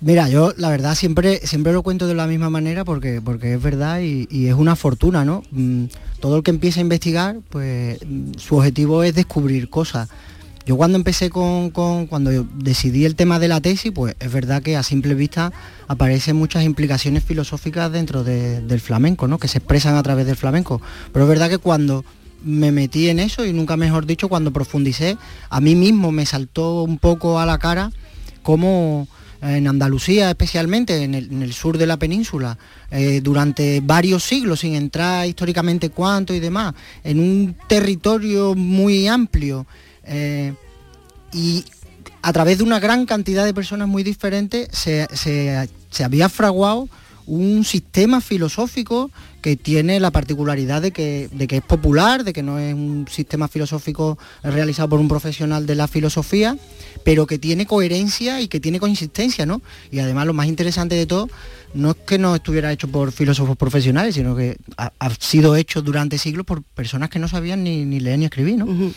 Mira, 0.00 0.28
yo 0.28 0.52
la 0.56 0.68
verdad 0.70 0.94
siempre, 0.94 1.40
siempre 1.44 1.72
lo 1.72 1.82
cuento 1.82 2.06
de 2.06 2.14
la 2.14 2.28
misma 2.28 2.50
manera 2.50 2.84
porque, 2.84 3.20
porque 3.20 3.54
es 3.54 3.62
verdad 3.62 4.00
y, 4.00 4.46
es 4.46 4.54
una 4.54 4.76
fortuna, 4.76 5.24
¿no? 5.24 5.42
Mm, 5.50 5.86
Todo 6.20 6.36
el 6.36 6.42
que 6.44 6.50
empieza 6.52 6.78
a 6.78 6.82
investigar, 6.82 7.38
pues 7.48 7.98
mm, 8.06 8.32
su 8.38 8.56
objetivo 8.56 9.02
es 9.02 9.14
descubrir 9.14 9.68
cosas. 9.68 10.08
Yo 10.66 10.76
cuando 10.76 10.96
empecé 10.98 11.30
con, 11.30 11.70
cuando 11.70 12.30
decidí 12.56 13.06
el 13.06 13.16
tema 13.16 13.38
de 13.38 13.48
la 13.48 13.60
tesis, 13.60 13.90
pues 13.90 14.14
es 14.20 14.30
verdad 14.30 14.62
que 14.62 14.76
a 14.76 14.82
simple 14.82 15.14
vista 15.14 15.50
aparecen 15.88 16.36
muchas 16.36 16.62
implicaciones 16.64 17.24
filosóficas 17.24 17.90
dentro 17.90 18.22
de- 18.22 18.60
del 18.60 18.78
flamenco, 18.80 19.26
¿no? 19.26 19.38
Que 19.38 19.48
se 19.48 19.58
expresan 19.58 19.96
a 19.96 20.02
través 20.02 20.26
del 20.26 20.36
flamenco. 20.36 20.80
Pero 21.12 21.24
es 21.24 21.28
verdad 21.28 21.48
que 21.48 21.58
cuando 21.58 22.04
me 22.44 22.70
metí 22.70 23.08
en 23.08 23.18
eso 23.18 23.44
y 23.46 23.52
nunca 23.52 23.76
mejor 23.76 24.04
dicho, 24.06 24.28
cuando 24.28 24.52
profundicé, 24.52 25.16
a 25.48 25.60
mí 25.60 25.74
mismo 25.74 26.12
me 26.12 26.26
saltó 26.26 26.82
un 26.84 26.98
poco 26.98 27.40
a 27.40 27.46
la 27.46 27.58
cara 27.58 27.90
cómo 28.42 29.08
en 29.40 29.68
Andalucía 29.68 30.30
especialmente, 30.30 31.02
en 31.04 31.14
el, 31.14 31.52
sur 31.52 31.78
de 31.78 31.86
la 31.86 31.96
península, 31.96 32.58
eh, 32.90 33.20
durante 33.22 33.80
varios 33.80 34.24
siglos, 34.24 34.60
sin 34.60 34.74
entrar 34.74 35.26
históricamente 35.28 35.90
cuánto 35.90 36.34
y 36.34 36.40
demás, 36.40 36.74
en 37.04 37.20
un 37.20 37.54
territorio 37.68 38.54
muy 38.54 39.06
amplio 39.06 39.66
eh, 40.04 40.54
y 41.32 41.64
a 42.22 42.32
través 42.32 42.58
de 42.58 42.64
una 42.64 42.80
gran 42.80 43.06
cantidad 43.06 43.44
de 43.44 43.54
personas 43.54 43.86
muy 43.88 44.02
diferentes 44.02 44.68
se, 44.72 45.06
se- 45.14 45.68
se 45.90 46.04
había 46.04 46.28
fraguado 46.28 46.88
un 47.26 47.64
sistema 47.64 48.20
filosófico 48.20 49.10
que 49.40 49.56
tiene 49.56 50.00
la 50.00 50.10
particularidad 50.10 50.82
de 50.82 50.90
que, 50.90 51.28
de 51.32 51.46
que 51.46 51.58
es 51.58 51.62
popular, 51.62 52.24
de 52.24 52.32
que 52.32 52.42
no 52.42 52.58
es 52.58 52.74
un 52.74 53.06
sistema 53.08 53.48
filosófico 53.48 54.18
realizado 54.42 54.88
por 54.88 55.00
un 55.00 55.08
profesional 55.08 55.66
de 55.66 55.74
la 55.74 55.88
filosofía, 55.88 56.56
pero 57.04 57.26
que 57.26 57.38
tiene 57.38 57.66
coherencia 57.66 58.40
y 58.40 58.48
que 58.48 58.60
tiene 58.60 58.80
consistencia, 58.80 59.46
¿no? 59.46 59.62
Y 59.90 60.00
además 60.00 60.26
lo 60.26 60.34
más 60.34 60.46
interesante 60.46 60.94
de 60.94 61.06
todo, 61.06 61.28
no 61.74 61.90
es 61.90 61.96
que 62.06 62.18
no 62.18 62.34
estuviera 62.34 62.72
hecho 62.72 62.88
por 62.88 63.12
filósofos 63.12 63.56
profesionales, 63.56 64.14
sino 64.14 64.34
que 64.34 64.56
ha, 64.76 64.92
ha 64.98 65.10
sido 65.14 65.54
hecho 65.56 65.82
durante 65.82 66.18
siglos 66.18 66.44
por 66.44 66.62
personas 66.62 67.10
que 67.10 67.18
no 67.18 67.28
sabían 67.28 67.62
ni, 67.62 67.84
ni 67.84 68.00
leer 68.00 68.18
ni 68.18 68.24
escribir, 68.24 68.56
¿no? 68.58 68.92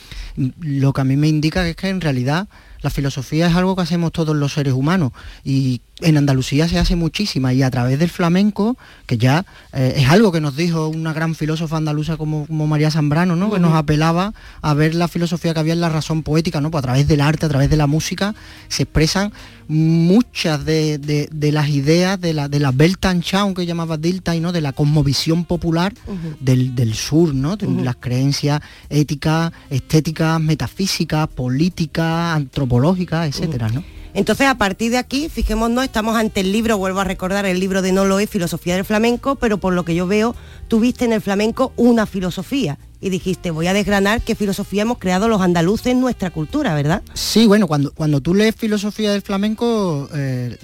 Lo 0.60 0.94
que 0.94 1.02
a 1.02 1.04
mí 1.04 1.18
me 1.18 1.28
indica 1.28 1.68
es 1.68 1.76
que 1.76 1.90
en 1.90 2.02
realidad 2.02 2.48
la 2.82 2.90
filosofía 2.90 3.48
es 3.48 3.56
algo 3.56 3.76
que 3.76 3.84
hacemos 3.84 4.12
todos 4.12 4.36
los 4.36 4.54
seres 4.54 4.74
humanos 4.74 5.12
y 5.44 5.82
en 6.02 6.18
Andalucía 6.18 6.68
se 6.68 6.80
hace 6.80 6.96
muchísima 6.96 7.54
y 7.54 7.64
a 7.64 7.70
través 7.72 8.00
del 8.00 8.10
flamenco, 8.10 8.78
que 9.06 9.18
ya 9.18 9.46
eh, 9.74 9.94
es 9.98 10.10
algo 10.10 10.32
que 10.32 10.42
nos 10.42 10.56
dijo 10.56 10.88
una 10.88 11.14
gran 11.14 11.36
filósofa 11.36 11.78
andaluza 11.78 12.18
como, 12.18 12.46
como 12.48 12.68
María 12.68 12.92
Zambrano, 12.92 13.36
¿no? 13.36 13.52
que 13.52 13.60
nos 13.60 13.74
apelaba 13.74 14.34
a 14.62 14.74
ver 14.74 14.96
la 14.96 15.08
filosofía 15.08 15.54
que 15.54 15.60
había 15.60 15.74
en 15.74 15.82
la 15.82 15.90
razón 15.90 16.24
poética, 16.24 16.62
¿no? 16.62 16.72
Pues 16.72 16.80
a 16.80 16.84
través 16.84 17.08
del 17.08 17.22
arte, 17.22 17.46
a 17.46 17.50
través 17.50 17.70
de 17.70 17.78
la 17.78 17.88
música, 17.88 18.36
se 18.68 18.84
expresan 18.84 19.32
muchas 19.68 20.66
de, 20.66 20.98
de- 20.98 21.30
de 21.32 21.52
las 21.52 21.70
ideas 21.70 22.20
de 22.20 22.34
la, 22.34 22.50
de 22.50 22.60
la 22.60 22.72
Weltanschauung 22.72 23.56
que 23.56 23.66
llamaba 23.66 23.98
Dilthey, 23.98 24.40
¿no? 24.40 24.52
de 24.52 24.62
la 24.62 24.74
cosmovisión 24.74 25.46
popular 25.46 25.94
del, 26.40 26.76
del 26.76 26.94
sur, 26.94 27.34
¿no? 27.34 27.56
de 27.58 27.68
las 27.84 27.96
creencias 27.96 28.62
éticas, 28.90 29.52
estéticas, 29.70 30.40
metafísicas, 30.42 31.28
políticas, 31.28 32.36
antropológicas, 32.36 33.28
etcétera, 33.30 33.70
¿no? 33.70 33.84
Entonces, 34.14 34.48
a 34.48 34.56
partir 34.56 34.92
de 34.92 34.98
aquí, 34.98 35.30
fijémonos, 35.30 35.84
estamos 35.84 36.16
ante 36.16 36.42
el 36.42 36.52
libro, 36.52 36.78
vuelvo 36.78 37.00
a 37.00 37.06
recordar, 37.06 37.46
el 37.46 37.60
libro 37.60 37.82
de 37.82 37.92
No 37.92 38.06
lo 38.06 38.20
es, 38.20 38.30
Filosofía 38.30 38.76
del 38.76 38.86
Flamenco, 38.86 39.36
pero 39.36 39.58
por 39.58 39.74
lo 39.74 39.86
que 39.86 39.96
yo 39.96 40.06
veo, 40.08 40.36
tuviste 40.68 41.06
en 41.06 41.14
el 41.14 41.22
flamenco 41.22 41.72
una 41.78 42.06
filosofía 42.06 42.78
y 43.02 43.10
dijiste, 43.10 43.50
voy 43.50 43.66
a 43.68 43.74
desgranar 43.74 44.22
qué 44.22 44.36
filosofía 44.36 44.84
hemos 44.84 45.00
creado 45.00 45.28
los 45.28 45.42
andaluces 45.42 45.88
en 45.88 46.00
nuestra 46.00 46.30
cultura, 46.30 46.76
¿verdad? 46.76 47.02
Sí, 47.16 47.48
bueno, 47.48 47.68
cuando, 47.68 47.92
cuando 47.92 48.22
tú 48.22 48.36
lees 48.36 48.56
filosofía 48.56 49.12
del 49.12 49.24
flamenco, 49.24 50.08
eh, 50.14 50.56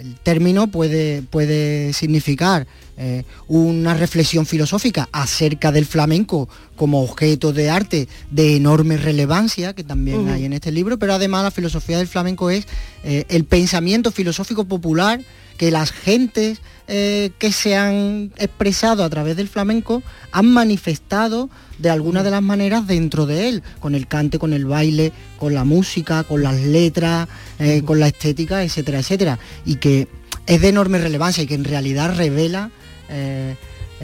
el 0.00 0.16
término 0.16 0.66
puede, 0.66 1.22
puede 1.22 1.92
significar 1.92 2.66
eh, 2.96 3.24
una 3.48 3.94
reflexión 3.94 4.44
filosófica 4.44 5.08
acerca 5.12 5.70
del 5.70 5.86
flamenco 5.86 6.48
como 6.76 7.02
objeto 7.02 7.52
de 7.52 7.70
arte 7.70 8.08
de 8.30 8.56
enorme 8.56 8.96
relevancia, 8.96 9.72
que 9.72 9.84
también 9.84 10.28
hay 10.28 10.44
en 10.44 10.52
este 10.52 10.72
libro, 10.72 10.98
pero 10.98 11.14
además 11.14 11.44
la 11.44 11.50
filosofía 11.52 11.98
del 11.98 12.08
flamenco 12.08 12.50
es 12.50 12.66
eh, 13.04 13.24
el 13.28 13.44
pensamiento 13.44 14.10
filosófico 14.10 14.64
popular 14.64 15.20
que 15.56 15.70
las 15.70 15.92
gentes 15.92 16.60
eh, 16.86 17.30
que 17.38 17.50
se 17.52 17.76
han 17.76 18.32
expresado 18.36 19.04
a 19.04 19.08
través 19.10 19.36
del 19.36 19.48
flamenco 19.48 20.02
han 20.32 20.46
manifestado 20.52 21.48
de 21.78 21.88
alguna 21.90 22.22
de 22.22 22.30
las 22.30 22.42
maneras 22.42 22.86
dentro 22.86 23.24
de 23.26 23.48
él, 23.48 23.62
con 23.80 23.94
el 23.94 24.06
cante, 24.06 24.38
con 24.38 24.52
el 24.52 24.66
baile, 24.66 25.12
con 25.38 25.54
la 25.54 25.64
música, 25.64 26.24
con 26.24 26.42
las 26.42 26.60
letras, 26.60 27.26
eh, 27.58 27.82
con 27.84 28.00
la 28.00 28.08
estética, 28.08 28.62
etcétera, 28.62 28.98
etcétera. 28.98 29.38
Y 29.64 29.76
que 29.76 30.08
es 30.46 30.60
de 30.60 30.68
enorme 30.68 30.98
relevancia 30.98 31.42
y 31.42 31.46
que 31.46 31.54
en 31.54 31.64
realidad 31.64 32.14
revela 32.16 32.70
eh, 33.08 33.54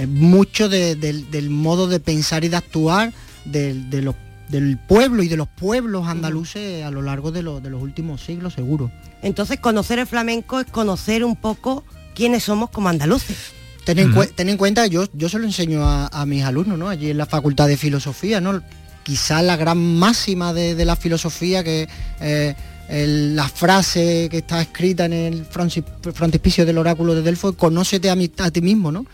mucho 0.08 0.68
de- 0.68 0.94
del, 0.94 1.30
del 1.30 1.50
modo 1.50 1.86
de 1.88 2.00
pensar 2.00 2.44
y 2.44 2.48
de 2.48 2.56
actuar 2.56 3.12
del- 3.44 3.90
de 3.90 4.02
los- 4.02 4.14
del 4.50 4.78
pueblo 4.78 5.22
y 5.22 5.28
de 5.28 5.36
los 5.36 5.48
pueblos 5.48 6.06
andaluces 6.08 6.84
a 6.84 6.90
lo 6.90 7.02
largo 7.02 7.30
de, 7.32 7.42
los- 7.42 7.62
de 7.62 7.70
los 7.70 7.82
últimos 7.82 8.20
siglos, 8.22 8.54
seguro. 8.54 8.90
Entonces, 9.22 9.60
conocer 9.60 9.98
el 9.98 10.06
flamenco 10.06 10.60
es 10.60 10.66
conocer 10.66 11.24
un 11.24 11.36
poco 11.36 11.84
quiénes 12.14 12.44
somos 12.44 12.70
como 12.70 12.88
andaluces. 12.88 13.36
Ten 13.84 13.98
en, 13.98 14.12
ten 14.34 14.48
en 14.48 14.56
cuenta, 14.56 14.86
yo, 14.86 15.04
yo 15.14 15.28
se 15.28 15.38
lo 15.38 15.44
enseño 15.46 15.82
a, 15.84 16.08
a 16.08 16.26
mis 16.26 16.44
alumnos, 16.44 16.78
¿no? 16.78 16.88
Allí 16.88 17.10
en 17.10 17.18
la 17.18 17.26
Facultad 17.26 17.66
de 17.68 17.76
Filosofía, 17.76 18.40
¿no? 18.40 18.60
Quizá 19.02 19.40
la 19.42 19.56
gran 19.56 19.78
máxima 19.98 20.52
de, 20.52 20.74
de 20.74 20.84
la 20.84 20.96
filosofía 20.96 21.64
que 21.64 21.88
eh, 22.20 22.54
el- 22.88 23.34
la 23.36 23.48
frase 23.48 24.28
que 24.30 24.38
está 24.38 24.60
escrita 24.60 25.06
en 25.06 25.12
el 25.14 25.48
frontis- 25.48 25.84
frontispicio 26.12 26.66
del 26.66 26.76
oráculo 26.78 27.14
de 27.14 27.22
Delfos, 27.22 27.54
conócete 27.56 28.10
a, 28.10 28.16
mi- 28.16 28.30
a 28.38 28.50
ti 28.50 28.60
mismo, 28.60 28.92
¿no? 28.92 29.06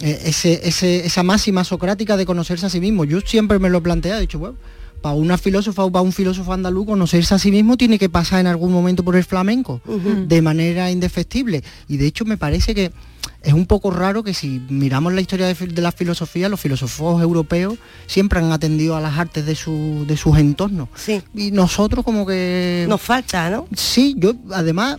Ese, 0.00 0.60
ese- 0.68 1.06
esa 1.06 1.22
máxima 1.22 1.64
socrática 1.64 2.16
de 2.16 2.26
conocerse 2.26 2.66
a 2.66 2.70
sí 2.70 2.80
mismo. 2.80 3.04
Yo 3.04 3.20
siempre 3.20 3.58
me 3.58 3.70
lo 3.70 3.78
he 3.78 3.80
planteado, 3.80 4.18
he 4.18 4.22
dicho, 4.22 4.38
bueno, 4.38 4.56
para 5.02 5.14
una 5.14 5.38
filósofa 5.38 5.84
o 5.84 5.90
para 5.92 6.02
un 6.02 6.12
filósofo 6.12 6.52
andaluz 6.52 6.86
conocerse 6.86 7.34
a 7.34 7.38
sí 7.38 7.50
mismo 7.50 7.76
tiene 7.76 7.98
que 7.98 8.08
pasar 8.08 8.40
en 8.40 8.46
algún 8.46 8.72
momento 8.72 9.04
por 9.04 9.14
el 9.16 9.24
flamenco, 9.24 9.80
de 10.28 10.42
manera 10.42 10.90
indefectible. 10.90 11.62
Y 11.88 11.96
de 11.98 12.06
hecho 12.06 12.24
me 12.24 12.36
parece 12.36 12.74
que 12.74 12.90
es 13.42 13.52
un 13.52 13.66
poco 13.66 13.90
raro 13.92 14.24
que 14.24 14.34
si 14.34 14.60
miramos 14.68 15.12
la 15.12 15.20
historia 15.20 15.46
de, 15.46 15.54
de 15.54 15.82
la 15.82 15.92
filosofía, 15.92 16.48
los 16.48 16.58
filósofos 16.60 17.22
europeos 17.22 17.76
siempre 18.06 18.40
han 18.40 18.50
atendido 18.50 18.96
a 18.96 19.00
las 19.00 19.16
artes 19.18 19.46
de, 19.46 19.54
su- 19.54 20.04
de 20.08 20.16
sus 20.16 20.36
entornos. 20.38 20.88
Y 21.34 21.52
nosotros 21.52 22.04
como 22.04 22.26
que... 22.26 22.86
Nos 22.88 23.00
falta, 23.02 23.48
¿no? 23.50 23.68
Sí, 23.76 24.14
yo 24.18 24.32
además 24.52 24.98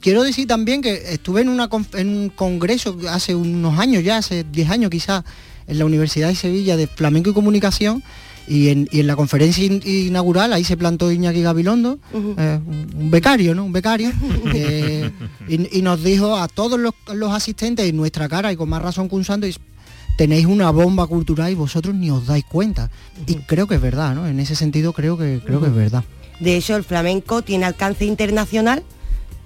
quiero 0.00 0.22
decir 0.22 0.46
también 0.46 0.82
que 0.82 1.12
estuve 1.12 1.42
en, 1.42 1.48
una 1.48 1.68
en 1.94 2.08
un 2.08 2.28
congreso 2.30 2.96
hace 3.08 3.34
unos 3.34 3.78
años 3.78 4.02
ya, 4.02 4.16
hace 4.18 4.44
10 4.44 4.70
años 4.70 4.90
quizás, 4.90 5.24
en 5.66 5.78
la 5.78 5.84
Universidad 5.84 6.28
de 6.28 6.34
Sevilla 6.34 6.76
de 6.76 6.86
Flamenco 6.86 7.30
y 7.30 7.32
Comunicación. 7.34 8.02
Y 8.48 8.70
en, 8.70 8.88
y 8.90 8.98
en 8.98 9.06
la 9.06 9.14
conferencia 9.14 9.64
in- 9.64 9.80
inaugural 9.84 10.52
ahí 10.52 10.64
se 10.64 10.76
plantó 10.76 11.12
Iñaki 11.12 11.40
Gabilondo, 11.42 12.00
eh, 12.12 12.58
un 12.96 13.08
becario, 13.10 13.54
¿no? 13.54 13.64
Un 13.64 13.72
becario, 13.72 14.10
eh, 14.54 15.08
y, 15.46 15.78
y 15.78 15.82
nos 15.82 16.02
dijo 16.02 16.36
a 16.36 16.48
todos 16.48 16.80
los, 16.80 16.92
los 17.14 17.32
asistentes 17.32 17.88
en 17.88 17.96
nuestra 17.96 18.28
cara 18.28 18.52
y 18.52 18.56
con 18.56 18.68
más 18.68 18.82
razón 18.82 19.08
que 19.08 19.14
un 19.14 19.24
santo, 19.24 19.46
tenéis 20.16 20.46
una 20.46 20.70
bomba 20.70 21.06
cultural 21.06 21.52
y 21.52 21.54
vosotros 21.54 21.94
ni 21.94 22.10
os 22.10 22.26
dais 22.26 22.44
cuenta. 22.44 22.90
Y 23.26 23.34
creo 23.36 23.68
que 23.68 23.76
es 23.76 23.80
verdad, 23.80 24.16
¿no? 24.16 24.26
En 24.26 24.40
ese 24.40 24.56
sentido 24.56 24.92
creo 24.94 25.16
que 25.16 25.40
creo 25.44 25.60
que 25.60 25.68
es 25.68 25.74
verdad. 25.74 26.02
De 26.40 26.56
hecho, 26.56 26.74
el 26.74 26.82
flamenco 26.82 27.42
tiene 27.42 27.66
alcance 27.66 28.04
internacional, 28.04 28.82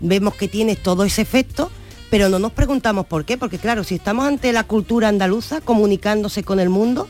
vemos 0.05 0.35
que 0.35 0.47
tiene 0.47 0.77
todo 0.77 1.05
ese 1.05 1.23
efecto, 1.23 1.71
pero 2.11 2.29
no 2.29 2.39
nos 2.39 2.53
preguntamos 2.53 3.07
por 3.07 3.25
qué, 3.25 3.37
porque 3.37 3.59
claro, 3.59 3.83
si 3.83 3.97
estamos 3.97 4.27
ante 4.27 4.53
la 4.53 4.65
cultura 4.65 5.09
andaluza 5.09 5.61
comunicándose 5.61 6.45
con 6.45 6.61
el 6.61 6.69
mundo, 6.69 7.09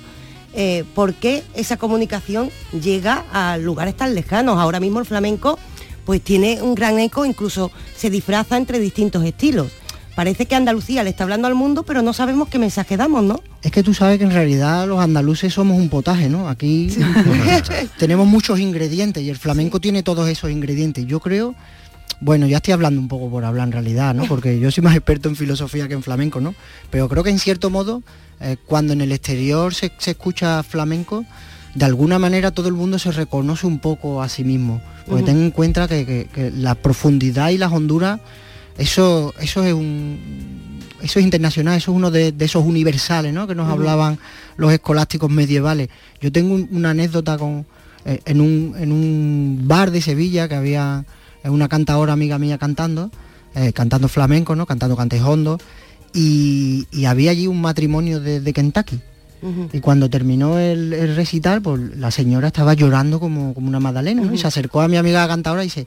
eh, 0.55 0.85
¿por 0.95 1.15
qué 1.15 1.43
esa 1.55 1.77
comunicación 1.77 2.51
llega 2.73 3.25
a 3.33 3.59
lugares 3.59 3.97
tan 3.97 4.15
lejanos? 4.15 4.59
Ahora 4.59 4.81
mismo 4.81 5.01
el 5.01 5.07
flamenco 5.07 5.59
pues 6.05 6.23
tiene 6.23 6.63
un 6.63 6.75
gran 6.75 6.99
eco, 6.99 7.25
incluso 7.25 7.71
se 7.97 8.11
disfraza 8.11 8.57
entre 8.57 8.79
distintos 8.79 9.25
estilos. 9.25 9.73
Parece 10.15 10.47
que 10.47 10.55
Andalucía 10.55 11.03
le 11.03 11.11
está 11.11 11.25
hablando 11.25 11.49
al 11.49 11.57
mundo, 11.57 11.83
pero 11.83 12.01
no 12.01 12.13
sabemos 12.13 12.49
qué 12.49 12.61
mensaje 12.61 12.97
damos, 12.97 13.25
¿no? 13.25 13.41
Es 13.63 13.73
que 13.73 13.83
tú 13.83 13.95
sabes 13.95 14.19
que 14.19 14.25
en 14.25 14.31
realidad 14.31 14.87
los 14.87 15.01
andaluces 15.01 15.53
somos 15.53 15.77
un 15.77 15.89
potaje, 15.89 16.29
¿no? 16.29 16.49
Aquí 16.49 16.89
tenemos 17.99 18.27
muchos 18.29 18.61
ingredientes 18.61 19.25
y 19.25 19.31
el 19.31 19.37
flamenco 19.37 19.81
tiene 19.81 20.05
todos 20.05 20.29
esos 20.29 20.53
ingredientes. 20.53 21.05
Yo 21.07 21.19
creo, 21.19 21.57
bueno, 22.21 22.47
ya 22.47 22.57
estoy 22.59 22.73
hablando 22.73 23.01
un 23.01 23.09
poco 23.09 23.31
por 23.31 23.45
hablar 23.45 23.67
en 23.69 23.73
realidad, 23.73 24.15
¿no? 24.15 24.25
Porque 24.27 24.59
yo 24.61 24.71
soy 24.71 24.83
más 24.85 24.95
experto 24.97 25.29
en 25.29 25.37
filosofía 25.37 25.89
que 25.89 25.95
en 25.95 26.03
flamenco, 26.03 26.41
¿no? 26.41 26.55
Pero 26.91 27.09
creo 27.09 27.23
que 27.25 27.31
en 27.31 27.39
cierto 27.39 27.71
modo, 27.71 28.03
eh, 28.41 28.57
cuando 28.67 28.93
en 28.93 29.01
el 29.01 29.12
exterior 29.12 29.75
se, 29.75 29.93
se 29.99 30.12
escucha 30.12 30.62
flamenco, 30.62 31.25
de 31.75 31.85
alguna 31.85 32.19
manera 32.19 32.51
todo 32.53 32.69
el 32.69 32.75
mundo 32.75 32.99
se 32.99 33.11
reconoce 33.12 33.67
un 33.67 33.79
poco 33.81 34.23
a 34.23 34.29
sí 34.29 34.45
mismo. 34.45 34.81
Porque 35.07 35.23
Ujú. 35.25 35.33
ten 35.33 35.43
en 35.43 35.51
cuenta 35.51 35.87
que, 35.89 36.07
que- 36.07 36.29
que 36.33 36.51
la 36.51 36.75
profundidad 36.77 37.51
y 37.51 37.59
las 37.59 37.73
honduras, 37.73 38.21
eso, 38.79 39.35
eso 39.41 39.62
es 39.65 39.73
un 39.75 40.19
eso 41.03 41.19
es 41.19 41.25
internacional, 41.27 41.77
eso 41.77 41.91
es 41.91 41.97
uno 41.97 42.11
de, 42.11 42.33
de 42.33 42.45
esos 42.47 42.65
universales, 42.65 43.35
¿no? 43.35 43.47
Que 43.47 43.55
nos 43.55 43.69
hablaban 43.69 44.19
los 44.57 44.73
escolásticos 44.73 45.31
medievales. 45.31 45.91
Yo 46.21 46.33
tengo 46.33 46.55
un- 46.55 46.67
una 46.73 46.91
anécdota 46.91 47.37
con 47.37 47.67
eh, 48.07 48.21
en, 48.25 48.41
un, 48.41 48.75
en 48.79 48.91
un 48.91 49.61
bar 49.65 49.91
de 49.91 50.01
Sevilla 50.01 50.49
que 50.49 50.55
había 50.55 51.05
eh, 51.45 51.51
una 51.51 51.69
cantadora 51.69 52.13
amiga 52.15 52.39
mía 52.39 52.59
cantando, 52.59 53.11
eh, 53.55 53.73
cantando 53.73 54.09
flamenco, 54.09 54.57
¿no? 54.57 54.67
Cantando 54.67 54.97
cantes 54.97 55.23
hondos, 55.23 55.61
y, 56.13 56.89
y 56.91 57.05
había 57.05 57.31
allí 57.31 57.47
un 57.47 57.61
matrimonio 57.61 58.19
de, 58.19 58.41
de 58.41 58.53
Kentucky. 58.53 59.01
Y 59.75 59.81
cuando 59.81 60.09
terminó 60.09 60.59
el, 60.59 60.95
el 60.95 61.17
recital, 61.17 61.61
pues 61.61 61.99
la 61.99 62.11
señora 62.11 62.47
estaba 62.47 62.73
llorando 62.73 63.21
como, 63.21 63.53
como 63.53 63.69
una 63.69 63.79
magdalena, 63.79 64.23
¿no? 64.23 64.33
Y 64.33 64.39
se 64.39 64.47
acercó 64.47 64.81
a 64.81 64.89
mi 64.89 64.97
amiga 64.97 65.29
cantadora 65.29 65.63
y 65.63 65.67
dice, 65.67 65.87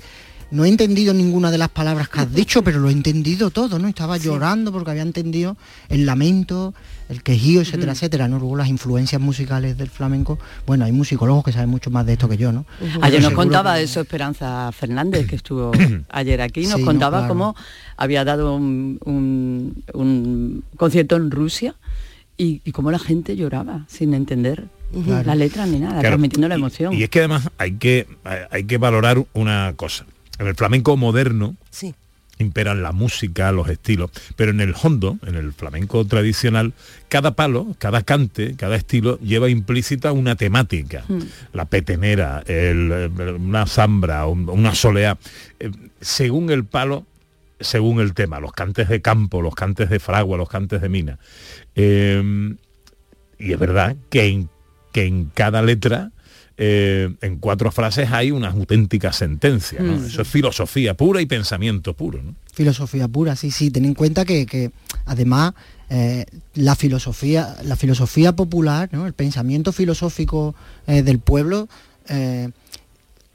no 0.50 0.64
he 0.64 0.70
entendido 0.70 1.14
ninguna 1.14 1.52
de 1.52 1.58
las 1.58 1.70
palabras 1.70 2.08
que 2.10 2.20
has 2.22 2.34
dicho, 2.34 2.64
pero 2.64 2.80
lo 2.80 2.90
he 2.90 2.92
entendido 2.94 3.50
todo, 3.52 3.80
¿no? 3.80 3.88
Estaba 3.88 4.18
llorando 4.18 4.72
porque 4.72 4.92
había 4.92 5.02
entendido 5.04 5.58
el 5.90 6.06
lamento, 6.06 6.74
el 7.10 7.22
quejío, 7.22 7.62
etcétera, 7.62 7.92
etcétera, 7.92 8.28
¿no? 8.30 8.40
Luego 8.40 8.56
las 8.56 8.70
influencias 8.70 9.22
musicales 9.22 9.78
del 9.78 9.90
flamenco, 9.90 10.40
bueno, 10.66 10.86
hay 10.86 10.92
musicólogos 10.94 11.44
que 11.44 11.52
saben 11.52 11.70
mucho 11.70 11.92
más 11.92 12.06
de 12.06 12.14
esto 12.14 12.30
que 12.30 12.38
yo, 12.38 12.52
¿no? 12.54 12.66
Ayer 13.02 13.22
nos 13.22 13.34
contaba 13.34 13.76
que- 13.76 13.84
eso 13.84 14.00
Esperanza 14.02 14.72
Fernández, 14.72 15.28
que 15.28 15.36
estuvo 15.36 15.72
ayer 16.10 16.42
aquí, 16.42 16.62
nos 16.64 16.74
Sí, 16.74 16.80
no, 16.80 16.86
contaba 16.86 17.18
claro. 17.20 17.34
cómo 17.34 17.56
había 17.98 18.24
dado 18.24 18.56
un, 18.56 19.00
un- 19.06 19.84
un 19.94 20.64
concierto 20.78 21.18
en 21.18 21.30
Rusia 21.32 21.76
y, 22.38 22.62
y 22.64 22.72
cómo 22.72 22.90
la 22.92 23.00
gente 23.00 23.36
lloraba 23.36 23.86
sin 23.88 24.14
entender 24.14 24.68
Claro. 25.04 25.26
la 25.28 25.36
letra 25.36 25.66
ni 25.66 25.80
nada, 25.80 25.96
Claro. 25.96 26.08
transmitiendo 26.12 26.48
la 26.48 26.56
emoción. 26.56 26.94
Y 26.94 27.04
es 27.04 27.10
que 27.10 27.20
además 27.20 27.50
hay 27.58 27.74
que, 27.74 28.08
hay 28.50 28.64
que 28.64 28.78
valorar 28.78 29.22
una 29.34 29.74
cosa. 29.76 30.06
En 30.40 30.48
el 30.48 30.56
flamenco 30.56 30.96
moderno 30.98 31.56
Sí. 31.70 31.94
imperan 32.40 32.84
la 32.84 32.92
música, 32.92 33.52
los 33.52 33.68
estilos, 33.70 34.12
pero 34.36 34.52
en 34.52 34.62
el 34.62 34.76
hondo, 34.84 35.18
en 35.26 35.36
el 35.36 35.54
flamenco 35.54 36.06
tradicional, 36.06 36.74
cada 37.10 37.32
palo, 37.32 37.76
cada 37.80 38.04
cante, 38.04 38.56
cada 38.56 38.76
estilo 38.76 39.18
lleva 39.20 39.50
implícita 39.50 40.12
una 40.12 40.36
temática. 40.36 41.04
Hmm. 41.08 41.22
La 41.54 41.66
petenera, 41.66 42.44
el, 42.46 43.12
una 43.40 43.66
zambra, 43.66 44.28
un- 44.28 44.50
una 44.50 44.76
soleá. 44.76 45.18
Eh, 45.60 45.72
según 46.00 46.52
el 46.52 46.64
palo, 46.66 47.06
según 47.60 48.00
el 48.02 48.14
tema, 48.14 48.40
los 48.40 48.52
cantes 48.52 48.88
de 48.88 49.02
campo, 49.02 49.42
los 49.42 49.56
cantes 49.56 49.90
de 49.90 50.00
fragua, 50.00 50.38
los 50.38 50.48
cantes 50.50 50.80
de 50.80 50.90
mina. 50.90 51.18
Eh, 51.76 52.56
y 53.40 53.52
es 53.54 53.58
verdad 53.60 53.96
que 54.12 54.26
en, 54.28 54.50
que 54.94 55.06
en 55.06 55.26
cada 55.34 55.64
letra 55.64 56.12
eh, 56.58 57.14
en 57.22 57.38
cuatro 57.38 57.72
frases 57.72 58.12
hay 58.12 58.32
una 58.32 58.50
auténtica 58.50 59.14
sentencia. 59.14 59.80
¿no? 59.82 59.98
Mm. 59.98 60.06
Eso 60.06 60.22
es 60.24 60.28
filosofía 60.28 60.96
pura 60.96 61.22
y 61.22 61.26
pensamiento 61.28 61.94
puro. 61.94 62.22
¿no? 62.24 62.34
Filosofía 62.54 63.08
pura, 63.08 63.36
sí, 63.36 63.52
sí. 63.52 63.70
Ten 63.72 63.86
en 63.86 63.94
cuenta 63.94 64.26
que, 64.26 64.46
que, 64.46 64.72
además 65.06 65.54
eh, 65.90 66.26
la 66.56 66.76
filosofía, 66.76 67.56
la 67.64 67.76
filosofía 67.76 68.36
popular, 68.36 68.90
¿no? 68.92 69.06
el 69.06 69.14
pensamiento 69.14 69.72
filosófico 69.72 70.56
eh, 70.88 71.04
del 71.04 71.20
pueblo, 71.20 71.68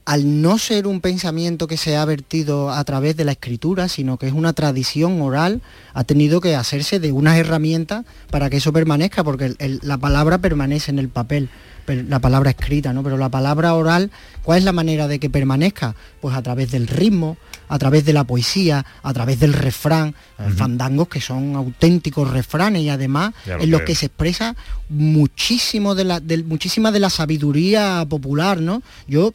al 0.05 0.43
no 0.43 0.59
ser 0.59 0.89
un 0.89 1.01
pensamiento 1.01 1.69
que 1.69 1.77
se 1.77 1.97
ha 1.97 2.05
vertido 2.05 2.73
a 2.73 2.83
través 2.83 3.17
de 3.17 3.25
la 3.25 3.33
escritura, 3.33 3.89
sino 3.89 4.17
que 4.19 4.27
es 4.27 4.33
una 4.33 4.53
tradición 4.53 5.21
oral, 5.23 5.63
ha 5.95 6.03
tenido 6.03 6.41
que 6.41 6.57
hacerse 6.57 6.99
de 6.99 7.13
unas 7.13 7.37
herramientas 7.39 8.05
para 8.31 8.51
que 8.51 8.57
eso 8.57 8.73
permanezca, 8.73 9.23
porque 9.23 9.45
el- 9.47 9.57
el- 9.61 9.81
la 9.85 9.99
palabra 9.99 10.39
permanece 10.39 10.91
en 10.91 10.99
el 10.99 11.09
papel, 11.09 11.51
la 11.87 12.19
palabra 12.21 12.51
escrita, 12.51 12.93
¿no? 12.93 13.03
Pero 13.03 13.17
la 13.17 13.29
palabra 13.29 13.75
oral, 13.75 14.11
¿cuál 14.43 14.59
es 14.59 14.65
la 14.65 14.73
manera 14.73 15.09
de 15.09 15.19
que 15.19 15.31
permanezca? 15.31 15.95
Pues 16.21 16.35
a 16.35 16.43
través 16.43 16.71
del 16.71 16.87
ritmo, 16.87 17.37
a 17.69 17.79
través 17.79 18.05
de 18.05 18.13
la 18.13 18.25
poesía, 18.25 18.85
a 19.03 19.13
través 19.13 19.41
del 19.41 19.53
refrán, 19.53 20.15
fandangos 20.57 21.09
que 21.09 21.21
son 21.21 21.57
auténticos 21.57 22.31
refranes 22.31 22.83
y 22.83 22.91
además 22.91 23.33
lo 23.47 23.61
en 23.61 23.71
los 23.71 23.83
que 23.83 23.95
se 23.95 24.07
expresa 24.07 24.57
muchísimo 24.89 25.95
de 25.95 26.05
la, 26.05 26.21
muchísima 26.45 26.93
de 26.93 27.01
la 27.01 27.11
sabiduría 27.11 28.05
popular, 28.09 28.61
¿no? 28.61 28.83
Yo 29.07 29.33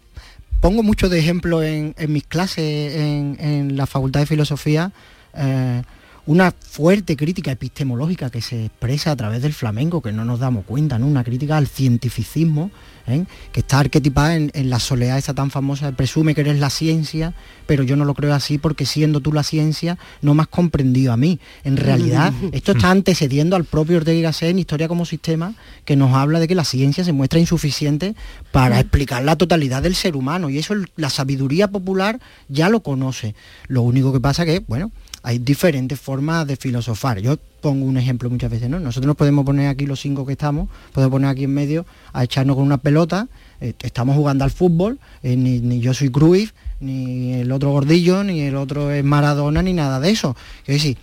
pongo 0.60 0.84
mucho 0.84 1.10
de 1.10 1.20
ejemplo 1.20 1.64
en, 1.64 1.96
en 1.98 2.14
mis 2.14 2.26
clases 2.26 2.96
en, 2.96 3.38
en 3.40 3.78
la 3.78 3.86
Facultad 3.86 4.22
de 4.22 4.26
Filosofía, 4.26 4.92
eh, 5.34 5.82
una 6.28 6.52
fuerte 6.52 7.16
crítica 7.16 7.52
epistemológica 7.52 8.30
que 8.30 8.42
se 8.42 8.66
expresa 8.66 9.12
a 9.12 9.16
través 9.16 9.42
del 9.42 9.54
flamenco, 9.54 10.02
que 10.02 10.12
no 10.12 10.26
nos 10.26 10.40
damos 10.40 10.66
cuenta, 10.66 11.00
¿no? 11.00 11.08
Una 11.08 11.24
crítica 11.24 11.58
al 11.58 11.68
cientificismo, 11.68 12.70
¿eh? 13.08 13.24
que 13.54 13.62
está 13.62 13.80
arquetipada 13.80 14.36
en, 14.36 14.52
en 14.54 14.70
la 14.70 14.80
soledad 14.80 15.18
esa 15.18 15.34
tan 15.34 15.50
famosa, 15.52 15.94
presume 15.94 16.36
que 16.36 16.42
eres 16.42 16.60
la 16.60 16.70
ciencia, 16.70 17.34
pero 17.66 17.84
yo 17.84 17.96
no 17.96 18.04
lo 18.04 18.14
creo 18.14 18.34
así 18.34 18.58
porque 18.58 18.86
siendo 18.86 19.22
tú 19.22 19.32
la 19.32 19.44
ciencia 19.44 19.98
no 20.22 20.34
me 20.34 20.42
has 20.42 20.50
comprendido 20.50 21.14
a 21.14 21.18
mí. 21.18 21.40
En 21.64 21.78
realidad, 21.78 22.34
esto 22.52 22.74
está 22.74 22.92
antecediendo 22.92 23.56
al 23.56 23.64
propio 23.64 23.98
Ortega 23.98 24.20
y 24.20 24.22
Gasset 24.22 24.50
en 24.50 24.60
Historia 24.60 24.90
como 24.90 25.06
Sistema, 25.06 25.56
que 25.86 25.96
nos 25.96 26.14
habla 26.14 26.42
de 26.42 26.48
que 26.50 26.56
la 26.56 26.66
ciencia 26.66 27.06
se 27.06 27.14
muestra 27.14 27.40
insuficiente 27.40 28.16
para 28.52 28.82
explicar 28.82 29.24
la 29.24 29.38
totalidad 29.38 29.82
del 29.82 29.96
ser 29.96 30.18
humano. 30.18 30.50
Y 30.50 30.58
eso 30.58 30.76
la 30.98 31.10
sabiduría 31.10 31.70
popular 31.70 32.20
ya 32.50 32.68
lo 32.68 32.82
conoce. 32.82 33.34
Lo 33.68 33.82
único 33.82 34.12
que 34.12 34.20
pasa 34.20 34.46
que, 34.46 34.60
bueno, 34.60 34.92
hay 35.28 35.40
diferentes 35.40 36.00
formas 36.00 36.48
de 36.48 36.56
filosofar. 36.56 37.20
Yo 37.20 37.38
pongo 37.60 37.86
un 37.86 37.98
ejemplo 37.98 38.30
muchas 38.30 38.50
veces, 38.50 38.70
¿no? 38.70 38.80
Nosotros 38.80 39.08
nos 39.08 39.18
podemos 39.18 39.44
poner 39.44 39.68
aquí 39.68 39.86
los 39.86 40.00
cinco 40.00 40.26
que 40.26 40.32
estamos, 40.32 40.70
podemos 40.94 41.12
poner 41.12 41.30
aquí 41.30 41.44
en 41.44 41.54
medio 41.54 41.86
a 42.14 42.24
echarnos 42.24 42.56
con 42.56 42.64
una 42.64 42.78
pelota, 42.78 43.28
eh, 43.60 43.74
estamos 43.82 44.16
jugando 44.16 44.46
al 44.46 44.52
fútbol, 44.52 45.00
eh, 45.24 45.36
ni, 45.36 45.60
ni 45.60 45.82
yo 45.82 45.94
soy 45.94 46.12
Cruyff, 46.12 46.54
ni 46.80 47.34
el 47.34 47.52
otro 47.52 47.72
gordillo, 47.72 48.24
ni 48.24 48.40
el 48.40 48.56
otro 48.56 48.90
es 48.90 49.04
Maradona, 49.04 49.62
ni 49.62 49.74
nada 49.74 50.00
de 50.00 50.12
eso. 50.12 50.34
Quiero 50.64 50.78
decir, 50.78 50.98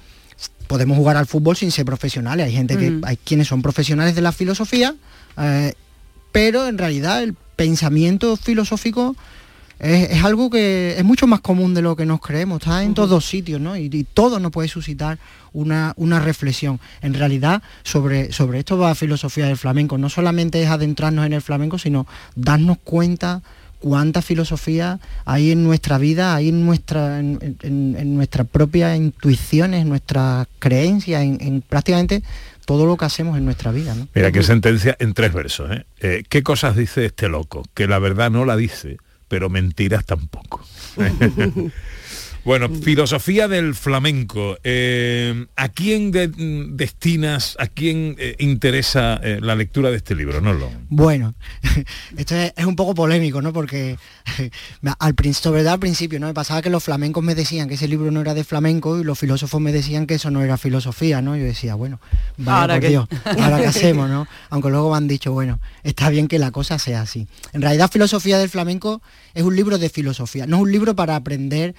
podemos 0.69 0.97
jugar 0.97 1.19
al 1.19 1.27
fútbol 1.27 1.55
sin 1.55 1.71
ser 1.71 1.85
profesionales. 1.85 2.47
Hay 2.47 2.53
gente 2.55 2.79
que, 2.79 3.01
hay 3.03 3.19
quienes 3.19 3.49
son 3.49 3.61
profesionales 3.61 4.15
de 4.15 4.23
la 4.23 4.33
filosofía, 4.33 4.95
eh, 5.37 5.75
pero 6.33 6.67
en 6.67 6.79
realidad 6.79 7.23
el 7.23 7.35
pensamiento 7.57 8.39
filosófico 8.39 9.17
es, 9.79 10.11
es 10.11 10.25
algo 10.25 10.51
que 10.51 10.95
es 10.97 11.05
mucho 11.05 11.27
más 11.27 11.41
común 11.41 11.75
de 11.75 11.83
lo 11.83 11.97
que 11.97 12.07
nos 12.07 12.21
creemos, 12.21 12.61
está 12.63 12.83
en 12.83 12.95
todos 12.95 13.25
sitios, 13.27 13.61
¿no? 13.61 13.77
Y, 13.77 13.91
y 13.93 14.05
todo 14.05 14.39
nos 14.41 14.53
puede 14.53 14.69
suscitar 14.69 15.19
una, 15.53 15.93
una 15.97 16.21
reflexión. 16.21 16.81
En 17.03 17.15
realidad, 17.15 17.63
sobre, 17.83 18.33
sobre 18.33 18.59
esto 18.61 18.77
va 18.79 18.89
la 18.89 18.95
filosofía 18.95 19.47
del 19.47 19.57
flamenco. 19.57 19.99
No 19.99 20.09
solamente 20.09 20.63
es 20.63 20.69
adentrarnos 20.69 21.27
en 21.27 21.33
el 21.33 21.43
flamenco, 21.43 21.79
sino 21.79 22.07
darnos 22.35 22.79
cuenta 22.83 23.43
cuánta 23.79 24.23
filosofía 24.23 24.99
hay 25.27 25.51
en 25.51 25.63
nuestra 25.63 25.99
vida, 25.99 26.35
hay 26.35 26.49
en 26.49 26.65
nuestra, 26.65 27.21
en, 27.21 27.57
en- 27.63 27.97
en 27.99 28.15
nuestras 28.15 28.47
propias 28.49 28.97
intuiciones, 28.97 29.83
en 29.83 29.91
nuestras 29.91 30.47
creencias, 30.59 31.23
en, 31.23 31.37
en 31.41 31.61
prácticamente 31.61 32.23
todo 32.65 32.87
lo 32.87 32.97
que 32.97 33.05
hacemos 33.05 33.37
en 33.37 33.45
nuestra 33.45 33.73
vida, 33.73 33.95
¿no? 33.95 34.09
Mira, 34.15 34.33
qué 34.33 34.43
sentencia 34.43 34.97
en 34.99 35.13
tres 35.13 35.35
versos. 35.35 35.71
¿eh? 35.71 35.85
Eh, 36.01 36.25
¿Qué 36.29 36.43
cosas 36.43 36.77
dice 36.77 37.05
este 37.05 37.29
loco? 37.29 37.63
Que 37.75 37.87
la 37.87 37.99
verdad 37.99 38.31
no 38.31 38.47
la 38.47 38.57
dice, 38.57 38.97
pero 39.29 39.49
mentiras 39.49 40.05
tampoco. 40.05 40.65
Bueno, 42.45 42.69
filosofía 42.69 43.49
del 43.49 43.75
flamenco. 43.75 44.59
Eh, 44.65 45.47
¿A 45.57 45.69
quién 45.71 46.11
de- 46.11 46.29
mm, 46.29 46.77
destinas, 46.77 47.57
a 47.59 47.67
quién 47.69 48.17
eh, 48.19 48.37
interesa 48.39 49.19
eh, 49.23 49.39
la 49.41 49.55
lectura 49.57 49.91
de 49.91 49.97
este 49.97 50.15
libro? 50.15 50.41
No 50.43 50.53
lo. 50.53 50.71
Bueno, 50.91 51.35
esto 52.19 52.35
es, 52.37 52.53
es 52.55 52.65
un 52.67 52.77
poco 52.77 52.95
polémico, 52.95 53.41
¿no? 53.41 53.53
Porque 53.55 53.97
al 54.99 55.15
prin- 55.15 55.33
sobre 55.33 55.63
todo 55.63 55.73
al 55.73 55.79
principio, 55.79 56.21
¿no? 56.21 56.27
Me 56.27 56.35
pasaba 56.35 56.61
que 56.61 56.69
los 56.71 56.85
flamencos 56.85 57.25
me 57.25 57.35
decían 57.35 57.67
que 57.67 57.75
ese 57.75 57.89
libro 57.89 58.11
no 58.11 58.21
era 58.21 58.35
de 58.35 58.45
flamenco 58.45 59.01
y 59.01 59.05
los 59.05 59.19
filósofos 59.19 59.61
me 59.61 59.73
decían 59.73 60.07
que 60.07 60.15
eso 60.17 60.31
no 60.31 60.43
era 60.43 60.59
filosofía, 60.59 61.23
¿no? 61.23 61.37
Yo 61.37 61.45
decía, 61.45 61.75
bueno, 61.77 61.99
vaya 62.37 62.61
Ahora 62.61 62.75
por 62.75 62.81
que- 62.83 62.89
Dios, 62.91 63.09
ahora 63.41 63.59
qué 63.61 63.67
hacemos, 63.69 64.11
¿no? 64.11 64.27
Aunque 64.51 64.69
luego 64.69 64.91
me 64.91 64.99
han 64.99 65.09
dicho, 65.09 65.33
bueno, 65.33 65.61
está 65.83 66.11
bien 66.11 66.29
que 66.29 66.39
la 66.39 66.51
cosa 66.51 66.79
sea 66.79 67.01
así. 67.01 67.27
En 67.55 67.63
realidad, 67.63 67.91
Filosofía 67.91 68.37
del 68.39 68.51
Flamenco 68.51 69.01
es 69.33 69.43
un 69.45 69.57
libro 69.57 69.79
de 69.79 69.89
filosofía, 69.89 70.47
no 70.47 70.57
es 70.57 70.63
un 70.65 70.73
libro 70.73 70.95
para 70.95 71.17
aprender 71.17 71.75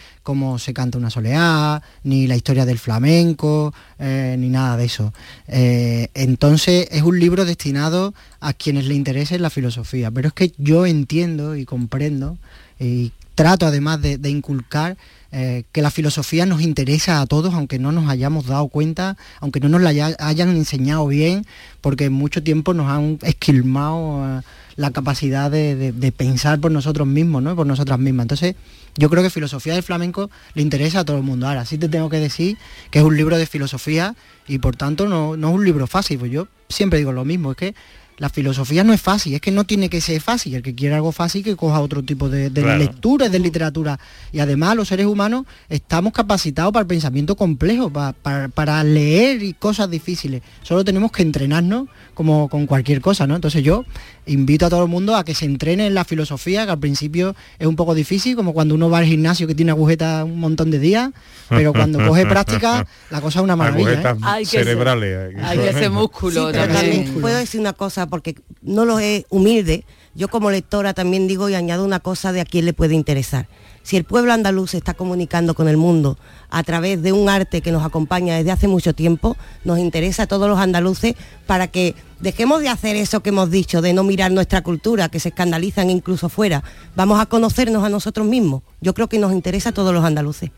se 0.59 0.73
canta 0.73 0.97
una 0.97 1.09
soleá, 1.09 1.81
ni 2.03 2.27
la 2.27 2.35
historia 2.35 2.65
del 2.65 2.79
flamenco, 2.79 3.73
eh, 3.99 4.35
ni 4.39 4.49
nada 4.49 4.77
de 4.77 4.85
eso. 4.85 5.13
Eh, 5.47 6.09
entonces 6.13 6.87
es 6.91 7.01
un 7.03 7.19
libro 7.19 7.45
destinado 7.45 8.13
a 8.39 8.53
quienes 8.53 8.85
le 8.85 8.95
interese 8.95 9.39
la 9.39 9.49
filosofía, 9.49 10.11
pero 10.11 10.27
es 10.29 10.33
que 10.33 10.53
yo 10.57 10.85
entiendo 10.85 11.55
y 11.55 11.65
comprendo 11.65 12.37
y 12.79 13.11
trato 13.35 13.65
además 13.65 14.01
de, 14.01 14.29
inculcar 14.29 14.97
eh, 15.31 15.63
que 15.73 15.81
la 15.81 15.91
filosofía 15.91 16.45
nos 16.45 16.61
interesa 16.61 17.19
a 17.19 17.25
todos, 17.25 17.53
aunque 17.53 17.79
no 17.79 17.91
nos 17.91 18.09
hayamos 18.09 18.45
dado 18.45 18.69
cuenta, 18.69 19.17
aunque 19.41 19.59
no 19.59 19.67
nos 19.67 19.81
la 19.81 19.89
haya- 19.89 20.15
hayan 20.19 20.49
enseñado 20.55 21.05
bien, 21.07 21.45
porque 21.81 22.09
mucho 22.09 22.41
tiempo 22.41 22.73
nos 22.73 22.87
han 22.89 23.19
esquilmado 23.23 24.41
la 24.77 24.91
capacidad 24.91 25.51
de- 25.51 25.91
de 25.91 26.11
pensar 26.11 26.59
por 26.59 26.71
nosotros 26.71 27.07
mismos, 27.07 27.43
¿no? 27.43 27.55
por 27.55 27.67
nosotras 27.67 27.99
mismas. 27.99 28.23
Entonces, 28.25 28.55
yo 28.97 29.09
creo 29.09 29.23
que 29.23 29.29
filosofía 29.29 29.73
del 29.73 29.83
flamenco 29.83 30.29
le 30.53 30.61
interesa 30.61 31.01
a 31.01 31.05
todo 31.05 31.17
el 31.17 31.23
mundo. 31.23 31.47
Ahora, 31.47 31.65
sí 31.65 31.77
te 31.77 31.89
tengo 31.89 32.09
que 32.09 32.19
decir 32.19 32.57
que 32.91 32.99
es 32.99 33.05
un 33.05 33.17
libro 33.17 33.37
de 33.37 33.45
filosofía 33.45 34.15
y 34.47 34.59
por 34.59 34.75
tanto 34.75 35.07
no, 35.07 35.35
no 35.35 35.49
es 35.49 35.55
un 35.55 35.65
libro 35.65 35.87
fácil. 35.87 36.19
Pues 36.19 36.31
yo 36.31 36.47
siempre 36.69 36.99
digo 36.99 37.11
lo 37.11 37.25
mismo, 37.25 37.51
es 37.51 37.57
que 37.57 37.75
la 38.17 38.29
filosofía 38.29 38.83
no 38.83 38.93
es 38.93 39.01
fácil, 39.01 39.33
es 39.33 39.41
que 39.41 39.51
no 39.51 39.65
tiene 39.65 39.89
que 39.89 39.99
ser 39.99 40.21
fácil. 40.21 40.55
El 40.55 40.61
que 40.63 40.73
quiere 40.73 40.95
algo 40.95 41.11
fácil 41.11 41.43
que 41.43 41.55
coja 41.55 41.81
otro 41.81 42.01
tipo 42.03 42.29
de, 42.29 42.49
de 42.49 42.61
Claro. 42.61 42.79
lectura, 42.79 43.27
de 43.29 43.39
literatura. 43.39 43.99
Y 44.31 44.39
además 44.39 44.75
los 44.77 44.87
seres 44.87 45.05
humanos 45.05 45.45
estamos 45.69 46.13
capacitados 46.13 46.71
para 46.71 46.81
el 46.81 46.87
pensamiento 46.87 47.35
complejo, 47.35 47.89
pa- 47.89 48.13
para, 48.13 48.47
para 48.47 48.83
leer 48.83 49.43
y 49.43 49.53
cosas 49.53 49.89
difíciles. 49.89 50.41
Solo 50.63 50.85
tenemos 50.85 51.11
que 51.11 51.23
entrenarnos 51.23 51.87
como 52.13 52.47
con 52.47 52.65
cualquier 52.67 53.01
cosa, 53.01 53.27
¿no? 53.27 53.35
Entonces 53.35 53.61
yo 53.63 53.83
invito 54.27 54.65
a 54.65 54.69
todo 54.69 54.83
el 54.83 54.89
mundo 54.89 55.15
a 55.17 55.25
que 55.25 55.35
se 55.35 55.43
entrene 55.45 55.85
en 55.87 55.93
la 55.93 56.05
filosofía, 56.05 56.63
que 56.65 56.71
al 56.71 56.79
principio 56.79 57.35
es 57.59 57.67
un 57.67 57.75
poco 57.75 57.93
difícil, 57.93 58.35
como 58.37 58.53
cuando 58.53 58.73
uno 58.75 58.89
va 58.89 58.99
al 58.99 59.05
gimnasio 59.05 59.45
que 59.47 59.53
tiene 59.55 59.71
agujeta 59.71 60.23
un 60.23 60.39
montón 60.39 60.71
de 60.71 60.79
días, 60.79 61.11
pero 61.49 61.73
cuando 61.73 61.99
coge 62.07 62.25
práctica, 62.25 62.87
la 63.09 63.19
cosa 63.19 63.39
es 63.39 63.43
una 63.43 63.57
maravilla. 63.57 63.93
¿eh? 64.11 64.15
Hay 64.23 64.45
que 64.45 64.49
ser- 64.51 64.63
cerebrales. 64.63 65.35
Hay 65.43 65.57
que 65.57 65.69
hacer 65.69 65.83
Sí, 65.83 65.89
músculo 65.89 66.49
pero 66.53 66.73
también 66.73 67.13
puedo 67.19 67.35
decir 67.35 67.59
una 67.59 67.73
cosa, 67.73 68.04
porque 68.07 68.35
no 68.61 68.85
lo 68.85 68.99
es 68.99 69.25
humilde. 69.29 69.85
Yo 70.15 70.29
como 70.29 70.51
lectora 70.51 70.93
también 70.93 71.27
digo 71.27 71.49
y 71.49 71.55
añado 71.55 71.83
una 71.83 71.99
cosa 71.99 72.31
de 72.31 72.41
a 72.41 72.45
quién 72.45 72.65
le 72.65 72.73
puede 72.73 72.95
interesar. 72.95 73.47
Si 73.83 73.97
el 73.97 74.03
pueblo 74.03 74.33
andaluz 74.33 74.73
está 74.73 74.95
comunicando 74.95 75.53
con 75.53 75.67
el 75.67 75.77
mundo 75.77 76.17
a 76.49 76.63
través 76.63 77.03
de 77.03 77.11
un 77.11 77.29
arte 77.29 77.61
que 77.61 77.71
nos 77.71 77.85
acompaña 77.85 78.35
desde 78.35 78.51
hace 78.51 78.67
mucho 78.67 78.95
tiempo, 78.95 79.37
nos 79.63 79.77
interesa 79.77 80.23
a 80.23 80.27
todos 80.27 80.49
los 80.49 80.57
andaluces 80.57 81.13
para 81.45 81.67
que 81.67 81.93
dejemos 82.19 82.61
de 82.61 82.69
hacer 82.69 82.95
eso 82.95 83.21
que 83.21 83.29
hemos 83.29 83.51
dicho, 83.51 83.83
de 83.83 83.93
no 83.93 84.03
mirar 84.03 84.31
nuestra 84.31 84.63
cultura, 84.63 85.09
que 85.09 85.19
se 85.19 85.29
escandalizan 85.29 85.91
incluso 85.91 86.29
fuera. 86.29 86.63
Vamos 86.95 87.19
a 87.19 87.27
conocernos 87.27 87.83
a 87.83 87.89
nosotros 87.89 88.25
mismos. 88.25 88.63
Yo 88.81 88.95
creo 88.95 89.07
que 89.07 89.19
nos 89.19 89.33
interesa 89.33 89.69
a 89.69 89.73
todos 89.73 89.93
los 89.93 90.03
andaluces. 90.03 90.49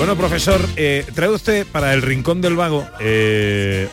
Bueno, 0.00 0.16
profesor, 0.16 0.66
eh, 0.76 1.04
trae 1.14 1.28
usted 1.28 1.66
para 1.70 1.92
el 1.92 2.00
Rincón 2.00 2.40
del 2.40 2.56
Vago 2.56 2.86
eh, 3.00 3.86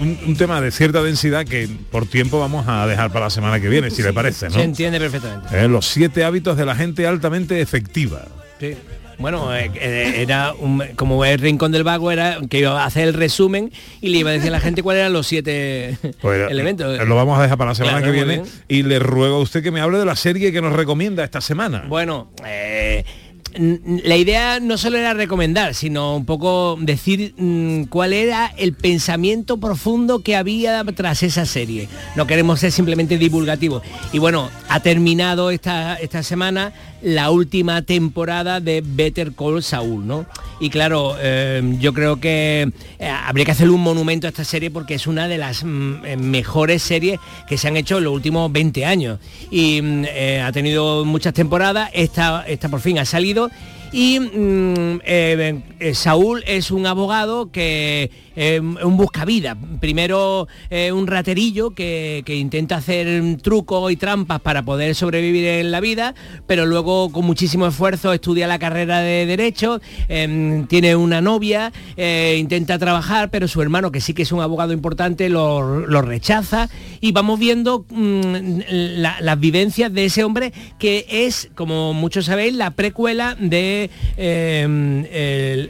un, 0.00 0.16
un 0.28 0.36
tema 0.36 0.60
de 0.60 0.70
cierta 0.70 1.02
densidad 1.02 1.44
que 1.44 1.68
por 1.90 2.06
tiempo 2.06 2.38
vamos 2.38 2.66
a 2.68 2.86
dejar 2.86 3.10
para 3.10 3.26
la 3.26 3.30
semana 3.30 3.58
que 3.60 3.68
viene, 3.68 3.90
si 3.90 4.00
le 4.04 4.12
parece, 4.12 4.46
¿no? 4.46 4.52
Se 4.52 4.62
entiende 4.62 5.00
perfectamente. 5.00 5.48
Eh, 5.64 5.66
los 5.66 5.86
siete 5.88 6.22
hábitos 6.22 6.56
de 6.56 6.64
la 6.64 6.76
gente 6.76 7.04
altamente 7.08 7.60
efectiva. 7.60 8.26
Sí. 8.60 8.76
Bueno, 9.18 9.52
era 9.54 10.52
un- 10.54 10.82
como 10.96 11.24
el 11.24 11.38
rincón 11.40 11.70
del 11.72 11.82
vago 11.84 12.10
era 12.12 12.38
que 12.48 12.60
iba 12.60 12.82
a 12.82 12.86
hacer 12.86 13.08
el 13.08 13.14
resumen 13.14 13.72
y 14.00 14.10
le 14.10 14.18
iba 14.18 14.30
a 14.30 14.32
decir 14.34 14.48
a 14.48 14.52
la 14.52 14.60
gente 14.60 14.82
cuáles 14.84 15.00
eran 15.00 15.12
los 15.12 15.26
siete 15.26 15.98
Pues, 16.20 16.48
elementos. 16.50 16.96
Lo 17.08 17.16
vamos 17.16 17.38
a 17.38 17.42
dejar 17.42 17.58
para 17.58 17.72
la 17.72 17.74
semana 17.74 17.98
Claro, 17.98 18.12
que 18.12 18.18
viene 18.24 18.42
bien. 18.42 18.48
y 18.68 18.82
le 18.84 18.98
ruego 19.00 19.36
a 19.36 19.40
usted 19.40 19.62
que 19.64 19.70
me 19.72 19.80
hable 19.80 19.98
de 19.98 20.04
la 20.04 20.16
serie 20.16 20.52
que 20.52 20.60
nos 20.62 20.72
recomienda 20.72 21.22
esta 21.24 21.40
semana. 21.40 21.84
Bueno, 21.88 22.30
eh, 22.44 23.04
la 23.56 24.16
idea 24.16 24.60
no 24.60 24.76
solo 24.76 24.98
era 24.98 25.14
recomendar, 25.14 25.74
sino 25.74 26.16
un 26.16 26.24
poco 26.24 26.76
decir 26.80 27.34
mm, 27.36 27.84
cuál 27.84 28.12
era 28.12 28.52
el 28.56 28.72
pensamiento 28.74 29.58
profundo 29.58 30.22
que 30.22 30.36
había 30.36 30.84
tras 30.84 31.22
esa 31.22 31.46
serie. 31.46 31.88
No 32.16 32.26
queremos 32.26 32.60
ser 32.60 32.72
simplemente 32.72 33.18
divulgativos. 33.18 33.82
Y 34.12 34.18
bueno, 34.18 34.50
ha 34.68 34.80
terminado 34.80 35.50
esta, 35.50 35.94
esta 35.96 36.22
semana 36.22 36.72
la 37.04 37.30
última 37.30 37.82
temporada 37.82 38.60
de 38.60 38.82
Better 38.84 39.32
Call 39.32 39.62
Saul, 39.62 40.06
¿no? 40.06 40.26
Y 40.58 40.70
claro, 40.70 41.16
eh, 41.20 41.76
yo 41.78 41.92
creo 41.92 42.18
que 42.18 42.70
eh, 42.98 43.08
habría 43.08 43.44
que 43.44 43.50
hacerle 43.50 43.74
un 43.74 43.82
monumento 43.82 44.26
a 44.26 44.30
esta 44.30 44.44
serie 44.44 44.70
porque 44.70 44.94
es 44.94 45.06
una 45.06 45.28
de 45.28 45.36
las 45.36 45.64
mm, 45.64 46.04
eh, 46.04 46.16
mejores 46.16 46.82
series 46.82 47.20
que 47.46 47.58
se 47.58 47.68
han 47.68 47.76
hecho 47.76 47.98
en 47.98 48.04
los 48.04 48.14
últimos 48.14 48.50
20 48.50 48.86
años. 48.86 49.18
Y 49.50 49.82
mm, 49.82 50.04
eh, 50.08 50.40
ha 50.40 50.50
tenido 50.52 51.04
muchas 51.04 51.34
temporadas, 51.34 51.90
esta, 51.92 52.44
esta 52.48 52.70
por 52.70 52.80
fin 52.80 52.98
ha 52.98 53.04
salido. 53.04 53.50
Y 53.92 54.18
mm, 54.18 55.00
Saúl 55.92 56.42
es 56.46 56.70
un 56.70 56.86
abogado 56.86 57.50
que 57.52 58.10
eh, 58.36 58.60
un 58.60 58.96
buscavida. 58.96 59.56
Primero 59.80 60.48
eh, 60.70 60.92
un 60.92 61.06
raterillo 61.06 61.70
que, 61.70 62.22
que 62.24 62.36
intenta 62.36 62.76
hacer 62.76 63.22
trucos 63.42 63.90
y 63.92 63.96
trampas 63.96 64.40
para 64.40 64.62
poder 64.64 64.94
sobrevivir 64.94 65.46
en 65.46 65.70
la 65.70 65.80
vida, 65.80 66.14
pero 66.46 66.66
luego 66.66 67.10
con 67.12 67.24
muchísimo 67.24 67.66
esfuerzo 67.66 68.12
estudia 68.12 68.46
la 68.46 68.58
carrera 68.58 69.00
de 69.00 69.26
Derecho, 69.26 69.80
em, 70.08 70.66
tiene 70.66 70.96
una 70.96 71.20
novia, 71.20 71.72
eh, 71.96 72.36
intenta 72.38 72.78
trabajar, 72.78 73.30
pero 73.30 73.48
su 73.48 73.60
hermano, 73.62 73.90
que 73.92 74.00
sí 74.00 74.14
que 74.14 74.22
es 74.22 74.32
un 74.32 74.40
abogado 74.40 74.72
importante, 74.72 75.28
lo, 75.28 75.86
lo 75.86 76.02
rechaza 76.02 76.68
y 77.00 77.12
vamos 77.12 77.38
viendo 77.38 77.84
mm, 77.90 78.58
la- 78.68 79.20
las 79.20 79.38
vivencias 79.40 79.92
de 79.92 80.06
ese 80.06 80.24
hombre 80.24 80.52
que 80.78 81.06
es, 81.08 81.50
como 81.54 81.92
muchos 81.94 82.26
sabéis, 82.26 82.54
la 82.54 82.70
precuela 82.72 83.36
de 83.38 83.90
em, 84.16 85.04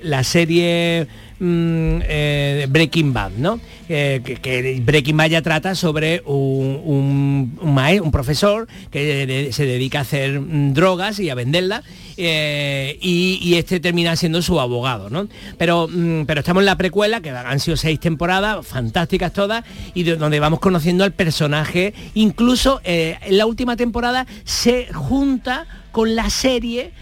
la 0.03 0.23
serie 0.25 1.07
mm, 1.39 1.99
eh, 2.03 2.67
Breaking 2.69 3.13
Bad, 3.13 3.33
¿no? 3.39 3.61
Eh, 3.89 4.21
que, 4.43 4.81
Breaking 4.83 5.17
Bad 5.17 5.31
ya 5.31 5.43
trata 5.43 5.75
sobre 5.75 6.23
un, 6.27 6.81
un, 6.85 7.59
un 7.61 8.11
profesor 8.11 8.67
que 8.91 9.51
se 9.53 9.67
dedica 9.67 9.99
a 9.99 10.03
hacer 10.03 10.41
mm, 10.41 10.73
drogas 10.73 11.19
y 11.21 11.29
a 11.31 11.35
venderlas 11.35 11.83
eh, 12.17 12.99
y, 13.03 13.55
este 13.57 13.81
termina 13.81 14.17
siendo 14.17 14.41
su 14.41 14.59
abogado, 14.61 15.11
¿no? 15.11 15.29
Pero, 15.59 15.89
mm, 15.91 16.25
pero 16.27 16.41
estamos 16.41 16.63
en 16.63 16.67
la 16.67 16.77
precuela, 16.77 17.21
que 17.21 17.31
han 17.31 17.61
sido 17.61 17.77
seis 17.77 18.01
temporadas, 18.01 18.67
fantásticas 18.67 19.33
todas, 19.33 19.65
y 19.95 20.05
de- 20.05 20.17
donde 20.17 20.41
vamos 20.41 20.61
conociendo 20.61 21.05
al 21.05 21.13
personaje, 21.13 21.93
incluso 22.15 22.81
en 22.85 23.37
la 23.37 23.47
última 23.47 23.77
temporada 23.77 24.27
se 24.45 24.87
junta 24.93 25.67
con 25.93 26.15
la 26.17 26.29
serie 26.31 26.93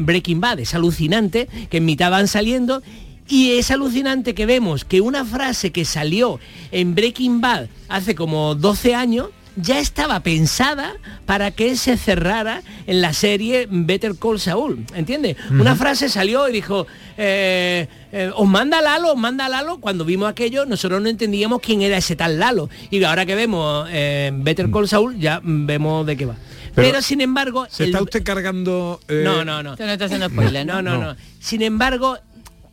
Breaking 0.00 0.40
Bad, 0.40 0.60
es 0.60 0.74
alucinante, 0.74 1.48
que 1.70 1.78
en 1.78 1.84
mitad 1.84 2.10
van 2.10 2.28
saliendo 2.28 2.82
y 3.28 3.52
es 3.52 3.70
alucinante 3.70 4.34
que 4.34 4.46
vemos 4.46 4.84
que 4.84 5.00
una 5.00 5.24
frase 5.24 5.72
que 5.72 5.84
salió 5.84 6.38
en 6.70 6.94
Breaking 6.94 7.40
Bad 7.40 7.66
hace 7.88 8.14
como 8.14 8.54
12 8.54 8.94
años 8.94 9.28
ya 9.58 9.78
estaba 9.78 10.20
pensada 10.20 10.92
para 11.24 11.50
que 11.50 11.76
se 11.76 11.96
cerrara 11.96 12.62
en 12.86 13.00
la 13.00 13.14
serie 13.14 13.66
Better 13.70 14.14
Call 14.16 14.38
Saul, 14.38 14.84
¿entiendes? 14.94 15.36
Una 15.50 15.74
frase 15.74 16.10
salió 16.10 16.46
y 16.46 16.52
dijo, 16.52 16.86
eh, 17.16 17.88
eh, 18.12 18.30
os 18.36 18.46
manda 18.46 18.82
Lalo, 18.82 19.12
os 19.12 19.18
manda 19.18 19.48
Lalo, 19.48 19.78
cuando 19.80 20.04
vimos 20.04 20.28
aquello 20.28 20.66
nosotros 20.66 21.00
no 21.00 21.08
entendíamos 21.08 21.60
quién 21.62 21.80
era 21.80 21.96
ese 21.96 22.16
tal 22.16 22.38
Lalo. 22.38 22.68
Y 22.90 23.02
ahora 23.04 23.24
que 23.24 23.34
vemos 23.34 23.88
eh, 23.90 24.30
Better 24.34 24.70
Call 24.70 24.88
Saul 24.88 25.18
ya 25.18 25.40
mm, 25.42 25.64
vemos 25.66 26.04
de 26.06 26.16
qué 26.18 26.26
va. 26.26 26.36
Pero- 26.74 26.88
Pero, 26.90 27.00
sin 27.00 27.22
embargo... 27.22 27.66
¿Se 27.70 27.84
el- 27.84 27.88
está 27.90 28.02
usted 28.02 28.22
cargando... 28.22 29.00
eh, 29.08 29.22
no, 29.24 29.42
no, 29.42 29.62
no. 29.62 29.70
Usted 29.72 29.86
no 29.86 29.92
está 29.92 30.04
haciendo 30.04 30.28
spoiler, 30.28 30.66
no, 30.66 30.82
¿no? 30.82 30.98
no, 30.98 31.04
no. 31.14 31.16
Sin 31.40 31.62
embargo, 31.62 32.18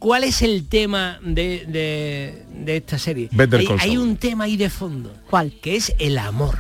¿cuál 0.04 0.26
es 0.26 0.42
el 0.42 0.68
tema 0.68 1.18
de, 1.24 1.64
de- 1.66 2.44
de 2.66 2.76
esta 2.78 3.00
serie? 3.00 3.30
Hay, 3.80 3.96
un 3.96 4.18
tema 4.18 4.44
ahí 4.44 4.58
de 4.58 4.70
fondo. 4.70 5.14
¿Cuál? 5.30 5.54
Que 5.62 5.78
es 5.78 5.94
el 5.98 6.18
amor. 6.18 6.58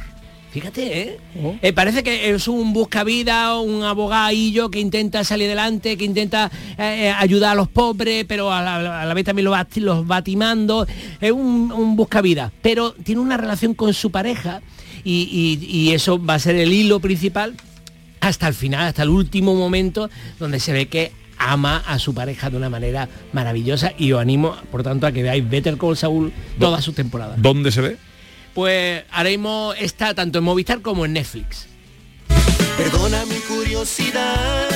Fíjate, 0.51 1.01
¿eh? 1.01 1.17
Oh. 1.43 1.55
Eh, 1.61 1.73
parece 1.73 2.03
que 2.03 2.29
es 2.29 2.47
un 2.47 2.71
buscavida, 2.71 3.59
un 3.59 3.83
abogadillo 3.83 4.69
que 4.69 4.79
intenta 4.79 5.23
salir 5.25 5.47
adelante, 5.47 5.97
que 5.97 6.05
intenta 6.05 6.49
eh, 6.77 7.07
eh, 7.07 7.09
ayudar 7.17 7.51
a 7.51 7.55
los 7.55 7.67
pobres, 7.67 8.23
pero 8.27 8.49
a 8.53 8.61
la, 8.61 9.01
a 9.01 9.05
la 9.05 9.13
vez 9.13 9.25
también 9.25 9.45
los 9.45 9.53
va, 9.53 9.67
los 9.75 10.09
va 10.09 10.21
timando. 10.21 10.87
Es 11.19 11.31
un, 11.31 11.71
un 11.71 11.95
buscavida, 11.97 12.51
pero 12.61 12.93
tiene 12.93 13.19
una 13.19 13.35
relación 13.35 13.73
con 13.73 13.93
su 13.93 14.09
pareja 14.11 14.61
y, 15.03 15.59
y- 15.59 15.65
y 15.65 15.91
eso 15.93 16.23
va 16.23 16.35
a 16.35 16.39
ser 16.39 16.55
el 16.55 16.71
hilo 16.71 16.99
principal 17.01 17.55
hasta 18.21 18.47
el 18.47 18.53
final, 18.53 18.85
hasta 18.87 19.03
el 19.03 19.09
último 19.09 19.53
momento, 19.55 20.09
donde 20.39 20.59
se 20.61 20.71
ve 20.71 20.85
que 20.87 21.11
ama 21.38 21.84
a 21.88 21.99
su 21.99 22.13
pareja 22.13 22.49
de 22.49 22.57
una 22.57 22.69
manera 22.69 23.09
maravillosa 23.31 23.93
y 23.97 24.11
os 24.11 24.21
animo, 24.21 24.55
por 24.71 24.84
tanto, 24.84 25.07
a 25.07 25.11
que 25.11 25.23
veáis 25.23 25.47
Better 25.49 25.77
Call 25.77 25.97
Saul 25.97 26.34
todas 26.59 26.84
sus 26.84 26.95
temporadas. 26.95 27.41
¿Dónde 27.41 27.71
se 27.71 27.81
ve? 27.81 27.97
Pues 28.53 29.03
ahora 29.11 29.29
mismo 29.29 29.73
está 29.77 30.13
tanto 30.13 30.38
en 30.38 30.43
Movistar 30.43 30.81
como 30.81 31.05
en 31.05 31.13
Netflix. 31.13 31.67
Perdona 32.77 33.25
mi 33.25 33.38
curiosidad, 33.39 34.67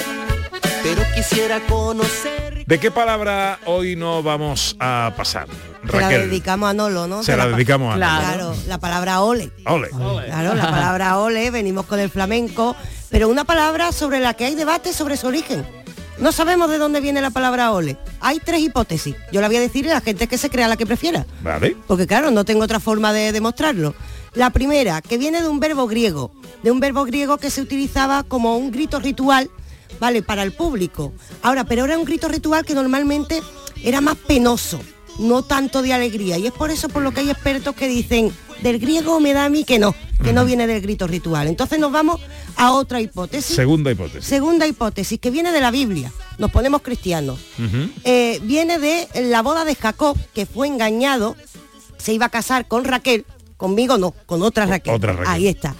pero 0.83 1.03
quisiera 1.15 1.59
conocer. 1.61 2.63
¿De 2.65 2.79
qué 2.79 2.91
palabra 2.91 3.59
hoy 3.65 3.95
no 3.95 4.21
vamos 4.23 4.75
a 4.79 5.13
pasar? 5.15 5.47
Se 5.89 5.99
la 5.99 6.09
dedicamos 6.09 6.69
a 6.69 6.73
Nolo, 6.73 7.07
¿no? 7.07 7.23
Se 7.23 7.37
la 7.37 7.47
dedicamos 7.47 7.95
a 7.95 7.97
Nolo. 7.97 8.19
Claro, 8.19 8.55
la 8.67 8.77
palabra 8.79 9.21
ole. 9.21 9.51
Ole. 9.65 9.89
Claro, 9.89 10.53
la 10.53 10.63
palabra 10.71 11.19
ole, 11.19 11.49
venimos 11.49 11.85
con 11.85 11.99
el 11.99 12.09
flamenco, 12.09 12.75
pero 13.09 13.29
una 13.29 13.45
palabra 13.45 13.91
sobre 13.91 14.19
la 14.19 14.33
que 14.33 14.45
hay 14.45 14.55
debate 14.55 14.91
sobre 14.91 15.17
su 15.17 15.27
origen. 15.27 15.65
No 16.19 16.31
sabemos 16.31 16.69
de 16.69 16.79
dónde 16.79 16.99
viene 16.99 17.21
la 17.21 17.29
palabra 17.29 17.71
ole. 17.71 17.97
Hay 18.21 18.39
tres 18.43 18.61
hipótesis. 18.61 19.15
Yo 19.31 19.39
la 19.39 19.47
voy 19.47 19.57
a 19.57 19.61
decir 19.61 19.85
y 19.85 19.89
la 19.89 20.01
gente 20.01 20.27
que 20.27 20.37
se 20.37 20.49
crea 20.49 20.67
la 20.67 20.75
que 20.75 20.85
prefiera. 20.85 21.27
Vale. 21.43 21.77
Porque 21.85 22.07
claro, 22.07 22.31
no 22.31 22.43
tengo 22.43 22.63
otra 22.63 22.79
forma 22.79 23.13
de 23.13 23.31
demostrarlo. 23.31 23.93
La 24.33 24.49
primera, 24.49 25.01
que 25.01 25.17
viene 25.17 25.41
de 25.41 25.47
un 25.47 25.59
verbo 25.59 25.87
griego, 25.87 26.31
de 26.63 26.71
un 26.71 26.79
verbo 26.79 27.05
griego 27.05 27.37
que 27.37 27.51
se 27.51 27.61
utilizaba 27.61 28.23
como 28.23 28.57
un 28.57 28.71
grito 28.71 28.99
ritual, 28.99 29.49
¿vale? 29.99 30.23
Para 30.23 30.43
el 30.43 30.53
público. 30.53 31.13
Ahora, 31.43 31.63
pero 31.63 31.85
era 31.85 31.97
un 31.97 32.05
grito 32.05 32.27
ritual 32.27 32.65
que 32.65 32.73
normalmente 32.73 33.41
era 33.83 34.01
más 34.01 34.15
penoso, 34.15 34.79
no 35.19 35.43
tanto 35.43 35.83
de 35.83 35.93
alegría. 35.93 36.37
Y 36.39 36.47
es 36.47 36.53
por 36.53 36.71
eso 36.71 36.89
por 36.89 37.03
lo 37.03 37.11
que 37.11 37.21
hay 37.21 37.29
expertos 37.29 37.75
que 37.75 37.87
dicen, 37.87 38.31
del 38.61 38.79
griego 38.79 39.19
me 39.19 39.33
da 39.33 39.45
a 39.45 39.49
mí 39.49 39.63
que 39.63 39.79
no, 39.79 39.95
que 40.23 40.33
no 40.33 40.45
viene 40.45 40.67
del 40.67 40.81
grito 40.81 41.07
ritual. 41.07 41.47
Entonces 41.47 41.79
nos 41.79 41.91
vamos 41.91 42.19
a 42.55 42.71
otra 42.71 43.01
hipótesis. 43.01 43.55
Segunda 43.55 43.91
hipótesis. 43.91 44.25
Segunda 44.25 44.67
hipótesis, 44.67 45.19
que 45.19 45.31
viene 45.31 45.51
de 45.51 45.61
la 45.61 45.71
Biblia. 45.71 46.11
Nos 46.37 46.51
ponemos 46.51 46.81
cristianos. 46.81 47.39
Eh, 48.03 48.39
viene 48.43 48.79
de 48.79 49.07
la 49.29 49.41
boda 49.41 49.65
de 49.65 49.75
Jacob, 49.75 50.17
que 50.33 50.45
fue 50.45 50.67
engañado, 50.67 51.35
se 51.97 52.13
iba 52.13 52.27
a 52.27 52.29
casar 52.29 52.67
con 52.67 52.83
Raquel, 52.83 53.25
conmigo 53.57 53.97
no, 53.97 54.11
con 54.11 54.41
otra 54.43 54.65
Raquel. 54.65 54.93
Otra 54.93 55.13
Raquel. 55.13 55.27
Ahí 55.27 55.47
está. 55.47 55.75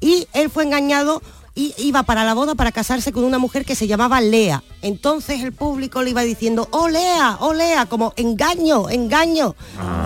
Y 0.00 0.26
él 0.32 0.50
fue 0.50 0.64
engañado 0.64 1.22
y 1.54 1.74
iba 1.78 2.02
para 2.02 2.24
la 2.24 2.34
boda 2.34 2.54
para 2.54 2.72
casarse 2.72 3.12
con 3.12 3.24
una 3.24 3.38
mujer 3.38 3.64
que 3.64 3.74
se 3.74 3.86
llamaba 3.86 4.20
Lea. 4.20 4.62
Entonces 4.80 5.42
el 5.42 5.52
público 5.52 6.02
le 6.02 6.10
iba 6.10 6.22
diciendo, 6.22 6.66
oh 6.70 6.88
Lea, 6.88 7.36
oh 7.40 7.52
Lea, 7.52 7.86
como 7.86 8.14
engaño, 8.16 8.88
engaño, 8.88 9.54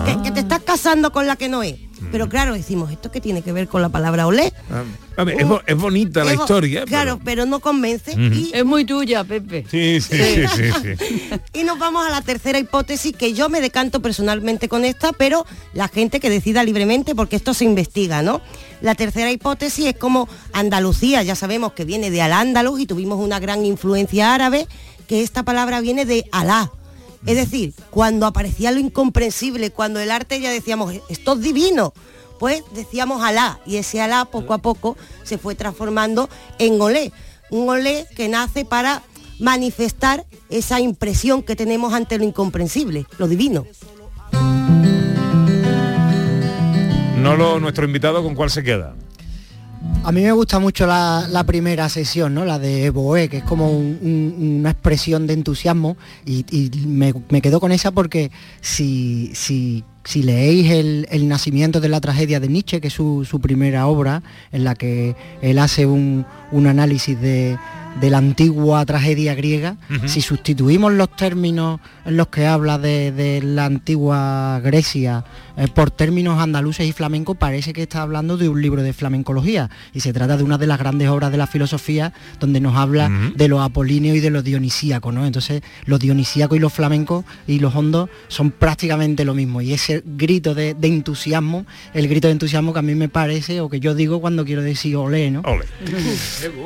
que, 0.05 0.21
que 0.23 0.31
te 0.31 0.41
estás 0.41 0.61
casando 0.61 1.11
con 1.11 1.25
la 1.25 1.35
que 1.35 1.47
no 1.47 1.63
es. 1.63 1.75
Pero 2.11 2.29
claro, 2.29 2.53
decimos, 2.53 2.91
¿esto 2.91 3.11
qué 3.11 3.19
tiene 3.21 3.41
que 3.41 3.51
ver 3.51 3.67
con 3.67 3.81
la 3.81 3.89
palabra 3.89 4.27
olé? 4.27 4.53
Ah, 4.71 4.83
a 5.17 5.23
ver, 5.23 5.39
es, 5.41 5.47
bo- 5.47 5.61
es 5.65 5.75
bonita 5.75 6.23
la 6.23 6.33
Es 6.33 6.39
historia. 6.39 6.85
Claro, 6.85 7.19
pero 7.23 7.45
no 7.45 7.59
convence. 7.59 8.13
Y 8.13 8.51
Es 8.53 8.63
muy 8.65 8.85
tuya, 8.85 9.23
Pepe. 9.23 9.65
Sí, 9.69 9.99
sí, 10.01 10.17
sí, 10.17 10.47
sí, 10.55 10.71
sí. 10.99 11.29
Y 11.53 11.63
nos 11.63 11.79
vamos 11.79 12.05
a 12.05 12.09
la 12.11 12.21
tercera 12.21 12.59
hipótesis, 12.59 13.15
que 13.15 13.33
yo 13.33 13.49
me 13.49 13.61
decanto 13.61 14.01
personalmente 14.01 14.69
con 14.69 14.85
esta, 14.85 15.11
pero 15.13 15.45
la 15.73 15.87
gente 15.87 16.19
que 16.19 16.29
decida 16.29 16.63
libremente, 16.63 17.15
porque 17.15 17.35
esto 17.35 17.53
se 17.53 17.65
investiga, 17.65 18.21
¿no? 18.21 18.41
La 18.81 18.93
tercera 18.95 19.31
hipótesis 19.31 19.85
es 19.87 19.95
como 19.97 20.29
Andalucía, 20.53 21.23
ya 21.23 21.35
sabemos 21.35 21.73
que 21.73 21.85
viene 21.85 22.11
de 22.11 22.21
Al-Ándalus 22.21 22.79
y 22.79 22.85
tuvimos 22.85 23.19
una 23.19 23.39
gran 23.39 23.65
influencia 23.65 24.33
árabe, 24.35 24.67
que 25.07 25.23
esta 25.23 25.43
palabra 25.43 25.81
viene 25.81 26.05
de 26.05 26.25
Alá. 26.31 26.71
Es 27.27 27.35
decir, 27.35 27.73
cuando 27.89 28.25
aparecía 28.25 28.71
lo 28.71 28.79
incomprensible, 28.79 29.69
cuando 29.69 29.99
el 29.99 30.11
arte 30.11 30.39
ya 30.39 30.49
decíamos, 30.49 30.95
esto 31.09 31.33
es 31.33 31.41
divino, 31.41 31.93
pues 32.39 32.63
decíamos 32.73 33.21
Alá, 33.21 33.59
y 33.65 33.75
ese 33.75 33.99
Alá 33.99 34.23
poco 34.23 34.53
a 34.53 34.59
poco 34.59 34.95
se 35.23 35.37
fue 35.37 35.53
transformando 35.53 36.29
en 36.57 36.79
Olé. 36.79 37.11
Un 37.49 37.67
Olé 37.69 38.07
que 38.15 38.29
nace 38.29 38.63
para 38.63 39.03
manifestar 39.39 40.25
esa 40.49 40.79
impresión 40.79 41.43
que 41.43 41.57
tenemos 41.57 41.93
ante 41.93 42.17
lo 42.17 42.23
incomprensible, 42.23 43.05
lo 43.17 43.27
divino. 43.27 43.67
No 47.17 47.35
lo, 47.35 47.59
nuestro 47.59 47.83
invitado, 47.83 48.23
¿con 48.23 48.35
cuál 48.35 48.49
se 48.51 48.63
queda? 48.63 48.95
A 50.03 50.11
mí 50.13 50.21
me 50.21 50.31
gusta 50.31 50.59
mucho 50.59 50.87
la, 50.87 51.27
la 51.29 51.43
primera 51.43 51.89
sesión, 51.89 52.33
¿no? 52.33 52.45
La 52.45 52.59
de 52.59 52.91
Boé, 52.91 53.27
que 53.27 53.37
es 53.39 53.43
como 53.43 53.69
un- 53.71 53.99
un- 54.01 54.57
una 54.59 54.69
expresión 54.71 55.27
de 55.27 55.33
entusiasmo 55.33 55.97
y, 56.25 56.45
y 56.49 56.71
me, 56.87 57.13
me 57.29 57.41
quedo 57.41 57.59
con 57.59 57.73
esa 57.73 57.91
porque 57.91 58.31
si, 58.61 59.31
si, 59.33 59.83
si 60.05 60.23
leéis 60.23 60.71
el, 60.71 61.07
el 61.11 61.27
nacimiento 61.27 61.81
de 61.81 61.89
la 61.89 61.99
tragedia 61.99 62.39
de 62.39 62.47
Nietzsche, 62.47 62.79
que 62.79 62.87
es 62.87 62.93
su, 62.93 63.25
su 63.29 63.41
primera 63.41 63.87
obra, 63.87 64.23
en 64.53 64.63
la 64.63 64.75
que 64.75 65.13
él 65.41 65.59
hace 65.59 65.85
un, 65.85 66.25
un 66.53 66.67
análisis 66.67 67.19
de, 67.19 67.57
de 67.99 68.09
la 68.09 68.19
antigua 68.19 68.85
tragedia 68.85 69.35
griega, 69.35 69.75
si 70.07 70.21
sustituimos 70.21 70.93
los 70.93 71.13
términos 71.17 71.81
en 72.05 72.15
los 72.15 72.27
que 72.27 72.45
habla 72.45 72.77
de, 72.77 73.11
de 73.11 73.41
la 73.41 73.65
antigua 73.65 74.61
Grecia 74.63 75.25
eh, 75.57 75.67
por 75.67 75.91
términos 75.91 76.39
andaluces 76.39 76.87
y 76.87 76.93
flamenco, 76.93 77.35
parece 77.35 77.73
que 77.73 77.83
está 77.83 78.01
hablando 78.01 78.37
de 78.37 78.49
un 78.49 78.61
libro 78.61 78.81
de 78.81 78.93
flamencología. 78.93 79.69
Y 79.93 79.99
se 80.01 80.13
trata 80.13 80.37
de 80.37 80.43
una 80.43 80.57
de 80.57 80.67
las 80.67 80.79
grandes 80.79 81.09
obras 81.09 81.31
de 81.31 81.37
la 81.37 81.47
filosofía 81.47 82.13
donde 82.39 82.59
nos 82.59 82.75
habla 82.75 83.09
de 83.35 83.47
lo 83.47 83.61
apolíneo 83.61 84.15
y 84.15 84.19
de 84.19 84.29
lo 84.29 84.41
dionisíaco, 84.41 85.11
¿no? 85.11 85.25
Entonces, 85.25 85.61
lo 85.85 85.97
dionisíaco 85.97 86.55
y 86.55 86.59
los 86.59 86.73
flamencos 86.73 87.25
y 87.47 87.59
los 87.59 87.75
hondos 87.75 88.09
son 88.27 88.51
prácticamente 88.51 89.25
lo 89.25 89.33
mismo. 89.33 89.61
Y 89.61 89.73
ese 89.73 90.03
grito 90.05 90.55
de, 90.55 90.73
de 90.73 90.87
entusiasmo, 90.87 91.65
el 91.93 92.07
grito 92.07 92.27
de 92.27 92.33
entusiasmo 92.33 92.73
que 92.73 92.79
a 92.79 92.83
mí 92.83 92.95
me 92.95 93.09
parece, 93.09 93.61
o 93.61 93.69
que 93.69 93.79
yo 93.79 93.95
digo 93.95 94.21
cuando 94.21 94.45
quiero 94.45 94.61
decir 94.61 94.95
olé, 94.95 95.31
¿no? 95.31 95.41
Ole. 95.41 95.65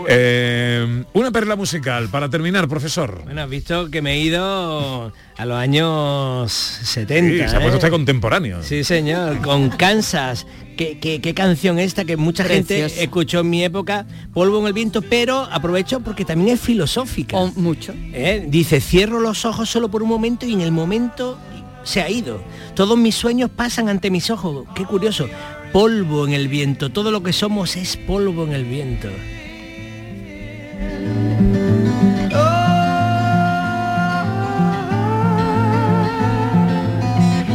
Eh, 0.08 1.04
una 1.14 1.32
perla 1.32 1.56
musical 1.56 2.10
para 2.10 2.30
terminar, 2.30 2.68
profesor. 2.68 3.22
Bueno, 3.24 3.42
has 3.42 3.50
visto 3.50 3.90
que 3.90 4.02
me 4.02 4.14
he 4.14 4.20
ido 4.20 5.14
a 5.38 5.46
los 5.46 5.58
años 5.58 6.52
70. 6.52 7.46
Sí, 7.46 7.50
se 7.50 7.56
ha 7.56 7.60
puesto 7.60 7.74
¿eh? 7.74 7.78
usted 7.78 7.90
contemporáneo. 7.90 8.62
Sí, 8.64 8.81
señor, 8.84 9.42
con 9.42 9.70
Kansas. 9.70 10.46
¿Qué, 10.78 10.98
qué, 11.00 11.22
qué 11.22 11.34
canción 11.34 11.80
esta 11.80 12.06
que 12.06 12.18
mucha 12.18 12.44
Preciosa. 12.44 12.90
gente 12.90 13.04
escuchó 13.04 13.42
en 13.42 13.50
mi 13.50 13.64
época, 13.64 14.06
Polvo 14.34 14.60
en 14.60 14.68
el 14.68 14.74
viento, 14.74 15.02
pero 15.02 15.48
aprovecho 15.52 16.00
porque 16.00 16.26
también 16.26 16.56
es 16.56 16.62
filosófica. 16.62 17.38
mucho. 17.56 17.94
¿Eh? 18.14 18.46
Dice, 18.48 18.82
cierro 18.82 19.20
los 19.20 19.46
ojos 19.46 19.70
solo 19.70 19.92
por 19.92 20.02
un 20.02 20.10
momento 20.10 20.46
y 20.46 20.54
en 20.54 20.62
el 20.62 20.72
momento 20.72 21.38
se 21.84 22.02
ha 22.02 22.10
ido. 22.10 22.42
Todos 22.74 22.98
mis 22.98 23.16
sueños 23.16 23.50
pasan 23.50 23.90
ante 23.90 24.10
mis 24.10 24.30
ojos. 24.30 24.66
Qué 24.76 24.86
curioso. 24.86 25.28
Polvo 25.72 26.26
en 26.26 26.34
el 26.34 26.48
viento. 26.48 26.90
Todo 26.92 27.12
lo 27.12 27.22
que 27.24 27.34
somos 27.34 27.76
es 27.76 27.98
polvo 27.98 28.46
en 28.46 28.54
el 28.54 28.66
viento. 28.66 29.10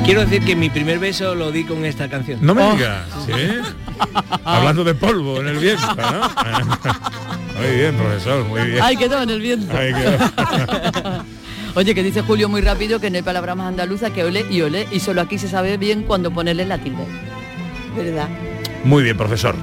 Quiero 0.07 0.21
decir 0.21 0.45
que 0.45 0.55
mi 0.55 0.71
primer 0.71 0.99
beso 1.01 1.35
lo 1.35 1.51
di 1.51 1.65
con 1.65 1.85
esta 1.85 2.09
canción. 2.09 2.39
No 2.41 2.55
me 2.55 2.63
Oh. 2.63 2.73
digas, 2.75 3.07
¿sí? 3.27 3.33
Hablando 4.45 4.85
de 4.85 4.95
polvo 4.95 5.41
en 5.41 5.49
el 5.49 5.59
viento, 5.59 5.87
¿no? 5.97 6.31
muy 7.61 7.77
bien, 7.77 7.97
profesor, 7.97 8.45
muy 8.45 8.63
bien. 8.71 8.83
Ay, 8.83 8.97
quedó 8.97 9.21
en 9.23 9.31
el 9.31 9.41
viento. 9.41 9.77
Ahí 9.77 9.93
quedó. 9.93 11.25
Oye, 11.75 11.95
que 11.95 12.03
dice 12.05 12.23
Julio 12.23 12.49
muy 12.49 12.61
rápido 12.61 13.01
que 13.01 13.11
no 13.11 13.17
hay 13.17 13.23
palabra 13.23 13.55
más 13.57 13.67
andaluza 13.69 14.11
que 14.11 14.23
ole 14.25 14.47
y 14.49 14.63
ole 14.63 14.87
y 14.93 15.01
solo 15.01 15.21
aquí 15.21 15.39
se 15.39 15.49
sabe 15.49 15.77
bien 15.77 16.05
cuando 16.05 16.31
ponerle 16.31 16.65
la 16.67 16.79
tilde. 16.79 17.05
¿Verdad? 17.97 18.29
Muy 18.85 19.03
bien, 19.03 19.17
profesor. 19.17 19.55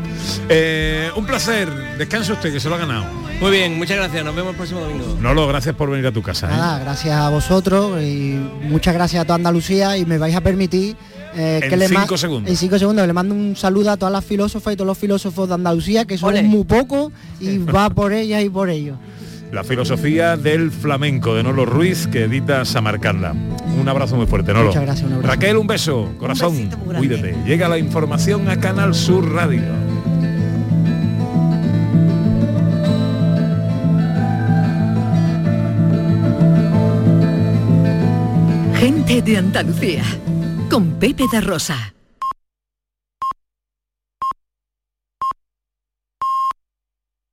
Eh, 0.50 1.10
un 1.16 1.26
placer. 1.26 1.70
Descanse 1.98 2.34
usted, 2.34 2.52
que 2.52 2.60
se 2.60 2.70
lo 2.70 2.76
ha 2.76 2.80
ganado. 2.80 3.06
Muy 3.40 3.52
bien, 3.52 3.78
muchas 3.78 3.98
gracias. 3.98 4.24
Nos 4.24 4.36
vemos 4.36 4.52
el 4.52 4.58
próximo 4.58 4.82
domingo. 4.82 5.18
Nolo, 5.20 5.48
gracias 5.48 5.76
por 5.76 5.90
venir 5.90 6.06
a 6.08 6.12
tu 6.12 6.22
casa. 6.22 6.48
¿eh? 6.48 6.52
Nada, 6.52 6.80
gracias 6.80 7.16
a 7.16 7.30
vosotros 7.30 8.02
y 8.02 8.40
muchas 8.64 8.94
gracias 8.94 9.22
a 9.22 9.26
toda 9.26 9.36
Andalucía 9.36 9.98
y 9.98 10.06
me 10.06 10.18
vais 10.18 10.36
a 10.36 10.42
permitir 10.42 10.96
eh, 11.36 11.60
En 11.64 11.70
que 11.70 11.78
le 11.78 11.88
cinco 11.88 12.18
segundos. 12.18 12.50
En 12.50 12.58
cinco 12.58 12.78
segundos 12.78 13.06
le 13.08 13.14
mando 13.14 13.34
un 13.34 13.56
saludo 13.56 13.92
a 13.92 13.98
todas 13.98 14.12
las 14.12 14.24
filósofas 14.24 14.74
y 14.74 14.78
todos 14.78 14.88
los 14.88 14.98
filósofos 14.98 15.48
de 15.48 15.56
Andalucía 15.56 16.06
que 16.06 16.18
son 16.18 16.30
Ole. 16.30 16.44
muy 16.44 16.64
pocos 16.64 17.12
y 17.40 17.58
va 17.76 17.90
por 17.90 18.14
ellas 18.14 18.44
y 18.44 18.50
por 18.50 18.70
ellos. 18.70 18.98
La 19.54 19.64
filosofía 19.64 20.36
del 20.36 20.72
flamenco 20.72 21.36
de 21.36 21.44
Nolo 21.44 21.64
Ruiz 21.64 22.08
que 22.08 22.24
edita 22.24 22.66
Samarcanda. 22.66 23.36
Un 23.80 23.88
abrazo 23.88 24.16
muy 24.16 24.26
fuerte, 24.26 24.52
Nolo. 24.52 24.70
Muchas 24.70 24.82
gracias, 24.82 25.06
un 25.06 25.14
abrazo. 25.14 25.32
Raquel, 25.32 25.58
un 25.58 25.68
beso, 25.68 26.12
corazón. 26.18 26.72
Cuídate. 26.98 27.36
Llega 27.46 27.70
la 27.70 27.78
información 27.78 28.50
a 28.50 28.60
Canal 28.60 28.96
Sur 28.96 29.32
Radio. 29.32 29.62
Gente 38.74 39.22
de 39.22 39.38
Andalucía, 39.38 40.04
con 40.68 40.94
Pepe 40.94 41.26
da 41.32 41.42
Rosa. 41.42 41.94